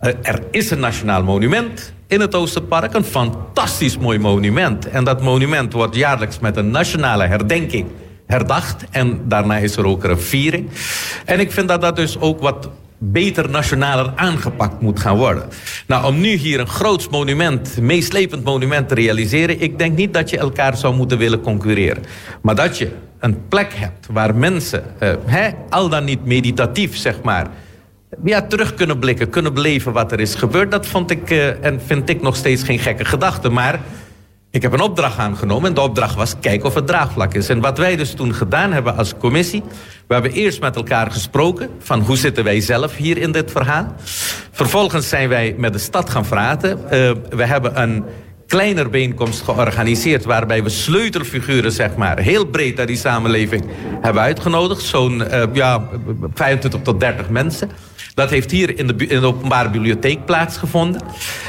Uh, 0.00 0.12
er 0.22 0.42
is 0.50 0.70
een 0.70 0.80
nationaal 0.80 1.22
monument 1.22 1.92
in 2.06 2.20
het 2.20 2.34
Oosterpark. 2.34 2.94
Een 2.94 3.04
fantastisch 3.04 3.98
mooi 3.98 4.18
monument. 4.18 4.88
En 4.88 5.04
dat 5.04 5.22
monument 5.22 5.72
wordt 5.72 5.94
jaarlijks 5.94 6.38
met 6.38 6.56
een 6.56 6.70
nationale 6.70 7.24
herdenking 7.24 7.86
herdacht. 8.26 8.84
En 8.90 9.20
daarna 9.28 9.56
is 9.56 9.76
er 9.76 9.86
ook 9.86 10.04
een 10.04 10.20
viering. 10.20 10.68
En 11.24 11.40
ik 11.40 11.52
vind 11.52 11.68
dat 11.68 11.80
dat 11.80 11.96
dus 11.96 12.20
ook 12.20 12.40
wat 12.40 12.70
beter 12.98 13.50
nationaler 13.50 14.12
aangepakt 14.14 14.80
moet 14.80 15.00
gaan 15.00 15.16
worden. 15.16 15.44
Nou, 15.86 16.06
om 16.06 16.20
nu 16.20 16.28
hier 16.28 16.60
een 16.60 16.68
groot 16.68 17.10
monument, 17.10 17.80
meeslepend 17.80 18.44
monument 18.44 18.88
te 18.88 18.94
realiseren... 18.94 19.60
ik 19.60 19.78
denk 19.78 19.96
niet 19.96 20.14
dat 20.14 20.30
je 20.30 20.38
elkaar 20.38 20.76
zou 20.76 20.94
moeten 20.94 21.18
willen 21.18 21.40
concurreren. 21.40 22.02
Maar 22.42 22.54
dat 22.54 22.78
je 22.78 22.90
een 23.18 23.48
plek 23.48 23.72
hebt 23.74 24.06
waar 24.10 24.34
mensen, 24.34 24.84
hè, 25.24 25.50
al 25.68 25.88
dan 25.88 26.04
niet 26.04 26.24
meditatief, 26.24 26.96
zeg 26.96 27.22
maar... 27.22 27.46
ja, 28.24 28.42
terug 28.42 28.74
kunnen 28.74 28.98
blikken, 28.98 29.30
kunnen 29.30 29.54
beleven 29.54 29.92
wat 29.92 30.12
er 30.12 30.20
is 30.20 30.34
gebeurd... 30.34 30.70
dat 30.70 30.86
vond 30.86 31.10
ik 31.10 31.30
uh, 31.30 31.64
en 31.64 31.80
vind 31.86 32.08
ik 32.08 32.22
nog 32.22 32.36
steeds 32.36 32.62
geen 32.62 32.78
gekke 32.78 33.04
gedachte. 33.04 33.48
Maar 33.48 33.80
ik 34.50 34.62
heb 34.62 34.72
een 34.72 34.80
opdracht 34.80 35.18
aangenomen 35.18 35.68
en 35.68 35.74
de 35.74 35.80
opdracht 35.80 36.14
was 36.14 36.34
kijken 36.40 36.66
of 36.66 36.74
het 36.74 36.86
draagvlak 36.86 37.34
is. 37.34 37.48
En 37.48 37.60
wat 37.60 37.78
wij 37.78 37.96
dus 37.96 38.14
toen 38.14 38.34
gedaan 38.34 38.72
hebben 38.72 38.96
als 38.96 39.16
commissie... 39.16 39.62
we 40.06 40.14
hebben 40.14 40.32
eerst 40.32 40.60
met 40.60 40.76
elkaar 40.76 41.10
gesproken 41.10 41.70
van 41.78 42.00
hoe 42.00 42.16
zitten 42.16 42.44
wij 42.44 42.60
zelf 42.60 42.96
hier 42.96 43.18
in 43.18 43.32
dit 43.32 43.50
verhaal. 43.50 43.94
Vervolgens 44.50 45.08
zijn 45.08 45.28
wij 45.28 45.54
met 45.58 45.72
de 45.72 45.78
stad 45.78 46.10
gaan 46.10 46.26
praten. 46.28 46.78
Uh, 46.78 46.88
we 47.30 47.44
hebben 47.44 47.82
een 47.82 48.04
kleiner 48.46 48.90
bijeenkomst 48.90 49.42
georganiseerd... 49.42 50.24
waarbij 50.24 50.62
we 50.62 50.68
sleutelfiguren, 50.68 51.72
zeg 51.72 51.96
maar, 51.96 52.18
heel 52.18 52.46
breed 52.46 52.78
uit 52.78 52.88
die 52.88 52.96
samenleving 52.96 53.64
hebben 54.00 54.22
uitgenodigd. 54.22 54.82
Zo'n 54.82 55.20
uh, 55.20 55.42
ja, 55.52 55.88
25 56.34 56.82
tot 56.82 57.00
30 57.00 57.28
mensen... 57.28 57.70
Dat 58.16 58.30
heeft 58.30 58.50
hier 58.50 58.78
in 58.78 58.86
de, 58.86 59.06
in 59.06 59.20
de 59.20 59.26
openbare 59.26 59.70
bibliotheek 59.70 60.24
plaatsgevonden. 60.24 61.00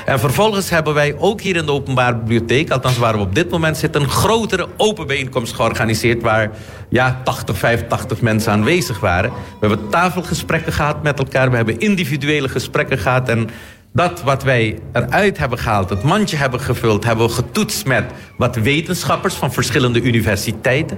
En 0.06 0.20
vervolgens 0.20 0.70
hebben 0.70 0.94
wij 0.94 1.16
ook 1.18 1.42
hier 1.42 1.56
in 1.56 1.66
de 1.66 1.72
openbare 1.72 2.16
bibliotheek... 2.16 2.70
althans 2.70 2.98
waar 2.98 3.14
we 3.14 3.20
op 3.20 3.36
dit 3.36 3.50
moment 3.50 3.78
zitten... 3.78 4.02
een 4.02 4.10
grotere 4.10 4.68
open 4.78 5.08
bijeenkomst 5.08 5.54
georganiseerd... 5.54 6.22
waar 6.22 6.52
ja, 6.90 7.22
80, 7.24 7.58
85 7.58 8.22
mensen 8.22 8.52
aanwezig 8.52 9.00
waren. 9.00 9.32
We 9.32 9.68
hebben 9.68 9.90
tafelgesprekken 9.90 10.74
gehad 10.74 11.04
met 11.04 11.20
elkaar. 11.20 11.50
We 11.50 11.56
hebben 11.56 11.80
individuele 11.80 12.50
gesprekken 12.50 12.98
gehad. 12.98 13.30
En 13.30 13.50
dat 13.98 14.22
wat 14.22 14.44
wij 14.44 14.80
eruit 14.94 15.38
hebben 15.38 15.60
gehaald, 15.60 15.90
het 15.90 16.04
mandje 16.04 16.38
hebben 16.38 16.60
gevuld... 16.60 17.04
hebben 17.04 17.28
we 17.28 17.34
getoetst 17.34 17.86
met 17.86 18.04
wat 18.36 18.56
wetenschappers 18.56 19.34
van 19.34 19.54
verschillende 19.54 20.02
universiteiten. 20.02 20.98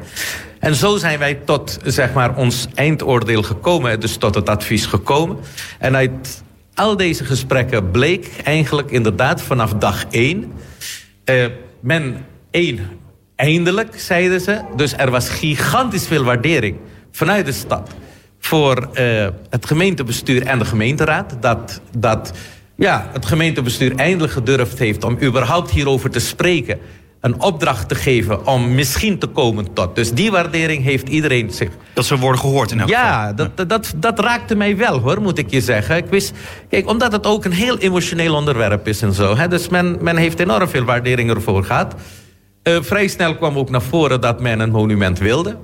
En 0.60 0.76
zo 0.76 0.98
zijn 0.98 1.20
wij 1.20 1.36
tot 1.36 1.80
zeg 1.84 2.14
maar, 2.14 2.36
ons 2.36 2.68
eindoordeel 2.76 3.44
gekomen, 3.44 4.00
dus 4.00 4.18
tot 4.18 4.36
het 4.36 4.50
advies 4.50 4.86
gekomen. 4.86 5.38
En 5.78 5.96
uit 5.96 6.44
al 6.74 6.98
deze 6.98 7.26
gesprekken 7.26 7.92
bleek 7.92 8.30
eigenlijk 8.44 8.92
inderdaad 8.92 9.42
vanaf 9.42 9.74
dag 9.74 10.06
één... 10.10 10.52
Uh, 11.26 11.46
men 11.80 12.26
één, 12.52 12.80
eindelijk, 13.36 14.00
zeiden 14.00 14.42
ze. 14.42 14.62
Dus 14.76 14.94
er 14.94 15.12
was 15.12 15.30
gigantisch 15.30 16.08
veel 16.08 16.24
waardering 16.24 16.78
vanuit 17.12 17.46
de 17.46 17.52
stad... 17.52 17.90
voor 18.40 18.90
uh, 18.94 19.28
het 19.50 19.66
gemeentebestuur 19.66 20.46
en 20.46 20.60
de 20.60 20.66
gemeenteraad. 20.66 21.36
Dat... 21.40 21.82
dat 21.98 22.34
ja, 22.80 23.10
het 23.14 23.26
gemeentebestuur 23.26 23.96
eindelijk 23.96 24.34
gedurfd 24.34 24.80
heeft 24.80 25.04
om 25.04 25.18
überhaupt 25.22 25.72
hierover 25.72 26.10
te 26.10 26.20
spreken 26.20 26.80
een 27.22 27.42
opdracht 27.42 27.90
te 27.90 27.96
geven 27.96 28.48
om 28.48 28.76
misschien 28.76 29.18
te 29.20 29.28
komen 29.28 29.74
tot. 29.74 29.96
Dus 29.96 30.12
die 30.12 30.32
waardering 30.32 30.84
heeft 30.84 31.10
iedereen 31.10 31.52
zich... 31.52 31.70
Dat 31.94 32.06
ze 32.06 32.18
worden 32.18 32.40
gehoord 32.40 32.72
in 32.72 32.80
elk 32.80 32.90
ja, 32.90 33.20
geval. 33.20 33.36
Dat, 33.36 33.58
dat, 33.58 33.70
dat, 33.70 33.94
dat 33.96 34.20
raakte 34.20 34.56
mij 34.56 34.78
wel 34.78 35.00
hoor, 35.00 35.22
moet 35.22 35.38
ik 35.38 35.50
je 35.50 35.62
zeggen. 35.62 35.98
Ik 35.98 36.06
wist, 36.06 36.34
kijk, 36.70 36.90
omdat 36.90 37.12
het 37.12 37.26
ook 37.26 37.46
een 37.46 37.52
heel 37.52 37.78
emotioneel 37.78 38.36
onderwerp 38.36 38.88
is 38.88 39.02
en 39.02 39.14
zo. 39.14 39.36
Hè, 39.36 39.48
dus 39.48 39.70
men, 39.70 39.98
men 40.02 40.18
heeft 40.18 40.40
enorm 40.40 40.68
veel 40.68 40.84
waardering 40.84 41.30
ervoor 41.30 41.64
gehad. 41.64 41.96
Uh, 42.64 42.82
vrij 42.82 43.08
snel 43.08 43.36
kwam 43.36 43.58
ook 43.58 43.70
naar 43.70 43.82
voren 43.82 44.22
dat 44.22 44.42
men 44.42 44.60
een 44.60 44.72
monument 44.72 45.20
wilde. 45.20 45.58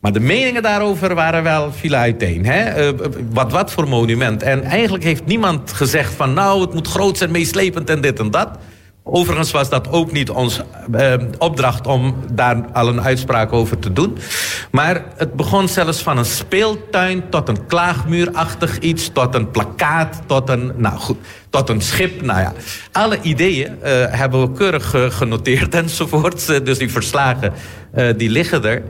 Maar 0.00 0.12
de 0.12 0.20
meningen 0.20 0.62
daarover 0.62 1.14
waren 1.14 1.42
wel 1.42 1.72
veel 1.72 1.92
uiteen. 1.92 2.46
Hè? 2.46 2.88
Uh, 2.92 2.98
wat, 3.30 3.52
wat 3.52 3.72
voor 3.72 3.88
monument. 3.88 4.42
En 4.42 4.62
eigenlijk 4.62 5.04
heeft 5.04 5.26
niemand 5.26 5.72
gezegd 5.72 6.14
van... 6.14 6.32
nou, 6.32 6.60
het 6.60 6.74
moet 6.74 6.88
groot 6.88 7.18
zijn, 7.18 7.30
meeslepend 7.30 7.90
en 7.90 8.00
dit 8.00 8.18
en 8.18 8.30
dat. 8.30 8.48
Overigens 9.02 9.50
was 9.50 9.68
dat 9.68 9.90
ook 9.90 10.12
niet 10.12 10.30
onze 10.30 10.64
uh, 10.94 11.14
opdracht 11.38 11.86
om 11.86 12.16
daar 12.32 12.64
al 12.72 12.88
een 12.88 13.02
uitspraak 13.02 13.52
over 13.52 13.78
te 13.78 13.92
doen. 13.92 14.18
Maar 14.70 15.04
het 15.16 15.34
begon 15.34 15.68
zelfs 15.68 16.02
van 16.02 16.18
een 16.18 16.24
speeltuin 16.24 17.28
tot 17.28 17.48
een 17.48 17.66
klaagmuurachtig 17.66 18.78
iets... 18.78 19.10
tot 19.12 19.34
een 19.34 19.50
plakkaat, 19.50 20.22
tot 20.26 20.48
een... 20.48 20.72
Nou 20.76 20.98
goed, 20.98 21.16
tot 21.50 21.68
een 21.68 21.80
schip. 21.80 22.22
Nou 22.22 22.40
ja, 22.40 22.52
alle 22.92 23.18
ideeën 23.22 23.78
uh, 23.84 23.88
hebben 24.08 24.40
we 24.40 24.52
keurig 24.52 24.94
uh, 24.94 25.10
genoteerd 25.10 25.74
enzovoort. 25.74 26.48
Uh, 26.50 26.56
dus 26.64 26.78
die 26.78 26.90
verslagen, 26.90 27.52
die 28.16 28.30
liggen 28.30 28.64
er. 28.64 28.82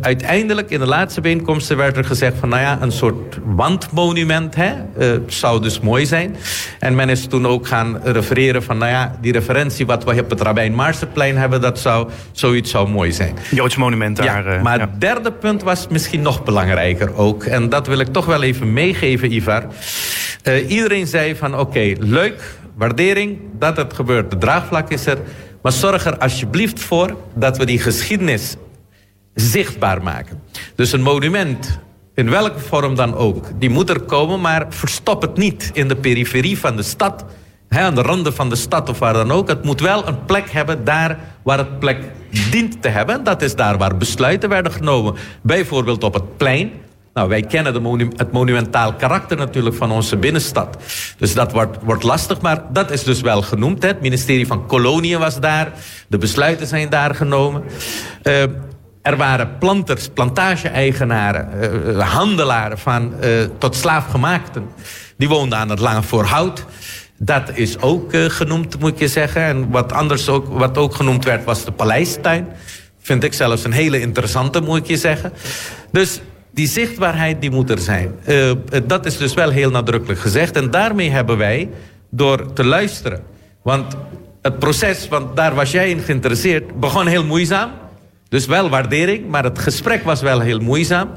uiteindelijk, 0.00 0.70
in 0.70 0.78
de 0.78 0.86
laatste 0.86 1.20
bijeenkomsten 1.20 1.76
werd 1.76 1.96
er 1.96 2.04
gezegd 2.04 2.34
van... 2.40 2.48
nou 2.48 2.62
ja, 2.62 2.78
een 2.80 2.92
soort 2.92 3.38
wandmonument 3.44 4.54
hè, 4.54 4.72
zou 5.26 5.62
dus 5.62 5.80
mooi 5.80 6.06
zijn. 6.06 6.36
En 6.78 6.94
men 6.94 7.08
is 7.08 7.26
toen 7.26 7.46
ook 7.46 7.66
gaan 7.66 8.00
refereren 8.04 8.62
van... 8.62 8.78
nou 8.78 8.90
ja, 8.90 9.18
die 9.20 9.32
referentie 9.32 9.86
wat 9.86 10.04
we 10.04 10.20
op 10.20 10.30
het 10.30 10.40
Rabijn 10.40 10.74
Maarsenplein 10.74 11.36
hebben... 11.36 11.60
dat 11.60 11.78
zou, 11.78 12.08
zoiets 12.32 12.70
zou 12.70 12.88
mooi 12.88 13.12
zijn. 13.12 13.34
Joods 13.50 13.76
monument 13.76 14.16
daar. 14.16 14.52
Ja, 14.52 14.62
maar 14.62 14.78
ja. 14.78 14.84
het 14.90 15.00
derde 15.00 15.32
punt 15.32 15.62
was 15.62 15.86
misschien 15.88 16.22
nog 16.22 16.44
belangrijker 16.44 17.16
ook. 17.16 17.44
En 17.44 17.68
dat 17.68 17.86
wil 17.86 17.98
ik 17.98 18.08
toch 18.08 18.26
wel 18.26 18.42
even 18.42 18.72
meegeven, 18.72 19.32
Ivar. 19.32 19.66
iedereen 20.68 21.06
zei 21.06 21.31
van 21.36 21.58
oké, 21.58 21.92
leuk, 21.98 22.58
waardering 22.74 23.38
dat 23.58 23.76
het 23.76 23.92
gebeurt. 23.92 24.30
De 24.30 24.38
draagvlak 24.38 24.90
is 24.90 25.06
er. 25.06 25.18
Maar 25.62 25.72
zorg 25.72 26.06
er 26.06 26.18
alsjeblieft 26.18 26.80
voor 26.80 27.16
dat 27.34 27.56
we 27.56 27.66
die 27.66 27.78
geschiedenis 27.78 28.56
zichtbaar 29.34 30.02
maken. 30.02 30.42
Dus 30.74 30.92
een 30.92 31.02
monument, 31.02 31.78
in 32.14 32.30
welke 32.30 32.58
vorm 32.58 32.94
dan 32.94 33.14
ook, 33.14 33.46
die 33.58 33.70
moet 33.70 33.90
er 33.90 34.00
komen... 34.00 34.40
maar 34.40 34.66
verstop 34.68 35.22
het 35.22 35.36
niet 35.36 35.70
in 35.72 35.88
de 35.88 35.96
periferie 35.96 36.58
van 36.58 36.76
de 36.76 36.82
stad... 36.82 37.24
Aan 37.68 37.94
de 37.94 38.02
randen 38.02 38.34
van 38.34 38.48
de 38.48 38.56
stad 38.56 38.88
of 38.88 38.98
waar 38.98 39.12
dan 39.12 39.30
ook. 39.30 39.48
Het 39.48 39.64
moet 39.64 39.80
wel 39.80 40.08
een 40.08 40.24
plek 40.24 40.50
hebben 40.50 40.84
daar 40.84 41.18
waar 41.42 41.58
het 41.58 41.78
plek 41.78 41.98
dient 42.50 42.82
te 42.82 42.88
hebben. 42.88 43.24
Dat 43.24 43.42
is 43.42 43.54
daar 43.54 43.78
waar 43.78 43.96
besluiten 43.96 44.48
werden 44.48 44.72
genomen. 44.72 45.14
Bijvoorbeeld 45.42 46.04
op 46.04 46.14
het 46.14 46.36
plein 46.36 46.72
Nou, 47.14 47.28
wij 47.28 47.42
kennen 47.42 47.84
het 48.16 48.32
monumentaal 48.32 48.94
karakter 48.94 49.36
natuurlijk 49.36 49.76
van 49.76 49.90
onze 49.90 50.16
binnenstad. 50.16 50.76
Dus 51.16 51.34
dat 51.34 51.52
wordt, 51.52 51.76
wordt 51.82 52.02
lastig, 52.02 52.40
maar 52.40 52.62
dat 52.72 52.90
is 52.90 53.04
dus 53.04 53.20
wel 53.20 53.42
genoemd. 53.42 53.82
Hè. 53.82 53.88
Het 53.88 54.00
ministerie 54.00 54.46
van 54.46 54.66
Koloniën 54.66 55.18
was 55.18 55.40
daar. 55.40 55.72
De 56.08 56.18
besluiten 56.18 56.66
zijn 56.66 56.88
daar 56.88 57.14
genomen. 57.14 57.62
Uh, 58.22 58.42
er 59.02 59.16
waren 59.16 59.58
planters, 59.58 60.08
plantage-eigenaren, 60.08 61.48
uh, 61.86 62.08
handelaren 62.08 62.78
van, 62.78 63.14
uh, 63.24 63.30
tot 63.58 63.76
slaafgemaakten. 63.76 64.68
Die 65.16 65.28
woonden 65.28 65.58
aan 65.58 65.70
het 65.70 65.78
Lange 65.78 66.02
Voorhout. 66.02 66.64
Dat 67.18 67.50
is 67.54 67.80
ook 67.80 68.10
genoemd, 68.12 68.78
moet 68.78 68.98
je 68.98 69.08
zeggen. 69.08 69.42
En 69.42 69.70
wat 69.70 69.92
anders 69.92 70.28
ook, 70.28 70.46
wat 70.48 70.78
ook 70.78 70.94
genoemd 70.94 71.24
werd, 71.24 71.44
was 71.44 71.64
de 71.64 71.72
paleistuin. 71.72 72.46
Vind 72.98 73.24
ik 73.24 73.32
zelfs 73.32 73.64
een 73.64 73.72
hele 73.72 74.00
interessante, 74.00 74.60
moet 74.60 74.88
je 74.88 74.96
zeggen. 74.96 75.32
Dus 75.90 76.20
die 76.52 76.66
zichtbaarheid 76.66 77.40
die 77.40 77.50
moet 77.50 77.70
er 77.70 77.78
zijn. 77.78 78.14
Uh, 78.28 78.52
dat 78.84 79.06
is 79.06 79.16
dus 79.16 79.34
wel 79.34 79.50
heel 79.50 79.70
nadrukkelijk 79.70 80.20
gezegd. 80.20 80.56
En 80.56 80.70
daarmee 80.70 81.10
hebben 81.10 81.38
wij, 81.38 81.68
door 82.10 82.52
te 82.52 82.64
luisteren... 82.64 83.22
want 83.62 83.96
het 84.42 84.58
proces, 84.58 85.08
want 85.08 85.36
daar 85.36 85.54
was 85.54 85.70
jij 85.70 85.90
in 85.90 86.00
geïnteresseerd... 86.00 86.80
begon 86.80 87.06
heel 87.06 87.24
moeizaam. 87.24 87.70
Dus 88.28 88.46
wel 88.46 88.68
waardering, 88.68 89.28
maar 89.28 89.44
het 89.44 89.58
gesprek 89.58 90.04
was 90.04 90.20
wel 90.20 90.40
heel 90.40 90.58
moeizaam. 90.58 91.10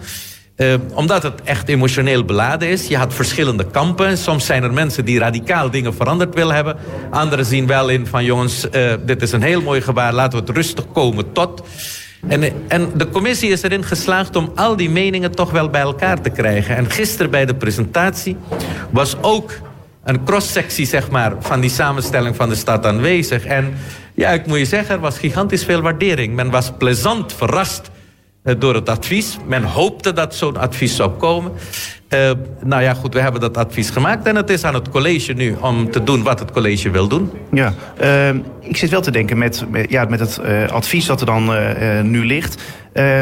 Uh, 0.58 0.74
omdat 0.94 1.24
het 1.24 1.42
echt 1.44 1.70
emotioneel 1.70 2.26
beladen 2.26 2.70
is. 2.70 2.88
Je 2.88 2.98
had 2.98 3.14
verschillende 3.14 3.66
kampen. 3.66 4.18
Soms 4.18 4.46
zijn 4.46 4.64
er 4.64 4.74
mensen 4.74 5.06
die 5.06 5.20
radicaal 5.20 5.72
dingen 5.72 5.94
veranderd 5.94 6.36
willen 6.36 6.56
hebben. 6.56 6.78
Anderen 7.10 7.46
zien 7.46 7.68
wel 7.68 7.90
in 7.90 8.08
van 8.08 8.26
jongens, 8.26 8.68
dit 9.06 9.22
is 9.22 9.32
een 9.32 9.42
heel 9.42 9.62
mooi 9.62 9.82
gebaar. 9.82 10.14
Laten 10.14 10.40
we 10.40 10.46
het 10.46 10.56
rustig 10.56 10.92
komen 10.92 11.32
tot. 11.32 11.64
En, 12.28 12.54
en 12.68 12.92
de 12.96 13.10
commissie 13.10 13.50
is 13.50 13.62
erin 13.62 13.84
geslaagd 13.84 14.36
om 14.36 14.52
al 14.56 14.76
die 14.76 14.90
meningen 14.90 15.32
toch 15.32 15.52
wel 15.52 15.70
bij 15.70 15.82
elkaar 15.82 16.22
te 16.22 16.30
krijgen. 16.30 16.76
En 16.76 16.90
gisteren 16.90 17.32
bij 17.32 17.46
de 17.46 17.56
presentatie 17.56 18.38
was 18.92 19.16
ook 19.22 19.52
een 20.04 20.24
cross-sectie 20.24 20.86
zeg 20.86 21.10
maar, 21.10 21.34
van 21.40 21.60
die 21.60 21.70
samenstelling 21.70 22.36
van 22.36 22.50
de 22.50 22.56
stad 22.56 22.86
aanwezig. 22.86 23.46
En 23.46 23.74
ja, 24.14 24.30
ik 24.30 24.46
moet 24.46 24.58
je 24.58 24.66
zeggen, 24.66 24.96
er 24.96 25.02
was 25.02 25.18
gigantisch 25.18 25.64
veel 25.64 25.82
waardering. 25.82 26.36
Men 26.36 26.50
was 26.50 26.72
plezant 26.78 27.34
verrast 27.34 27.90
uh, 28.44 28.56
door 28.60 28.76
het 28.76 28.90
advies. 28.90 29.38
Men 29.48 29.64
hoopte 29.64 30.14
dat 30.14 30.36
zo'n 30.36 30.58
advies 30.58 30.96
zou 30.96 31.12
komen. 31.12 31.52
Uh, 32.16 32.32
nou 32.64 32.82
ja, 32.82 32.94
goed, 32.94 33.14
we 33.14 33.20
hebben 33.20 33.42
dat 33.42 33.58
advies 33.58 33.90
gemaakt. 33.90 34.28
En 34.28 34.36
het 34.36 34.50
is 34.50 34.64
aan 34.64 34.74
het 34.74 34.90
college 34.90 35.34
nu 35.34 35.56
om 35.62 35.92
te 35.92 36.04
doen 36.04 36.24
wat 36.24 36.40
het 36.40 36.52
college 36.52 36.90
wil 36.90 37.08
doen. 37.08 37.32
Ja, 37.52 37.74
uh, 38.02 38.30
ik 38.62 38.78
zit 38.78 38.90
wel 38.90 39.02
te 39.02 39.12
denken 39.12 39.38
met, 39.38 39.66
ja, 39.90 40.06
met 40.06 40.20
het 40.20 40.40
uh, 40.46 40.68
advies 40.68 41.06
dat 41.06 41.20
er 41.20 41.26
dan 41.26 41.52
nu 42.10 42.26
ligt. 42.26 42.62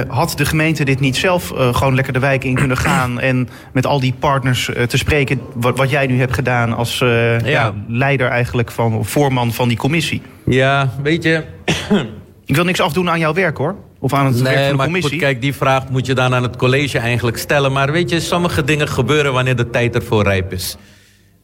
had 0.07 0.33
de 0.37 0.45
gemeente 0.45 0.85
dit 0.85 0.99
niet 0.99 1.15
zelf 1.15 1.53
gewoon 1.55 1.95
lekker 1.95 2.13
de 2.13 2.19
wijk 2.19 2.43
in 2.43 2.55
kunnen 2.55 2.77
gaan... 2.77 3.19
en 3.29 3.49
met 3.71 3.85
al 3.85 3.99
die 3.99 4.13
partners 4.19 4.69
te 4.87 4.97
spreken, 4.97 5.41
wat, 5.53 5.77
wat, 5.77 5.89
jij 5.89 6.07
nu 6.07 6.19
hebt 6.19 6.33
gedaan... 6.33 6.73
als 6.73 6.97
ja. 6.97 7.39
Ja, 7.45 7.73
leider 7.87 8.27
eigenlijk 8.27 8.71
van, 8.71 9.05
voorman 9.05 9.53
van 9.53 9.67
die 9.67 9.77
commissie? 9.77 10.21
Ja, 10.45 10.89
weet 11.03 11.23
je... 11.23 11.43
ik 12.45 12.55
wil 12.55 12.65
niks 12.65 12.81
afdoen 12.81 13.09
aan 13.09 13.19
jouw 13.19 13.33
werk, 13.33 13.57
hoor. 13.57 13.75
Of 14.03 14.13
aan 14.13 14.25
het 14.25 14.41
nee, 14.41 14.43
werk 14.43 14.67
van 14.67 14.77
de 14.77 14.83
commissie? 14.83 15.11
Goed, 15.11 15.21
kijk, 15.21 15.41
die 15.41 15.53
vraag 15.53 15.89
moet 15.89 16.05
je 16.05 16.13
dan 16.13 16.33
aan 16.33 16.43
het 16.43 16.55
college 16.55 16.97
eigenlijk 16.97 17.37
stellen. 17.37 17.71
Maar 17.71 17.91
weet 17.91 18.09
je, 18.09 18.19
sommige 18.19 18.63
dingen 18.63 18.87
gebeuren 18.87 19.33
wanneer 19.33 19.55
de 19.55 19.69
tijd 19.69 19.95
ervoor 19.95 20.23
rijp 20.23 20.53
is. 20.53 20.77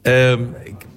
Uh, 0.03 0.33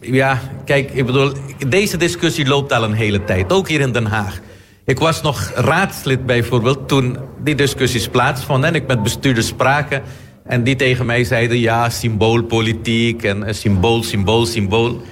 ja, 0.01 0.41
kijk, 0.65 0.91
ik 0.91 1.07
bedoel, 1.07 1.33
deze 1.69 1.97
discussie 1.97 2.47
loopt 2.47 2.73
al 2.73 2.85
een 2.85 2.93
hele 2.93 3.25
tijd. 3.25 3.53
Ook 3.53 3.69
hier 3.69 3.81
in 3.81 3.93
Den 3.93 4.07
Haag. 4.07 4.41
Ik 4.85 4.99
was 4.99 5.23
nog 5.23 5.53
raadslid 5.55 6.27
bijvoorbeeld 6.27 6.89
toen 6.89 7.17
die 7.45 7.55
discussies 7.55 8.09
plaatsvonden... 8.09 8.69
en 8.69 8.75
ik 8.75 8.87
met 8.87 9.03
bestuurders 9.03 9.47
spraken 9.47 10.03
en 10.45 10.63
die 10.63 10.77
tegen 10.77 11.07
mij 11.07 11.25
zeiden... 11.25 11.59
ja, 11.59 11.91
symboolpolitiek 11.91 13.23
en 13.23 13.55
symbool, 13.55 14.03
symbool, 14.03 14.47
symbool... 14.47 15.03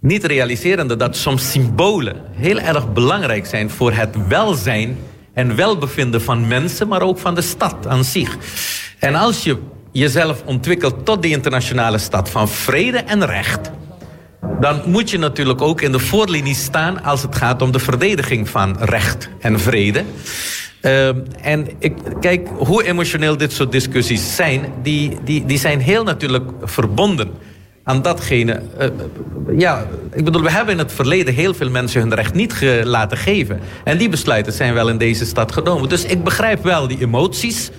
Niet 0.00 0.24
realiserende 0.24 0.96
dat 0.96 1.16
soms 1.16 1.50
symbolen 1.50 2.16
heel 2.32 2.58
erg 2.58 2.92
belangrijk 2.92 3.46
zijn... 3.46 3.70
voor 3.70 3.92
het 3.92 4.26
welzijn 4.28 4.96
en 5.38 5.56
welbevinden 5.56 6.22
van 6.22 6.46
mensen, 6.46 6.88
maar 6.88 7.02
ook 7.02 7.18
van 7.18 7.34
de 7.34 7.40
stad 7.40 7.86
aan 7.86 8.04
zich. 8.04 8.36
En 8.98 9.14
als 9.14 9.44
je 9.44 9.56
jezelf 9.92 10.42
ontwikkelt 10.44 11.04
tot 11.04 11.22
die 11.22 11.30
internationale 11.30 11.98
stad 11.98 12.30
van 12.30 12.48
vrede 12.48 12.98
en 12.98 13.26
recht, 13.26 13.70
dan 14.60 14.82
moet 14.86 15.10
je 15.10 15.18
natuurlijk 15.18 15.62
ook 15.62 15.80
in 15.80 15.92
de 15.92 15.98
voorlinie 15.98 16.54
staan 16.54 17.02
als 17.04 17.22
het 17.22 17.36
gaat 17.36 17.62
om 17.62 17.72
de 17.72 17.78
verdediging 17.78 18.48
van 18.48 18.76
recht 18.80 19.28
en 19.40 19.60
vrede. 19.60 20.04
Uh, 20.82 21.08
en 21.42 21.68
ik, 21.78 21.94
kijk, 22.20 22.48
hoe 22.56 22.84
emotioneel 22.84 23.36
dit 23.36 23.52
soort 23.52 23.72
discussies 23.72 24.36
zijn, 24.36 24.72
die, 24.82 25.18
die, 25.24 25.46
die 25.46 25.58
zijn 25.58 25.80
heel 25.80 26.04
natuurlijk 26.04 26.50
verbonden 26.62 27.30
aan 27.88 28.02
datgene. 28.02 28.62
Uh, 28.80 28.86
ja, 29.58 29.86
ik 30.12 30.24
bedoel, 30.24 30.42
we 30.42 30.50
hebben 30.50 30.74
in 30.74 30.78
het 30.78 30.92
verleden 30.92 31.34
heel 31.34 31.54
veel 31.54 31.70
mensen 31.70 32.00
hun 32.00 32.14
recht 32.14 32.34
niet 32.34 32.54
laten 32.84 33.18
geven. 33.18 33.60
En 33.84 33.98
die 33.98 34.08
besluiten 34.08 34.52
zijn 34.52 34.74
wel 34.74 34.88
in 34.88 34.98
deze 34.98 35.24
stad 35.24 35.52
genomen. 35.52 35.88
Dus 35.88 36.04
ik 36.04 36.24
begrijp 36.24 36.64
wel 36.64 36.88
die 36.88 37.00
emoties. 37.00 37.70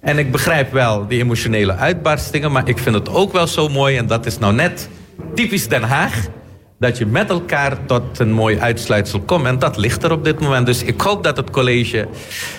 En 0.00 0.18
ik 0.18 0.32
begrijp 0.32 0.72
wel 0.72 1.06
die 1.08 1.20
emotionele 1.20 1.74
uitbarstingen. 1.74 2.52
Maar 2.52 2.68
ik 2.68 2.78
vind 2.78 2.94
het 2.94 3.08
ook 3.08 3.32
wel 3.32 3.46
zo 3.46 3.68
mooi. 3.68 3.96
En 3.96 4.06
dat 4.06 4.26
is 4.26 4.38
nou 4.38 4.52
net 4.52 4.88
typisch 5.34 5.68
Den 5.68 5.82
Haag. 5.82 6.26
Dat 6.78 6.98
je 6.98 7.06
met 7.06 7.30
elkaar 7.30 7.86
tot 7.86 8.18
een 8.18 8.32
mooi 8.32 8.58
uitsluitsel 8.58 9.20
komt. 9.20 9.46
En 9.46 9.58
dat 9.58 9.76
ligt 9.76 10.02
er 10.02 10.12
op 10.12 10.24
dit 10.24 10.40
moment. 10.40 10.66
Dus 10.66 10.82
ik 10.82 11.00
hoop 11.00 11.24
dat 11.24 11.36
het 11.36 11.50
college 11.50 12.08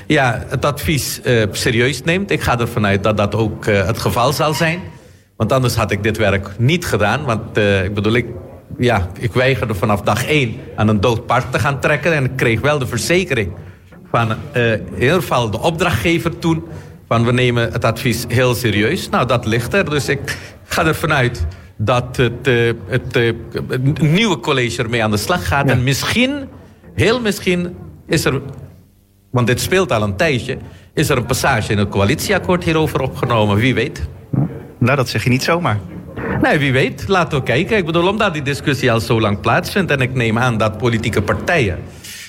ja, 0.07 0.45
het 0.47 0.65
advies 0.65 1.19
uh, 1.23 1.43
serieus 1.51 2.03
neemt. 2.03 2.31
Ik 2.31 2.41
ga 2.41 2.59
ervan 2.59 2.85
uit 2.85 3.03
dat 3.03 3.17
dat 3.17 3.35
ook 3.35 3.65
het 3.65 3.97
geval 3.97 4.33
zal 4.33 4.53
zijn. 4.53 4.79
Want 5.41 5.53
anders 5.53 5.75
had 5.75 5.91
ik 5.91 6.03
dit 6.03 6.17
werk 6.17 6.47
niet 6.57 6.85
gedaan. 6.85 7.23
Want 7.23 7.57
uh, 7.57 7.83
ik 7.83 7.93
bedoel, 7.93 8.13
ik, 8.13 8.25
ja, 8.77 9.07
ik 9.19 9.33
weigerde 9.33 9.73
vanaf 9.73 10.01
dag 10.01 10.25
één 10.25 10.55
aan 10.75 10.87
een 10.87 11.01
dood 11.01 11.25
paard 11.25 11.51
te 11.51 11.59
gaan 11.59 11.79
trekken. 11.79 12.13
En 12.13 12.23
ik 12.23 12.35
kreeg 12.35 12.61
wel 12.61 12.79
de 12.79 12.87
verzekering 12.87 13.51
van 14.11 14.31
uh, 14.55 14.71
in 14.71 14.93
ieder 14.93 15.13
geval 15.13 15.49
de 15.49 15.59
opdrachtgever 15.59 16.39
toen... 16.39 16.63
van 17.07 17.25
we 17.25 17.31
nemen 17.31 17.71
het 17.71 17.85
advies 17.85 18.25
heel 18.27 18.55
serieus. 18.55 19.09
Nou, 19.09 19.27
dat 19.27 19.45
ligt 19.45 19.73
er. 19.73 19.89
Dus 19.89 20.09
ik 20.09 20.37
ga 20.63 20.85
ervan 20.85 21.13
uit 21.13 21.45
dat 21.77 22.17
het, 22.17 22.47
uh, 22.47 22.73
het, 22.85 23.15
het 23.67 24.01
nieuwe 24.01 24.39
college 24.39 24.83
ermee 24.83 25.03
aan 25.03 25.11
de 25.11 25.17
slag 25.17 25.47
gaat. 25.47 25.67
Ja. 25.67 25.71
En 25.71 25.83
misschien, 25.83 26.47
heel 26.93 27.21
misschien, 27.21 27.75
is 28.07 28.25
er... 28.25 28.41
want 29.29 29.47
dit 29.47 29.59
speelt 29.59 29.91
al 29.91 30.01
een 30.01 30.15
tijdje... 30.15 30.57
is 30.93 31.09
er 31.09 31.17
een 31.17 31.25
passage 31.25 31.71
in 31.71 31.77
het 31.77 31.89
coalitieakkoord 31.89 32.63
hierover 32.63 33.01
opgenomen. 33.01 33.55
Wie 33.55 33.73
weet... 33.73 34.01
Nou, 34.81 34.95
dat 34.95 35.09
zeg 35.09 35.23
je 35.23 35.29
niet 35.29 35.43
zomaar. 35.43 35.79
Nee, 36.41 36.57
wie 36.57 36.71
weet. 36.71 37.07
Laten 37.07 37.37
we 37.37 37.43
kijken. 37.43 37.77
Ik 37.77 37.85
bedoel, 37.85 38.07
omdat 38.07 38.33
die 38.33 38.41
discussie 38.41 38.91
al 38.91 38.99
zo 38.99 39.21
lang 39.21 39.39
plaatsvindt... 39.39 39.91
en 39.91 40.01
ik 40.01 40.13
neem 40.13 40.39
aan 40.39 40.57
dat 40.57 40.77
politieke 40.77 41.21
partijen 41.21 41.79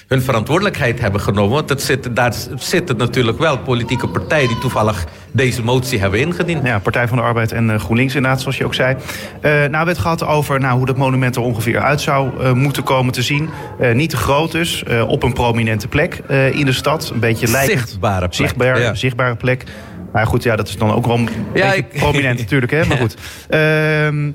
hun 0.08 0.22
verantwoordelijkheid 0.22 1.00
hebben 1.00 1.20
genomen. 1.20 1.54
Want 1.54 1.68
het 1.68 1.82
zit, 1.82 2.16
daar 2.16 2.34
zitten 2.56 2.96
natuurlijk 2.96 3.38
wel 3.38 3.58
politieke 3.58 4.08
partijen... 4.08 4.48
die 4.48 4.58
toevallig 4.58 5.04
deze 5.30 5.62
motie 5.62 6.00
hebben 6.00 6.20
ingediend. 6.20 6.66
Ja, 6.66 6.78
Partij 6.78 7.08
van 7.08 7.16
de 7.16 7.22
Arbeid 7.22 7.52
en 7.52 7.70
uh, 7.70 7.78
GroenLinks 7.78 8.14
inderdaad, 8.14 8.40
zoals 8.40 8.56
je 8.56 8.64
ook 8.64 8.74
zei. 8.74 8.94
Uh, 8.94 9.00
nou, 9.42 9.50
we 9.50 9.76
hebben 9.76 9.86
het 9.86 9.98
gehad 9.98 10.24
over 10.24 10.60
nou, 10.60 10.76
hoe 10.76 10.86
dat 10.86 10.96
monument 10.96 11.36
er 11.36 11.42
ongeveer 11.42 11.80
uit 11.80 12.00
zou 12.00 12.30
uh, 12.40 12.52
moeten 12.52 12.82
komen 12.82 13.12
te 13.12 13.22
zien. 13.22 13.50
niet 13.94 14.10
te 14.10 14.16
groot 14.16 14.52
dus, 14.52 14.84
op 15.06 15.22
een 15.22 15.32
prominente 15.32 15.88
plek 15.88 16.14
in 16.52 16.64
de 16.64 16.72
stad. 16.72 17.10
Een 17.14 17.20
beetje 17.20 17.50
lijkend. 17.50 17.78
Zichtbare 17.78 18.18
plek. 18.18 18.34
Zichtbaar, 18.34 18.80
ja. 18.80 18.94
Zichtbare 18.94 19.34
plek. 19.34 19.64
Maar 20.12 20.26
goed, 20.26 20.42
ja, 20.42 20.56
dat 20.56 20.68
is 20.68 20.76
dan 20.76 20.92
ook 20.92 21.06
wel 21.06 21.16
een 21.16 21.28
ja, 21.54 21.70
beetje 21.70 21.76
ik... 21.76 21.88
prominent 21.88 22.38
natuurlijk. 22.44 22.72
Hè? 22.72 22.84
Maar 22.84 22.96
goed. 22.96 23.16
Uh, 23.50 24.32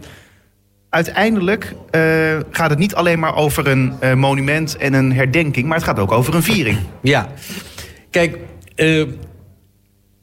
uiteindelijk 0.90 1.74
uh, 1.92 2.02
gaat 2.52 2.70
het 2.70 2.80
niet 2.80 2.96
alleen 2.96 3.20
maar 3.20 3.36
over 3.36 3.68
een 3.68 3.94
uh, 4.04 4.14
monument 4.14 4.78
en 4.78 4.94
een 4.94 5.14
herdenking... 5.14 5.68
maar 5.68 5.78
het 5.78 5.86
gaat 5.86 6.00
ook 6.00 6.12
over 6.12 6.36
een 6.36 6.44
viering. 6.44 6.78
Ja, 7.02 7.28
kijk... 8.10 8.38
Uh, 8.76 9.06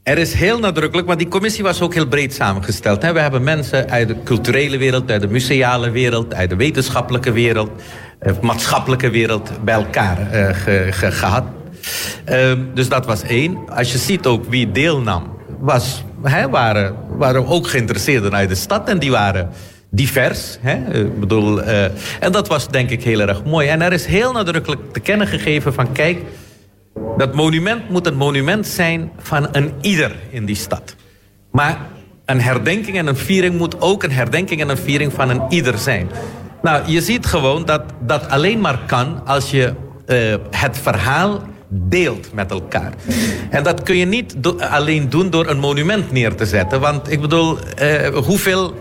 er 0.02 0.18
is 0.18 0.34
heel 0.34 0.58
nadrukkelijk, 0.58 1.06
want 1.06 1.18
die 1.18 1.28
commissie 1.28 1.62
was 1.62 1.80
ook 1.80 1.94
heel 1.94 2.06
breed 2.06 2.34
samengesteld. 2.34 3.02
Hè? 3.02 3.12
We 3.12 3.20
hebben 3.20 3.42
mensen 3.42 3.90
uit 3.90 4.08
de 4.08 4.16
culturele 4.24 4.76
wereld, 4.76 5.10
uit 5.10 5.20
de 5.20 5.28
museale 5.28 5.90
wereld... 5.90 6.34
uit 6.34 6.50
de 6.50 6.56
wetenschappelijke 6.56 7.32
wereld, 7.32 7.70
maatschappelijke 8.40 9.10
wereld 9.10 9.50
bij 9.64 9.74
elkaar 9.74 10.16
ge, 10.54 10.86
ge, 10.90 11.10
gehad. 11.10 11.44
Ehm, 12.24 12.60
dus 12.74 12.88
dat 12.88 13.06
was 13.06 13.22
één. 13.22 13.58
Als 13.68 13.92
je 13.92 13.98
ziet 13.98 14.26
ook 14.26 14.44
wie 14.48 14.72
deelnam 14.72 15.33
was, 15.64 16.04
waren, 16.50 16.94
waren 17.16 17.46
ook 17.46 17.66
geïnteresseerden 17.66 18.34
uit 18.34 18.48
de 18.48 18.54
stad. 18.54 18.88
En 18.88 18.98
die 18.98 19.10
waren 19.10 19.48
divers. 19.90 20.58
Bedoel, 21.18 21.62
uh, 21.62 21.84
en 22.20 22.32
dat 22.32 22.48
was 22.48 22.68
denk 22.68 22.90
ik 22.90 23.02
heel 23.02 23.20
erg 23.20 23.44
mooi. 23.44 23.68
En 23.68 23.82
er 23.82 23.92
is 23.92 24.06
heel 24.06 24.32
nadrukkelijk 24.32 24.92
te 24.92 25.00
kennen 25.00 25.26
gegeven 25.26 25.74
van... 25.74 25.92
kijk, 25.92 26.18
dat 27.16 27.34
monument 27.34 27.90
moet 27.90 28.06
een 28.06 28.16
monument 28.16 28.66
zijn 28.66 29.10
van 29.18 29.48
een 29.52 29.72
ieder 29.80 30.12
in 30.30 30.44
die 30.44 30.56
stad. 30.56 30.94
Maar 31.50 31.78
een 32.24 32.40
herdenking 32.40 32.96
en 32.96 33.06
een 33.06 33.16
viering 33.16 33.58
moet 33.58 33.80
ook 33.80 34.02
een 34.02 34.12
herdenking 34.12 34.60
en 34.60 34.68
een 34.68 34.76
viering 34.76 35.12
van 35.12 35.30
een 35.30 35.42
ieder 35.48 35.78
zijn. 35.78 36.08
Nou, 36.62 36.90
je 36.90 37.00
ziet 37.00 37.26
gewoon 37.26 37.64
dat 37.64 37.82
dat 38.00 38.28
alleen 38.28 38.60
maar 38.60 38.78
kan 38.86 39.26
als 39.26 39.50
je 39.50 39.72
uh, 40.06 40.34
het 40.50 40.78
verhaal 40.78 41.42
deelt 41.74 42.32
met 42.32 42.50
elkaar. 42.50 42.92
En 43.50 43.62
dat 43.62 43.82
kun 43.82 43.96
je 43.96 44.04
niet 44.04 44.36
alleen 44.58 45.08
doen 45.08 45.30
door 45.30 45.48
een 45.48 45.58
monument 45.58 46.12
neer 46.12 46.34
te 46.34 46.46
zetten. 46.46 46.80
Want 46.80 47.10
ik 47.10 47.20
bedoel, 47.20 47.58
uh, 47.82 48.06
hoeveel... 48.08 48.74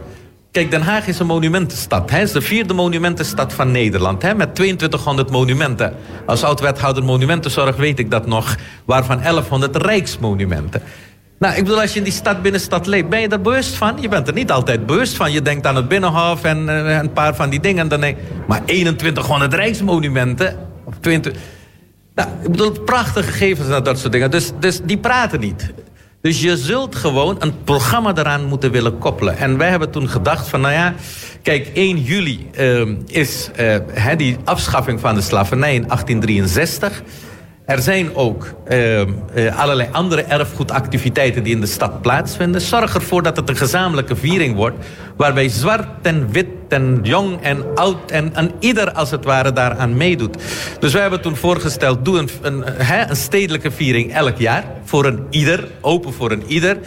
Kijk, 0.52 0.72
Den 0.72 0.82
Haag 0.82 1.08
is 1.08 1.20
een 1.20 1.26
monumentenstad. 1.26 2.12
Het 2.12 2.22
is 2.22 2.32
de 2.32 2.42
vierde 2.42 2.74
monumentenstad 2.74 3.54
van 3.54 3.72
Nederland. 3.72 4.22
Hè, 4.22 4.36
met 4.36 4.56
2200 4.56 5.30
monumenten. 5.30 5.94
Als 6.26 6.44
oud-wethouder 6.44 7.04
monumentenzorg 7.04 7.76
weet 7.76 8.00
ik 8.00 8.12
dat 8.12 8.28
nog. 8.28 8.56
Waarvan 8.86 9.22
1100 9.22 9.76
rijksmonumenten. 9.76 10.82
Nou, 11.40 11.56
ik 11.56 11.64
bedoel, 11.64 11.82
als 11.82 11.92
je 11.92 11.98
in 11.98 12.04
die 12.04 12.14
stad 12.14 12.42
binnenstad 12.42 12.88
leeft, 12.88 13.10
ben 13.10 13.20
je 13.20 13.28
er 13.28 13.42
bewust 13.42 13.76
van? 13.76 13.98
Je 14.00 14.08
bent 14.08 14.28
er 14.28 14.34
niet 14.34 14.52
altijd 14.52 14.86
bewust 14.86 15.16
van. 15.16 15.32
Je 15.32 15.42
denkt 15.42 15.68
aan 15.68 15.76
het 15.76 15.88
Binnenhof 15.88 16.44
en 16.44 16.64
uh, 16.64 16.98
een 16.98 17.14
paar 17.14 17.36
van 17.36 17.50
die 17.50 17.60
dingen. 17.60 17.88
Dan 17.88 18.16
maar 18.48 18.66
2100 18.66 19.54
rijksmonumenten. 19.54 20.58
Of 20.84 20.94
20. 21.00 21.34
Nou, 22.16 22.30
ik 22.44 22.52
bedoel, 22.52 22.72
prachtige 22.72 23.32
gegevens 23.32 23.70
en 23.70 23.84
dat 23.84 24.00
soort 24.00 24.12
dingen. 24.12 24.32
Dus, 24.32 24.52
dus 24.60 24.82
die 24.84 24.98
praten 24.98 25.40
niet. 25.40 25.74
Dus 26.22 26.42
je 26.42 26.58
zult 26.58 26.96
gewoon 26.96 27.36
een 27.40 27.64
programma 27.64 28.16
eraan 28.16 28.46
moeten 28.46 28.72
willen 28.72 28.98
koppelen. 28.98 29.38
En 29.38 29.58
wij 29.58 29.70
hebben 29.70 29.90
toen 29.90 30.10
gedacht 30.10 30.48
van, 30.48 30.62
nou 30.62 30.74
ja... 30.74 30.94
Kijk, 31.42 31.72
1 31.74 32.02
juli 32.02 32.50
uh, 32.60 32.88
is 33.06 33.50
uh, 33.60 34.18
die 34.18 34.38
afschaffing 34.44 35.00
van 35.00 35.16
de 35.16 35.22
slavernij 35.22 35.74
in 35.74 35.88
1863... 35.88 37.04
Er 37.66 37.82
zijn 37.82 38.16
ook 38.16 38.54
uh, 38.70 39.00
uh, 39.00 39.06
allerlei 39.60 39.90
andere 39.92 40.22
erfgoedactiviteiten 40.24 41.44
die 41.44 41.54
in 41.56 41.62
de 41.62 41.68
stad 41.68 42.02
plaatsvinden. 42.02 42.62
Zorg 42.62 42.96
ervoor 42.96 43.24
dat 43.24 43.38
het 43.38 43.50
een 43.50 43.56
gezamenlijke 43.56 44.16
viering 44.16 44.56
wordt. 44.56 44.86
Waarbij 45.18 45.50
zwart 45.50 45.88
en 46.02 46.32
wit 46.32 46.48
en 46.74 47.00
jong 47.04 47.42
en 47.42 47.64
oud 47.76 48.12
en, 48.12 48.36
en 48.36 48.52
ieder 48.60 48.92
als 48.92 49.12
het 49.12 49.26
ware 49.26 49.54
daaraan 49.54 49.98
meedoet. 49.98 50.38
Dus 50.80 50.94
wij 50.94 51.02
hebben 51.02 51.22
toen 51.22 51.36
voorgesteld, 51.36 52.06
doe 52.06 52.18
een, 52.18 52.30
een, 52.42 52.64
een 53.10 53.16
stedelijke 53.16 53.72
viering 53.72 54.14
elk 54.14 54.38
jaar. 54.38 54.64
Voor 54.86 55.06
een 55.06 55.26
ieder, 55.30 55.68
open 55.82 56.14
voor 56.14 56.32
een 56.32 56.44
ieder. 56.48 56.78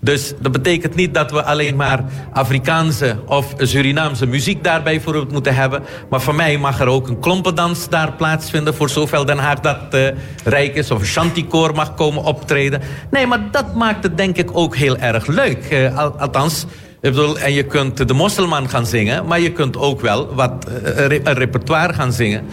Dus 0.00 0.34
dat 0.40 0.52
betekent 0.52 0.94
niet 0.94 1.14
dat 1.14 1.30
we 1.30 1.42
alleen 1.42 1.76
maar 1.76 2.04
Afrikaanse 2.32 3.16
of 3.26 3.54
Surinaamse 3.56 4.26
muziek 4.26 4.64
daarbij 4.64 5.00
voor 5.00 5.26
moeten 5.30 5.54
hebben. 5.54 5.82
Maar 6.10 6.20
voor 6.20 6.34
mij 6.34 6.58
mag 6.58 6.80
er 6.80 6.86
ook 6.86 7.08
een 7.08 7.20
klompendans 7.20 7.88
daar 7.88 8.12
plaatsvinden. 8.12 8.74
Voor 8.74 8.90
zoveel 8.90 9.24
Den 9.24 9.38
Haag 9.38 9.60
dat 9.60 9.78
uh, 9.94 10.08
rijk 10.44 10.74
is. 10.74 10.90
Of 10.90 11.00
een 11.00 11.06
shantykoor 11.06 11.74
mag 11.74 11.94
komen 11.94 12.22
optreden. 12.22 12.80
Nee, 13.10 13.26
maar 13.26 13.40
dat 13.50 13.74
maakt 13.74 14.02
het 14.02 14.16
denk 14.16 14.36
ik 14.36 14.50
ook 14.52 14.76
heel 14.76 14.96
erg 14.96 15.26
leuk. 15.26 15.90
Al, 15.94 16.18
althans... 16.18 16.66
Ik 17.04 17.10
bedoel, 17.10 17.38
en 17.38 17.52
je 17.52 17.62
kunt 17.62 18.08
de 18.08 18.14
mosselman 18.14 18.68
gaan 18.68 18.86
zingen, 18.86 19.26
maar 19.26 19.40
je 19.40 19.52
kunt 19.52 19.76
ook 19.76 20.00
wel 20.00 20.34
wat, 20.34 20.68
uh, 20.68 21.18
een 21.22 21.34
repertoire 21.34 21.92
gaan 21.92 22.12
zingen. 22.12 22.44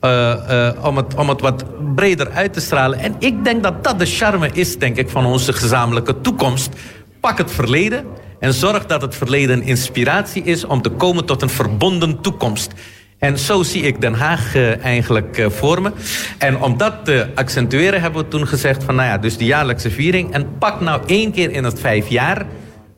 Uh, 0.00 0.34
uh, 0.50 0.70
om, 0.84 0.96
het, 0.96 1.14
om 1.14 1.28
het 1.28 1.40
wat 1.40 1.64
breder 1.94 2.30
uit 2.30 2.52
te 2.52 2.60
stralen. 2.60 2.98
En 2.98 3.14
ik 3.18 3.44
denk 3.44 3.62
dat 3.62 3.84
dat 3.84 3.98
de 3.98 4.06
charme 4.06 4.50
is, 4.52 4.78
denk 4.78 4.96
ik, 4.96 5.08
van 5.08 5.26
onze 5.26 5.52
gezamenlijke 5.52 6.20
toekomst. 6.20 6.72
Pak 7.20 7.38
het 7.38 7.50
verleden 7.50 8.04
en 8.38 8.54
zorg 8.54 8.86
dat 8.86 9.02
het 9.02 9.14
verleden 9.14 9.56
een 9.56 9.66
inspiratie 9.66 10.42
is 10.42 10.64
om 10.64 10.82
te 10.82 10.90
komen 10.90 11.24
tot 11.24 11.42
een 11.42 11.50
verbonden 11.50 12.20
toekomst. 12.20 12.72
En 13.18 13.38
zo 13.38 13.62
zie 13.62 13.82
ik 13.82 14.00
Den 14.00 14.14
Haag 14.14 14.56
eigenlijk 14.82 15.38
uh, 15.38 15.50
voor 15.50 15.82
me. 15.82 15.92
En 16.38 16.60
om 16.60 16.76
dat 16.76 16.94
te 17.04 17.26
accentueren 17.34 18.00
hebben 18.00 18.22
we 18.22 18.28
toen 18.28 18.46
gezegd 18.46 18.84
van... 18.84 18.94
nou 18.94 19.08
ja, 19.08 19.18
dus 19.18 19.36
die 19.36 19.46
jaarlijkse 19.46 19.90
viering. 19.90 20.32
En 20.32 20.58
pak 20.58 20.80
nou 20.80 21.00
één 21.06 21.32
keer 21.32 21.50
in 21.50 21.64
het 21.64 21.80
vijf 21.80 22.08
jaar 22.08 22.46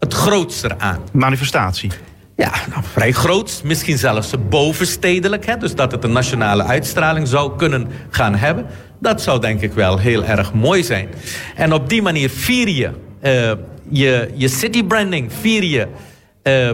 het 0.03 0.15
grootste 0.15 0.79
aan. 0.79 0.99
Manifestatie. 1.13 1.91
Ja, 2.37 2.53
nou, 2.71 2.83
vrij 2.93 3.13
groot. 3.13 3.61
Misschien 3.65 3.99
zelfs 3.99 4.35
bovenstedelijk. 4.49 5.47
Hè, 5.47 5.57
dus 5.57 5.75
dat 5.75 5.93
het 5.93 6.05
een 6.05 6.13
nationale 6.13 6.65
uitstraling 6.65 7.29
zou 7.29 7.57
kunnen 7.57 7.89
gaan 8.11 8.35
hebben. 8.35 8.67
Dat 8.99 9.23
zou 9.23 9.41
denk 9.41 9.61
ik 9.61 9.73
wel 9.73 9.99
heel 9.99 10.25
erg 10.25 10.53
mooi 10.53 10.85
zijn. 10.85 11.09
En 11.55 11.73
op 11.73 11.89
die 11.89 12.03
manier 12.03 12.31
vier 12.31 12.69
je 12.69 12.91
uh, 13.23 13.53
je, 13.89 14.31
je 14.35 14.49
city 14.49 14.85
branding. 14.85 15.33
Vier 15.41 15.65
je 15.65 15.87
uh, 16.43 16.71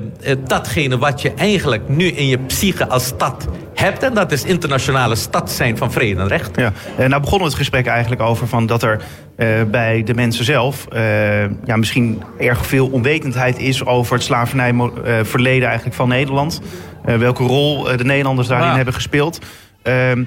datgene 0.46 0.98
wat 0.98 1.22
je 1.22 1.32
eigenlijk 1.34 1.88
nu 1.88 2.06
in 2.06 2.26
je 2.26 2.38
psyche 2.38 2.88
als 2.88 3.04
stad 3.04 3.48
hebt. 3.74 4.02
En 4.02 4.14
dat 4.14 4.32
is 4.32 4.44
internationale 4.44 5.14
stad 5.14 5.50
zijn 5.50 5.76
van 5.76 5.92
vrede 5.92 6.20
en 6.20 6.28
recht. 6.28 6.56
Ja, 6.56 6.72
en 6.96 7.10
nou 7.10 7.22
begonnen 7.22 7.48
we 7.48 7.54
het 7.54 7.62
gesprek 7.62 7.86
eigenlijk 7.86 8.20
over 8.20 8.46
van 8.46 8.66
dat 8.66 8.82
er 8.82 9.00
uh, 9.36 9.46
bij 9.70 10.02
de 10.02 10.14
mensen 10.14 10.44
zelf 10.44 10.86
uh, 10.92 11.40
ja, 11.64 11.76
misschien 11.76 12.22
erg 12.38 12.66
veel 12.66 12.86
onwetendheid 12.86 13.58
is 13.58 13.84
over 13.84 14.14
het 14.14 14.22
slavernijverleden 14.22 15.66
eigenlijk 15.68 15.96
van 15.96 16.08
Nederland. 16.08 16.60
welke 17.02 17.44
rol 17.44 17.82
de 17.82 18.04
Nederlanders 18.04 18.48
daarin 18.48 18.68
ja. 18.68 18.76
hebben 18.76 18.94
gespeeld. 18.94 19.38
Ehm, 19.82 20.24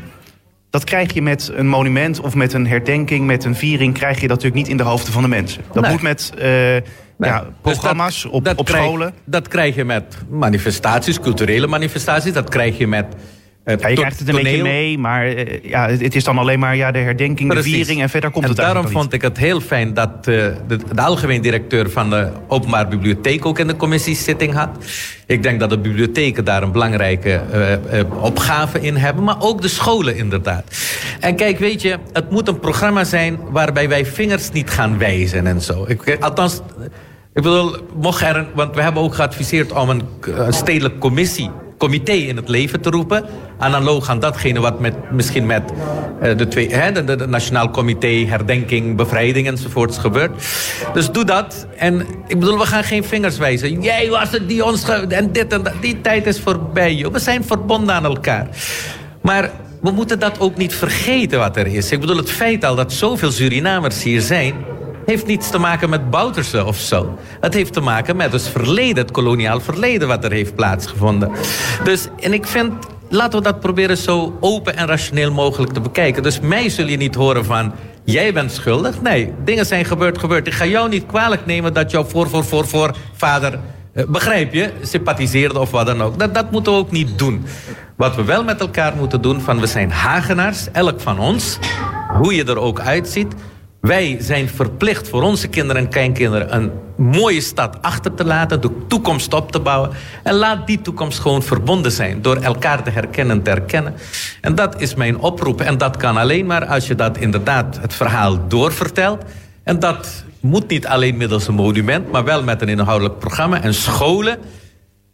dat 0.69 0.83
krijg 0.83 1.13
je 1.13 1.21
met 1.21 1.51
een 1.55 1.67
monument 1.67 2.19
of 2.19 2.35
met 2.35 2.53
een 2.53 2.67
herdenking, 2.67 3.25
met 3.25 3.43
een 3.43 3.55
viering, 3.55 3.93
krijg 3.93 4.21
je 4.21 4.27
dat 4.27 4.35
natuurlijk 4.37 4.55
niet 4.55 4.67
in 4.67 4.77
de 4.77 4.83
hoofden 4.83 5.13
van 5.13 5.21
de 5.21 5.27
mensen. 5.27 5.61
Dat 5.73 5.83
nee. 5.83 5.91
moet 5.91 6.01
met 6.01 6.33
Ja, 7.28 7.45
programma's 7.61 8.13
dus 8.13 8.24
dat, 8.24 8.32
op, 8.32 8.45
dat 8.45 8.57
op 8.57 8.65
krijg, 8.65 8.84
scholen? 8.84 9.13
Dat 9.26 9.47
krijg 9.47 9.76
je 9.76 9.86
met 9.86 10.17
manifestaties, 10.30 11.19
culturele 11.19 11.67
manifestaties. 11.67 12.34
Dat 12.34 12.49
krijg 12.49 12.78
je 12.78 12.88
met 12.88 13.05
uh, 13.65 13.76
ja, 13.78 13.88
je 13.88 13.95
krijgt 13.95 14.19
het 14.19 14.28
een 14.28 14.36
toneel. 14.36 14.51
beetje 14.51 14.63
mee, 14.63 14.97
maar 14.97 15.28
uh, 15.28 15.63
ja, 15.63 15.89
het 15.89 16.15
is 16.15 16.24
dan 16.24 16.38
alleen 16.38 16.59
maar 16.59 16.76
ja, 16.76 16.91
de 16.91 16.99
herdenking, 16.99 17.49
Precies. 17.49 17.72
de 17.72 17.78
viering 17.78 18.01
en 18.01 18.09
verder 18.09 18.30
komt 18.30 18.43
en 18.43 18.49
het 18.49 18.59
daarom 18.59 18.88
vond 18.88 19.13
ik 19.13 19.22
het 19.22 19.38
heel 19.38 19.61
fijn 19.61 19.93
dat 19.93 20.09
uh, 20.09 20.24
de, 20.26 20.55
de, 20.67 21.01
algemeen 21.01 21.41
directeur 21.41 21.89
van 21.89 22.09
de 22.09 22.32
openbaar 22.47 22.88
bibliotheek 22.88 23.45
ook 23.45 23.59
in 23.59 23.67
de 23.67 23.76
commissiezitting 23.76 24.53
had. 24.53 24.69
Ik 25.26 25.43
denk 25.43 25.59
dat 25.59 25.69
de 25.69 25.78
bibliotheken 25.78 26.45
daar 26.45 26.63
een 26.63 26.72
belangrijke 26.72 27.41
opgave 28.22 28.82
in 28.82 28.95
hebben, 28.95 29.24
maar 29.24 29.41
ook 29.41 29.61
de 29.61 29.67
scholen 29.67 30.17
inderdaad. 30.17 30.63
En 31.19 31.36
kijk, 31.36 31.59
weet 31.59 31.82
je, 31.82 31.97
het 32.13 32.30
moet 32.32 32.47
een 32.47 32.59
programma 32.59 33.03
zijn 33.03 33.39
waarbij 33.49 33.89
wij 33.89 34.05
vingers 34.05 34.51
niet 34.51 34.69
gaan 34.69 34.97
wijzen 34.97 35.47
en 35.47 35.61
zo. 35.61 35.86
Ik, 35.88 36.17
althans, 36.19 36.61
ik 37.34 37.43
bedoel, 37.43 37.75
mocht 37.95 38.21
er, 38.21 38.47
want 38.53 38.75
we 38.75 38.82
hebben 38.82 39.03
ook 39.03 39.15
geadviseerd 39.15 39.71
om 39.71 39.89
een, 39.89 40.01
een 40.21 40.53
stedelijke 40.53 40.97
commissie 40.97 41.49
comité 41.82 42.11
in 42.11 42.36
het 42.36 42.49
leven 42.49 42.82
te 42.82 42.89
roepen. 42.89 43.25
Analoog 43.57 44.09
aan 44.09 44.19
datgene 44.19 44.59
wat 44.59 44.79
met, 44.79 45.11
misschien 45.11 45.45
met 45.45 45.63
uh, 46.23 46.38
de, 46.38 46.47
twee, 46.47 46.73
hè, 46.73 47.05
de, 47.05 47.27
Nationaal 47.27 47.69
Comité 47.69 48.07
Herdenking, 48.07 48.95
Bevrijding 48.95 49.47
enzovoorts 49.47 49.97
gebeurt. 49.97 50.32
Dus 50.93 51.11
doe 51.11 51.25
dat. 51.25 51.67
En 51.77 52.05
ik 52.27 52.39
bedoel, 52.39 52.57
we 52.57 52.65
gaan 52.65 52.84
geen 52.84 53.03
vingers 53.03 53.38
wijzen. 53.38 53.82
Jij 53.82 54.09
was 54.09 54.32
het 54.32 54.47
die 54.47 54.65
ons... 54.65 54.89
en 54.89 55.32
dit 55.32 55.53
en 55.53 55.63
dat. 55.63 55.73
Die 55.82 56.01
tijd 56.01 56.27
is 56.27 56.39
voorbij, 56.39 56.95
joh. 56.95 57.11
We 57.11 57.19
zijn 57.19 57.43
verbonden 57.43 57.95
aan 57.95 58.05
elkaar. 58.05 58.47
Maar 59.21 59.51
we 59.82 59.91
moeten 59.91 60.19
dat 60.19 60.39
ook 60.39 60.57
niet 60.57 60.75
vergeten 60.75 61.39
wat 61.39 61.57
er 61.57 61.67
is. 61.67 61.91
Ik 61.91 61.99
bedoel, 61.99 62.17
het 62.17 62.32
feit 62.32 62.65
al 62.65 62.75
dat 62.75 62.93
zoveel 62.93 63.32
Surinamers 63.32 64.03
hier 64.03 64.21
zijn 64.21 64.53
heeft 65.12 65.26
niets 65.26 65.49
te 65.49 65.57
maken 65.57 65.89
met 65.89 66.09
Bouterse 66.09 66.66
of 66.66 66.78
zo. 66.78 67.18
Het 67.39 67.53
heeft 67.53 67.74
te 67.74 67.82
maken 67.82 68.16
met 68.16 68.32
het 68.32 68.47
verleden, 68.47 69.03
het 69.03 69.12
koloniaal 69.12 69.59
verleden 69.59 70.07
wat 70.07 70.24
er 70.24 70.32
heeft 70.32 70.55
plaatsgevonden. 70.55 71.32
Dus, 71.84 72.07
en 72.20 72.34
ik 72.34 72.47
vind, 72.47 72.74
laten 73.09 73.39
we 73.39 73.45
dat 73.45 73.59
proberen 73.59 73.97
zo 73.97 74.38
open 74.39 74.78
en 74.78 74.88
rationeel 74.88 75.32
mogelijk 75.32 75.74
te 75.74 75.82
bekijken. 75.82 76.24
Dus 76.24 76.39
mij 76.39 76.70
zul 76.70 76.86
je 76.86 76.97
niet 76.97 77.16
horen 77.16 77.45
van, 77.45 77.74
jij 78.03 78.34
bent 78.34 78.51
schuldig. 78.51 79.01
Nee, 79.01 79.34
dingen 79.43 79.66
zijn 79.66 79.86
gebeurd, 79.86 80.18
gebeurd. 80.18 80.47
Ik 80.47 80.53
ga 80.53 80.66
jou 80.66 80.89
niet 80.89 81.05
kwalijk 81.05 81.45
nemen 81.45 81.74
dat 81.74 81.91
jouw 81.91 82.03
voor, 82.03 82.30
voor, 82.30 82.45
voor, 82.45 82.68
voor 82.68 82.95
vader... 83.16 83.59
Uh, 83.93 84.05
begrijp 84.07 84.53
je, 84.53 84.72
sympathiseerde 84.82 85.59
of 85.59 85.72
wat 85.72 85.86
dan 85.86 86.01
ook. 86.01 86.20
Dat, 86.20 86.34
dat 86.34 86.51
moeten 86.51 86.74
we 86.74 86.80
ook 86.80 86.91
niet 86.91 87.20
doen. 87.20 87.45
Wat 87.95 88.16
we 88.16 88.24
wel 88.24 88.43
met 88.43 88.59
elkaar 88.59 88.95
moeten 88.95 89.22
doen, 89.22 89.41
van 89.41 89.59
we 89.59 89.68
zijn 89.68 89.91
Hagenaars, 89.91 90.68
elk 90.72 90.99
van 90.99 91.20
ons, 91.20 91.57
hoe 92.18 92.36
je 92.36 92.43
er 92.43 92.57
ook 92.57 92.80
uitziet. 92.80 93.34
Wij 93.82 94.17
zijn 94.19 94.49
verplicht 94.49 95.09
voor 95.09 95.21
onze 95.21 95.47
kinderen 95.47 95.82
en 95.82 95.89
kleinkinderen 95.89 96.55
een 96.55 96.71
mooie 96.97 97.41
stad 97.41 97.82
achter 97.82 98.13
te 98.13 98.25
laten, 98.25 98.61
de 98.61 98.69
toekomst 98.88 99.34
op 99.34 99.51
te 99.51 99.59
bouwen. 99.59 99.89
En 100.23 100.34
laat 100.34 100.67
die 100.67 100.82
toekomst 100.82 101.19
gewoon 101.19 101.43
verbonden 101.43 101.91
zijn 101.91 102.21
door 102.21 102.36
elkaar 102.36 102.84
te 102.84 102.89
herkennen 102.89 103.38
en 103.38 103.43
te 103.43 103.49
herkennen. 103.49 103.93
En 104.41 104.55
dat 104.55 104.82
is 104.82 104.95
mijn 104.95 105.19
oproep. 105.19 105.61
En 105.61 105.77
dat 105.77 105.97
kan 105.97 106.17
alleen 106.17 106.45
maar 106.45 106.65
als 106.65 106.88
je 106.88 106.95
dat 106.95 107.17
inderdaad 107.17 107.79
het 107.82 107.93
verhaal 107.93 108.47
doorvertelt. 108.47 109.23
En 109.63 109.79
dat 109.79 110.23
moet 110.39 110.67
niet 110.67 110.88
alleen 110.88 111.17
middels 111.17 111.47
een 111.47 111.53
monument, 111.53 112.11
maar 112.11 112.23
wel 112.23 112.43
met 112.43 112.61
een 112.61 112.69
inhoudelijk 112.69 113.19
programma 113.19 113.61
en 113.61 113.73
scholen. 113.73 114.38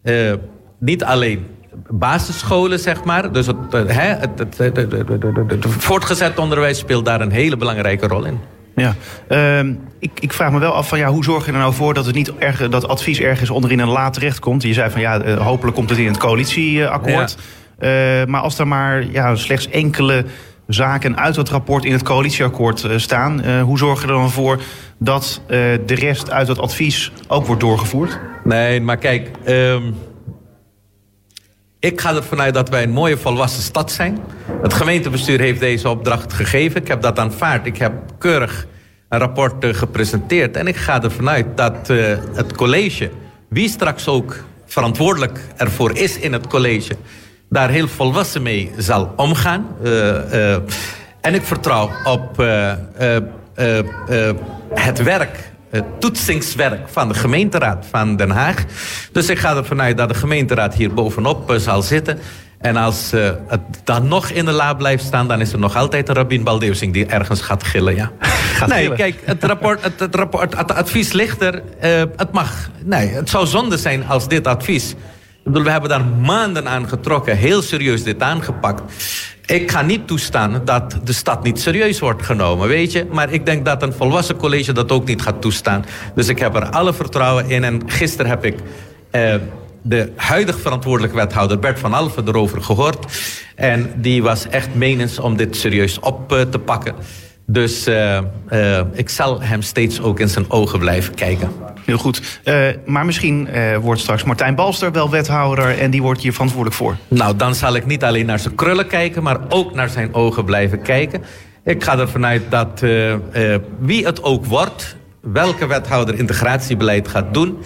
Uh, 0.03 0.33
niet 0.79 1.03
alleen 1.03 1.47
basisscholen, 1.89 2.79
zeg 2.79 3.03
maar. 3.03 3.31
Dus 3.31 3.47
het, 3.47 3.57
het, 3.71 5.65
voortgezet 5.67 6.39
onderwijs 6.39 6.77
speelt 6.77 7.05
daar 7.05 7.21
een 7.21 7.31
hele 7.31 7.57
belangrijke 7.57 8.07
rol 8.07 8.25
in. 8.25 8.39
Ja, 8.81 8.95
uh, 9.29 9.73
ik, 9.99 10.11
ik, 10.19 10.33
vraag 10.33 10.51
me 10.51 10.59
wel 10.59 10.73
af 10.73 10.87
van 10.87 10.97
ja, 10.97 11.09
hoe 11.09 11.23
zorg 11.23 11.45
je 11.45 11.51
er 11.51 11.57
nou 11.57 11.73
voor 11.73 11.93
dat 11.93 12.05
het 12.05 12.15
niet 12.15 12.37
erg, 12.37 12.69
dat 12.69 12.87
advies 12.87 13.19
ergens 13.19 13.49
onderin 13.49 13.79
een 13.79 13.87
laat 13.87 14.13
terecht 14.13 14.39
komt? 14.39 14.63
Je 14.63 14.73
zei 14.73 14.89
van 14.91 15.01
ja, 15.01 15.25
uh, 15.25 15.37
hopelijk 15.37 15.75
komt 15.75 15.89
het 15.89 15.99
in 15.99 16.07
het 16.07 16.17
coalitieakkoord. 16.17 17.37
Ja. 17.79 18.19
Uh, 18.19 18.25
maar 18.27 18.41
als 18.41 18.59
er 18.59 18.67
maar 18.67 19.05
ja, 19.11 19.35
slechts 19.35 19.69
enkele 19.69 20.25
zaken 20.67 21.17
uit 21.17 21.35
dat 21.35 21.49
rapport 21.49 21.85
in 21.85 21.91
het 21.91 22.03
coalitieakkoord 22.03 22.83
uh, 22.83 22.97
staan, 22.97 23.59
hoe 23.59 23.77
zorg 23.77 24.01
je 24.01 24.07
er 24.07 24.13
dan 24.13 24.31
voor 24.31 24.61
dat 24.97 25.41
de 25.85 25.95
rest 25.95 26.31
uit 26.31 26.47
dat 26.47 26.59
advies 26.59 27.11
ook 27.27 27.45
wordt 27.45 27.61
doorgevoerd? 27.61 28.19
Nee, 28.43 28.81
maar 28.81 28.97
kijk. 28.97 29.31
Um 29.45 29.95
Ik 31.79 32.01
ga 32.01 32.15
ervan 32.15 32.41
uit 32.41 32.53
dat 32.53 32.69
wij 32.69 32.83
een 32.83 32.91
mooie 32.91 33.17
volwassen 33.17 33.63
stad 33.63 33.91
zijn. 33.91 34.17
Het 34.61 34.73
gemeentebestuur 34.73 35.39
heeft 35.39 35.59
deze 35.59 35.89
opdracht 35.89 36.33
gegeven. 36.33 36.81
Ik 36.81 36.87
heb 36.87 37.01
dat 37.01 37.19
aanvaard. 37.19 37.65
Ik 37.65 37.77
heb 37.77 37.93
keurig 38.17 38.67
een 39.09 39.19
rapport 39.19 39.65
gepresenteerd. 39.65 40.55
En 40.55 40.67
ik 40.67 40.75
ga 40.75 41.03
ervan 41.03 41.29
uit 41.29 41.45
dat 41.55 41.89
uh, 41.89 42.17
het 42.33 42.55
college, 42.55 43.11
wie 43.49 43.69
straks 43.69 44.07
ook 44.07 44.43
verantwoordelijk 44.65 45.39
ervoor 45.57 45.97
is 45.97 46.17
in 46.19 46.33
het 46.33 46.47
college, 46.47 46.95
daar 47.49 47.69
heel 47.69 47.87
volwassen 47.87 48.41
mee 48.41 48.71
zal 48.77 49.13
omgaan. 49.15 49.67
Uh, 49.83 50.53
en 51.21 51.33
ik 51.33 51.43
vertrouw 51.43 51.89
op 52.03 52.37
het 54.73 55.03
werk 55.03 55.51
het 55.69 55.85
toetsingswerk 55.99 56.89
van 56.89 57.07
de 57.07 57.13
gemeenteraad 57.13 57.85
van 57.89 58.15
Den 58.15 58.29
Haag. 58.29 58.63
Dus 59.11 59.29
ik 59.29 59.39
ga 59.39 59.55
ervan 59.55 59.81
uit 59.81 59.97
dat 59.97 60.09
de 60.09 60.15
gemeenteraad 60.15 60.73
hier 60.73 60.93
bovenop 60.93 61.51
uh, 61.51 61.57
zal 61.57 61.81
zitten. 61.81 62.19
En 62.57 62.75
als 62.75 63.13
uh, 63.13 63.29
het 63.47 63.61
dan 63.83 64.07
nog 64.07 64.29
in 64.29 64.45
de 64.45 64.51
la 64.51 64.73
blijft 64.73 65.03
staan... 65.03 65.27
dan 65.27 65.41
is 65.41 65.53
er 65.53 65.59
nog 65.59 65.75
altijd 65.75 66.09
een 66.09 66.15
Rabin 66.15 66.43
Baldeusing 66.43 66.93
die 66.93 67.05
ergens 67.05 67.41
gaat 67.41 67.63
gillen. 67.63 67.95
Ja. 67.95 68.11
Gaat 68.57 68.69
nee, 68.69 68.81
gillen. 68.81 68.97
kijk, 68.97 69.21
het, 69.23 69.43
rapport, 69.43 69.83
het, 69.83 69.99
het, 69.99 70.15
rapport, 70.15 70.57
het 70.57 70.71
advies 70.71 71.11
ligt 71.11 71.41
er. 71.41 71.61
Uh, 71.83 72.03
het 72.15 72.31
mag. 72.31 72.69
Nee, 72.83 73.07
het 73.07 73.29
zou 73.29 73.45
zonde 73.45 73.77
zijn 73.77 74.07
als 74.07 74.27
dit 74.27 74.47
advies... 74.47 74.95
We 75.51 75.69
hebben 75.69 75.89
daar 75.89 76.05
maanden 76.05 76.67
aan 76.67 76.87
getrokken. 76.87 77.37
Heel 77.37 77.61
serieus 77.61 78.03
dit 78.03 78.21
aangepakt. 78.21 78.81
Ik 79.45 79.71
ga 79.71 79.81
niet 79.81 80.07
toestaan 80.07 80.61
dat 80.65 80.99
de 81.03 81.13
stad 81.13 81.43
niet 81.43 81.59
serieus 81.59 81.99
wordt 81.99 82.23
genomen, 82.23 82.67
weet 82.67 82.91
je. 82.91 83.05
Maar 83.11 83.31
ik 83.31 83.45
denk 83.45 83.65
dat 83.65 83.83
een 83.83 83.93
volwassen 83.93 84.35
college 84.35 84.71
dat 84.71 84.91
ook 84.91 85.05
niet 85.05 85.21
gaat 85.21 85.41
toestaan. 85.41 85.85
Dus 86.15 86.27
ik 86.27 86.39
heb 86.39 86.55
er 86.55 86.69
alle 86.69 86.93
vertrouwen 86.93 87.49
in. 87.49 87.63
En 87.63 87.81
gisteren 87.85 88.29
heb 88.29 88.45
ik 88.45 88.55
uh, 89.11 89.35
de 89.81 90.11
huidig 90.15 90.59
verantwoordelijke 90.59 91.15
wethouder 91.15 91.59
Bert 91.59 91.79
van 91.79 91.93
Alphen 91.93 92.27
erover 92.27 92.61
gehoord. 92.61 93.05
En 93.55 93.91
die 93.95 94.23
was 94.23 94.47
echt 94.47 94.75
menens 94.75 95.19
om 95.19 95.37
dit 95.37 95.55
serieus 95.55 95.99
op 95.99 96.33
uh, 96.33 96.41
te 96.41 96.59
pakken. 96.59 96.95
Dus 97.45 97.87
uh, 97.87 98.19
uh, 98.49 98.79
ik 98.93 99.09
zal 99.09 99.41
hem 99.41 99.61
steeds 99.61 100.01
ook 100.01 100.19
in 100.19 100.29
zijn 100.29 100.51
ogen 100.51 100.79
blijven 100.79 101.13
kijken. 101.13 101.51
Heel 101.87 101.97
goed. 101.97 102.39
Uh, 102.43 102.67
maar 102.85 103.05
misschien 103.05 103.49
wordt 103.81 104.01
straks 104.01 104.23
Martijn 104.23 104.55
Balster 104.55 104.91
wel 104.91 105.09
wethouder 105.09 105.79
en 105.79 105.91
die 105.91 106.01
wordt 106.01 106.21
hier 106.21 106.33
verantwoordelijk 106.33 106.75
voor. 106.75 106.95
Nou, 107.07 107.35
dan 107.35 107.55
zal 107.55 107.75
ik 107.75 107.85
niet 107.85 108.03
alleen 108.03 108.25
naar 108.25 108.39
zijn 108.39 108.55
krullen 108.55 108.87
kijken, 108.87 109.23
maar 109.23 109.39
ook 109.49 109.73
naar 109.73 109.89
zijn 109.89 110.13
ogen 110.13 110.45
blijven 110.45 110.81
kijken. 110.81 111.23
Ik 111.63 111.83
ga 111.83 111.97
ervan 111.97 112.25
uit 112.25 112.43
dat 112.49 112.83
wie 113.79 114.05
het 114.05 114.23
ook 114.23 114.45
wordt, 114.45 114.95
welke 115.33 115.67
wethouder 115.67 116.19
integratiebeleid 116.19 117.07
gaat 117.07 117.33
doen. 117.33 117.57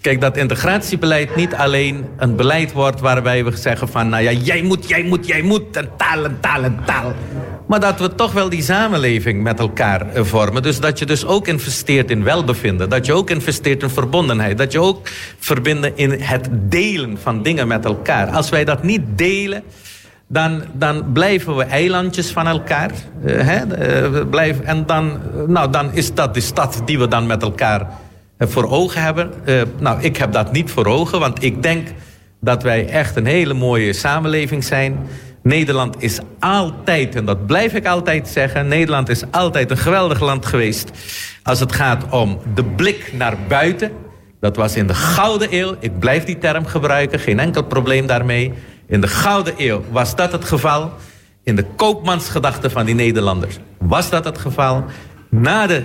Kijk, 0.00 0.20
dat 0.20 0.36
integratiebeleid 0.36 1.36
niet 1.36 1.54
alleen 1.54 2.04
een 2.16 2.36
beleid 2.36 2.72
wordt 2.72 3.00
waarbij 3.00 3.44
we 3.44 3.56
zeggen 3.56 3.88
van, 3.88 4.08
nou 4.08 4.22
ja, 4.22 4.30
jij 4.30 4.62
moet, 4.62 4.88
jij 4.88 5.02
moet, 5.02 5.26
jij 5.26 5.42
moet, 5.42 5.76
en 5.76 5.90
taal, 5.96 6.24
en 6.24 6.38
taal, 6.40 6.62
en 6.62 6.78
taal. 6.84 7.14
Maar 7.66 7.80
dat 7.80 8.00
we 8.00 8.14
toch 8.14 8.32
wel 8.32 8.48
die 8.48 8.62
samenleving 8.62 9.42
met 9.42 9.58
elkaar 9.58 10.06
vormen. 10.14 10.62
Dus 10.62 10.80
dat 10.80 10.98
je 10.98 11.06
dus 11.06 11.24
ook 11.24 11.48
investeert 11.48 12.10
in 12.10 12.24
welbevinden. 12.24 12.88
Dat 12.88 13.06
je 13.06 13.12
ook 13.12 13.30
investeert 13.30 13.82
in 13.82 13.90
verbondenheid. 13.90 14.58
Dat 14.58 14.72
je 14.72 14.80
ook 14.80 15.08
verbindt 15.38 15.90
in 15.94 16.10
het 16.10 16.48
delen 16.52 17.18
van 17.22 17.42
dingen 17.42 17.68
met 17.68 17.84
elkaar. 17.84 18.28
Als 18.28 18.50
wij 18.50 18.64
dat 18.64 18.82
niet 18.82 19.02
delen, 19.16 19.62
dan, 20.32 20.62
dan 20.72 21.12
blijven 21.12 21.56
we 21.56 21.64
eilandjes 21.64 22.30
van 22.30 22.46
elkaar. 22.46 22.90
Uh, 23.24 23.40
hè? 23.40 23.60
Uh, 24.12 24.28
blijven, 24.30 24.64
en 24.64 24.86
dan, 24.86 25.20
nou, 25.46 25.70
dan 25.70 25.92
is 25.92 26.14
dat 26.14 26.34
de 26.34 26.40
stad 26.40 26.82
die 26.84 26.98
we 26.98 27.08
dan 27.08 27.26
met 27.26 27.42
elkaar 27.42 27.80
uh, 28.38 28.48
voor 28.48 28.70
ogen 28.70 29.02
hebben. 29.02 29.30
nou, 29.78 30.02
ik 30.02 30.16
heb 30.16 30.32
dat 30.32 30.52
niet 30.52 30.70
voor 30.70 30.86
ogen, 30.86 31.20
want 31.20 31.42
ik 31.42 31.62
denk 31.62 31.88
dat 32.40 32.62
wij 32.62 32.88
echt 32.88 33.16
een 33.16 33.26
hele 33.26 33.54
mooie 33.54 33.92
samenleving 33.92 34.64
zijn. 34.64 34.98
Nederland 35.42 36.02
is 36.02 36.18
altijd, 36.38 37.14
en 37.14 37.24
dat 37.24 37.46
blijf 37.46 37.74
ik 37.74 37.86
altijd 37.86 38.28
zeggen... 38.28 38.68
Nederland 38.68 39.08
is 39.08 39.22
altijd 39.30 39.70
een 39.70 39.76
geweldig 39.76 40.20
land 40.20 40.46
geweest... 40.46 40.90
als 41.42 41.60
het 41.60 41.72
gaat 41.72 42.04
om 42.10 42.38
de 42.54 42.64
blik 42.64 43.12
naar 43.12 43.36
buiten. 43.48 43.90
Dat 44.40 44.56
was 44.56 44.76
in 44.76 44.86
de 44.86 44.94
Gouden 44.94 45.48
Eeuw. 45.50 45.76
Ik 45.78 45.98
blijf 45.98 46.24
die 46.24 46.38
term 46.38 46.66
gebruiken, 46.66 47.18
geen 47.18 47.38
enkel 47.38 47.62
probleem 47.62 48.06
daarmee. 48.06 48.52
In 48.90 49.00
de 49.00 49.08
Gouden 49.08 49.54
Eeuw 49.56 49.84
was 49.90 50.16
dat 50.16 50.32
het 50.32 50.44
geval. 50.44 50.92
In 51.42 51.56
de 51.56 51.64
koopmansgedachte 51.76 52.70
van 52.70 52.86
die 52.86 52.94
Nederlanders 52.94 53.58
was 53.78 54.10
dat 54.10 54.24
het 54.24 54.38
geval. 54.38 54.84
Na 55.28 55.66
de 55.66 55.84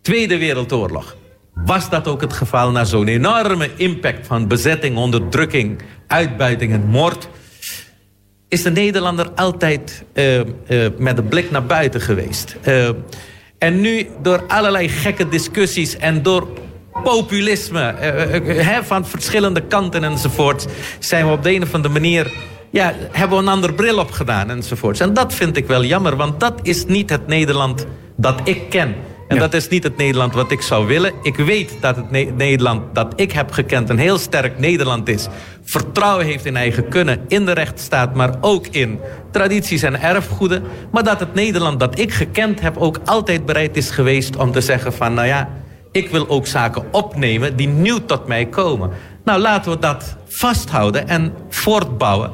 Tweede 0.00 0.38
Wereldoorlog 0.38 1.16
was 1.54 1.90
dat 1.90 2.08
ook 2.08 2.20
het 2.20 2.32
geval... 2.32 2.70
na 2.70 2.84
zo'n 2.84 3.08
enorme 3.08 3.70
impact 3.76 4.26
van 4.26 4.48
bezetting, 4.48 4.96
onderdrukking, 4.96 5.78
uitbuiting 6.06 6.72
en 6.72 6.86
moord 6.86 7.28
is 8.48 8.62
de 8.62 8.70
Nederlander 8.70 9.30
altijd 9.30 10.04
uh, 10.14 10.38
uh, 10.38 10.44
met 10.98 11.16
de 11.16 11.22
blik 11.22 11.50
naar 11.50 11.66
buiten 11.66 12.00
geweest. 12.00 12.56
Uh, 12.68 12.88
en 13.58 13.80
nu 13.80 14.08
door 14.22 14.44
allerlei 14.46 14.88
gekke 14.88 15.28
discussies 15.28 15.96
en 15.96 16.22
door 16.22 16.48
populisme 17.02 17.94
hè, 18.44 18.84
van 18.84 19.06
verschillende 19.06 19.60
kanten 19.60 20.04
enzovoort... 20.04 20.66
zijn 20.98 21.26
we 21.26 21.32
op 21.32 21.42
de 21.42 21.54
een 21.54 21.62
of 21.62 21.74
andere 21.74 21.94
manier... 21.94 22.32
Ja, 22.70 22.94
hebben 23.10 23.36
we 23.36 23.42
een 23.42 23.50
ander 23.50 23.74
bril 23.74 23.98
op 23.98 24.10
gedaan 24.10 24.50
enzovoort. 24.50 25.00
En 25.00 25.14
dat 25.14 25.34
vind 25.34 25.56
ik 25.56 25.66
wel 25.66 25.84
jammer, 25.84 26.16
want 26.16 26.40
dat 26.40 26.54
is 26.62 26.86
niet 26.86 27.10
het 27.10 27.26
Nederland 27.26 27.86
dat 28.16 28.40
ik 28.44 28.70
ken. 28.70 28.94
En 29.28 29.36
ja. 29.36 29.42
dat 29.42 29.54
is 29.54 29.68
niet 29.68 29.82
het 29.82 29.96
Nederland 29.96 30.34
wat 30.34 30.50
ik 30.50 30.60
zou 30.60 30.86
willen. 30.86 31.12
Ik 31.22 31.36
weet 31.36 31.76
dat 31.80 31.96
het 31.96 32.10
ne 32.10 32.24
Nederland 32.36 32.94
dat 32.94 33.12
ik 33.16 33.32
heb 33.32 33.52
gekend 33.52 33.88
een 33.88 33.98
heel 33.98 34.18
sterk 34.18 34.58
Nederland 34.58 35.08
is. 35.08 35.28
Vertrouwen 35.64 36.26
heeft 36.26 36.44
in 36.44 36.56
eigen 36.56 36.88
kunnen, 36.88 37.20
in 37.28 37.44
de 37.44 37.52
rechtsstaat, 37.52 38.14
maar 38.14 38.34
ook 38.40 38.66
in 38.66 38.98
tradities 39.30 39.82
en 39.82 40.00
erfgoeden. 40.02 40.62
Maar 40.92 41.04
dat 41.04 41.20
het 41.20 41.34
Nederland 41.34 41.80
dat 41.80 41.98
ik 41.98 42.12
gekend 42.12 42.60
heb 42.60 42.76
ook 42.76 42.98
altijd 43.04 43.46
bereid 43.46 43.76
is 43.76 43.90
geweest 43.90 44.36
om 44.36 44.52
te 44.52 44.60
zeggen 44.60 44.92
van... 44.92 45.14
nou 45.14 45.26
ja, 45.26 45.48
ik 45.92 46.08
wil 46.08 46.28
ook 46.28 46.46
zaken 46.46 46.84
opnemen 46.92 47.56
die 47.56 47.68
nieuw 47.68 47.98
tot 48.06 48.26
mij 48.26 48.46
komen. 48.46 48.90
Nou, 49.24 49.40
laten 49.40 49.72
we 49.72 49.78
dat 49.78 50.16
vasthouden 50.28 51.08
en 51.08 51.32
voortbouwen. 51.48 52.30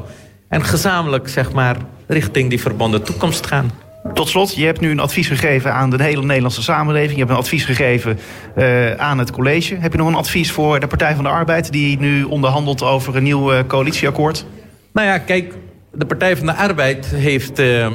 En 0.48 0.64
gezamenlijk, 0.64 1.28
zeg 1.28 1.52
maar, 1.52 1.76
richting 2.06 2.50
die 2.50 2.60
verbonden 2.60 3.02
toekomst 3.02 3.46
gaan. 3.46 3.70
Tot 4.14 4.28
slot, 4.28 4.54
je 4.54 4.64
hebt 4.64 4.80
nu 4.80 4.90
een 4.90 5.00
advies 5.00 5.28
gegeven 5.28 5.72
aan 5.72 5.90
de 5.90 6.02
hele 6.02 6.22
Nederlandse 6.22 6.62
samenleving. 6.62 7.12
Je 7.12 7.18
hebt 7.18 7.30
een 7.30 7.36
advies 7.36 7.64
gegeven 7.64 8.18
uh, 8.56 8.94
aan 8.94 9.18
het 9.18 9.30
college. 9.30 9.74
Heb 9.74 9.92
je 9.92 9.98
nog 9.98 10.08
een 10.08 10.14
advies 10.14 10.50
voor 10.50 10.80
de 10.80 10.86
Partij 10.86 11.14
van 11.14 11.24
de 11.24 11.30
Arbeid... 11.30 11.72
die 11.72 11.98
nu 11.98 12.22
onderhandelt 12.22 12.82
over 12.82 13.16
een 13.16 13.22
nieuw 13.22 13.52
uh, 13.52 13.58
coalitieakkoord? 13.66 14.46
Nou 14.92 15.06
ja, 15.06 15.18
kijk, 15.18 15.54
de 15.92 16.06
Partij 16.06 16.36
van 16.36 16.46
de 16.46 16.54
Arbeid 16.54 17.06
heeft, 17.06 17.58
uh, 17.58 17.92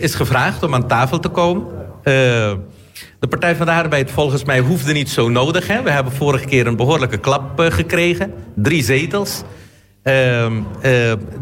is 0.00 0.14
gevraagd 0.14 0.62
om 0.62 0.74
aan 0.74 0.88
tafel 0.88 1.18
te 1.18 1.28
komen. 1.28 1.64
De 3.18 3.26
Partij 3.26 3.56
van 3.56 3.66
de 3.66 3.72
Arbeid 3.72 4.10
volgens 4.10 4.44
mij 4.44 4.58
hoefde 4.58 4.92
niet 4.92 5.10
zo 5.10 5.28
nodig. 5.28 5.66
Hè? 5.66 5.82
We 5.82 5.90
hebben 5.90 6.12
vorige 6.12 6.44
keer 6.44 6.66
een 6.66 6.76
behoorlijke 6.76 7.18
klap 7.18 7.60
gekregen. 7.60 8.32
Drie 8.54 8.82
zetels. 8.82 9.42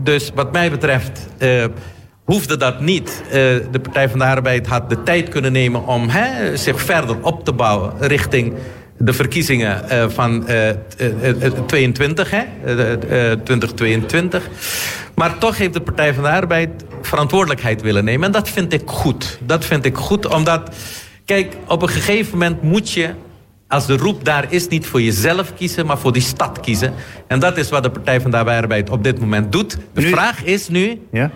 dus 0.03 0.31
wat 0.35 0.53
mij 0.53 0.71
betreft 0.71 1.27
hoefde 2.25 2.57
dat 2.57 2.81
niet. 2.81 3.23
De 3.31 3.81
Partij 3.83 4.09
van 4.09 4.19
de 4.19 4.25
Arbeid 4.25 4.67
had 4.67 4.91
de 4.91 5.03
tijd 5.03 5.29
kunnen 5.29 5.53
nemen 5.53 5.87
om 5.87 6.09
hè, 6.09 6.57
zich 6.57 6.81
verder 6.81 7.17
op 7.21 7.45
te 7.45 7.53
bouwen 7.53 7.93
richting 8.01 8.55
de 8.99 9.13
verkiezingen 9.13 10.11
van 10.13 10.45
uh, 10.51 10.69
22, 11.67 12.31
hè, 12.31 12.43
2022. 13.45 14.49
Maar 15.15 15.39
toch 15.39 15.59
heeft 15.59 15.73
de 15.73 15.81
Partij 15.81 16.15
van 16.15 16.23
de 16.23 16.29
Arbeid 16.29 16.71
verantwoordelijkheid 17.03 17.83
willen 17.83 18.05
nemen. 18.05 18.27
En 18.27 18.33
dat 18.33 18.49
vind 18.49 18.73
ik 18.73 18.83
goed. 18.85 19.39
Dat 19.47 19.65
vind 19.65 19.85
ik 19.85 19.97
goed, 19.97 20.27
omdat... 20.27 20.71
Kijk, 21.25 21.57
op 21.69 21.83
een 21.83 21.89
gegeven 21.89 22.33
moment 22.33 22.63
moet 22.63 22.91
je 22.91 23.11
als 23.69 23.87
de 23.87 23.97
roep 23.97 24.25
daar 24.25 24.53
is, 24.53 24.69
niet 24.69 24.87
voor 24.87 25.03
jezelf 25.03 25.55
kiezen, 25.55 25.87
maar 25.87 25.99
voor 25.99 26.13
die 26.13 26.23
stad 26.23 26.61
kiezen. 26.61 26.93
En 27.27 27.39
dat 27.39 27.57
is 27.57 27.71
wat 27.71 27.83
de 27.83 27.91
Partij 27.91 28.21
van 28.21 28.31
de 28.31 28.37
Arbeid 28.37 28.91
op 28.91 29.05
dit 29.05 29.21
moment 29.21 29.53
doet. 29.53 29.77
De 29.93 30.01
Nu- 30.01 30.09
vraag 30.09 30.45
is 30.45 30.69
nu, 30.69 31.01
Ja? 31.13 31.31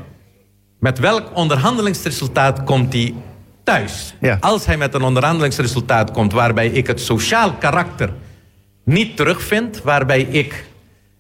met 0.81 0.99
welk 0.99 1.31
onderhandelingsresultaat 1.35 2.65
komt 2.65 2.93
hij 2.93 3.15
thuis? 3.65 4.15
Ja. 4.21 4.37
Als 4.41 4.67
hij 4.67 4.77
met 4.77 4.95
een 4.95 5.03
onderhandelingsresultaat 5.03 6.11
komt 6.11 6.33
waarbij 6.33 6.69
ik 6.69 6.87
het 6.87 7.01
sociaal 7.01 7.53
karakter 7.53 8.13
niet 8.85 9.17
terugvind, 9.17 9.83
waarbij 9.83 10.21
ik 10.21 10.65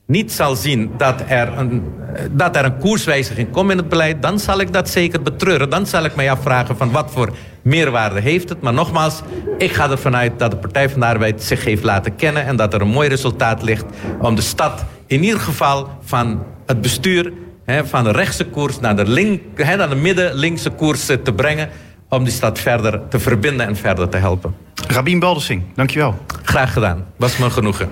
niet 0.08 0.32
zal 0.32 0.56
zien 0.56 0.90
dat 0.96 1.22
er, 1.26 1.58
een, 1.58 1.82
dat 2.30 2.56
er 2.56 2.64
een 2.64 2.78
koerswijziging 2.78 3.50
komt 3.50 3.70
in 3.70 3.76
het 3.76 3.88
beleid, 3.88 4.22
dan 4.22 4.38
zal 4.38 4.60
ik 4.60 4.72
dat 4.72 4.88
zeker 4.88 5.22
betreuren. 5.22 5.70
Dan 5.70 5.86
zal 5.86 6.04
ik 6.04 6.14
mij 6.14 6.30
afvragen 6.30 6.76
van 6.76 6.90
wat 6.90 7.10
voor 7.10 7.32
meerwaarde 7.62 8.20
heeft 8.20 8.48
het. 8.48 8.60
Maar 8.60 8.72
nogmaals, 8.72 9.22
ik 9.58 9.72
ga 9.72 9.90
ervan 9.90 10.16
uit 10.16 10.38
dat 10.38 10.50
de 10.50 10.56
Partij 10.56 10.90
van 10.90 11.00
de 11.00 11.06
Arbeid 11.06 11.42
zich 11.42 11.64
heeft 11.64 11.82
laten 11.82 12.16
kennen 12.16 12.44
en 12.44 12.56
dat 12.56 12.74
er 12.74 12.80
een 12.80 12.88
mooi 12.88 13.08
resultaat 13.08 13.62
ligt 13.62 13.84
om 14.20 14.34
de 14.34 14.42
stad 14.42 14.84
in 15.06 15.24
ieder 15.24 15.40
geval 15.40 15.88
van 16.04 16.42
het 16.66 16.80
bestuur 16.80 17.32
hè, 17.64 17.86
van 17.86 18.04
de 18.04 18.10
rechtse 18.10 18.44
koers 18.44 18.80
naar 18.80 18.96
de, 18.96 19.08
link, 19.08 19.40
hè, 19.54 19.76
naar 19.76 19.88
de 19.88 19.94
midden-linkse 19.94 20.70
koers 20.70 21.08
eh, 21.08 21.16
te 21.16 21.32
brengen 21.32 21.68
om 22.08 22.24
die 22.24 22.32
stad 22.32 22.58
verder 22.58 23.08
te 23.08 23.18
verbinden 23.18 23.66
en 23.66 23.76
verder 23.76 24.08
te 24.08 24.16
helpen. 24.16 24.54
Rabin 24.86 25.18
Baldessing, 25.18 25.62
dankjewel. 25.74 26.18
Graag 26.42 26.72
gedaan. 26.72 27.04
Was 27.16 27.36
me 27.36 27.50
genoegen. 27.50 27.88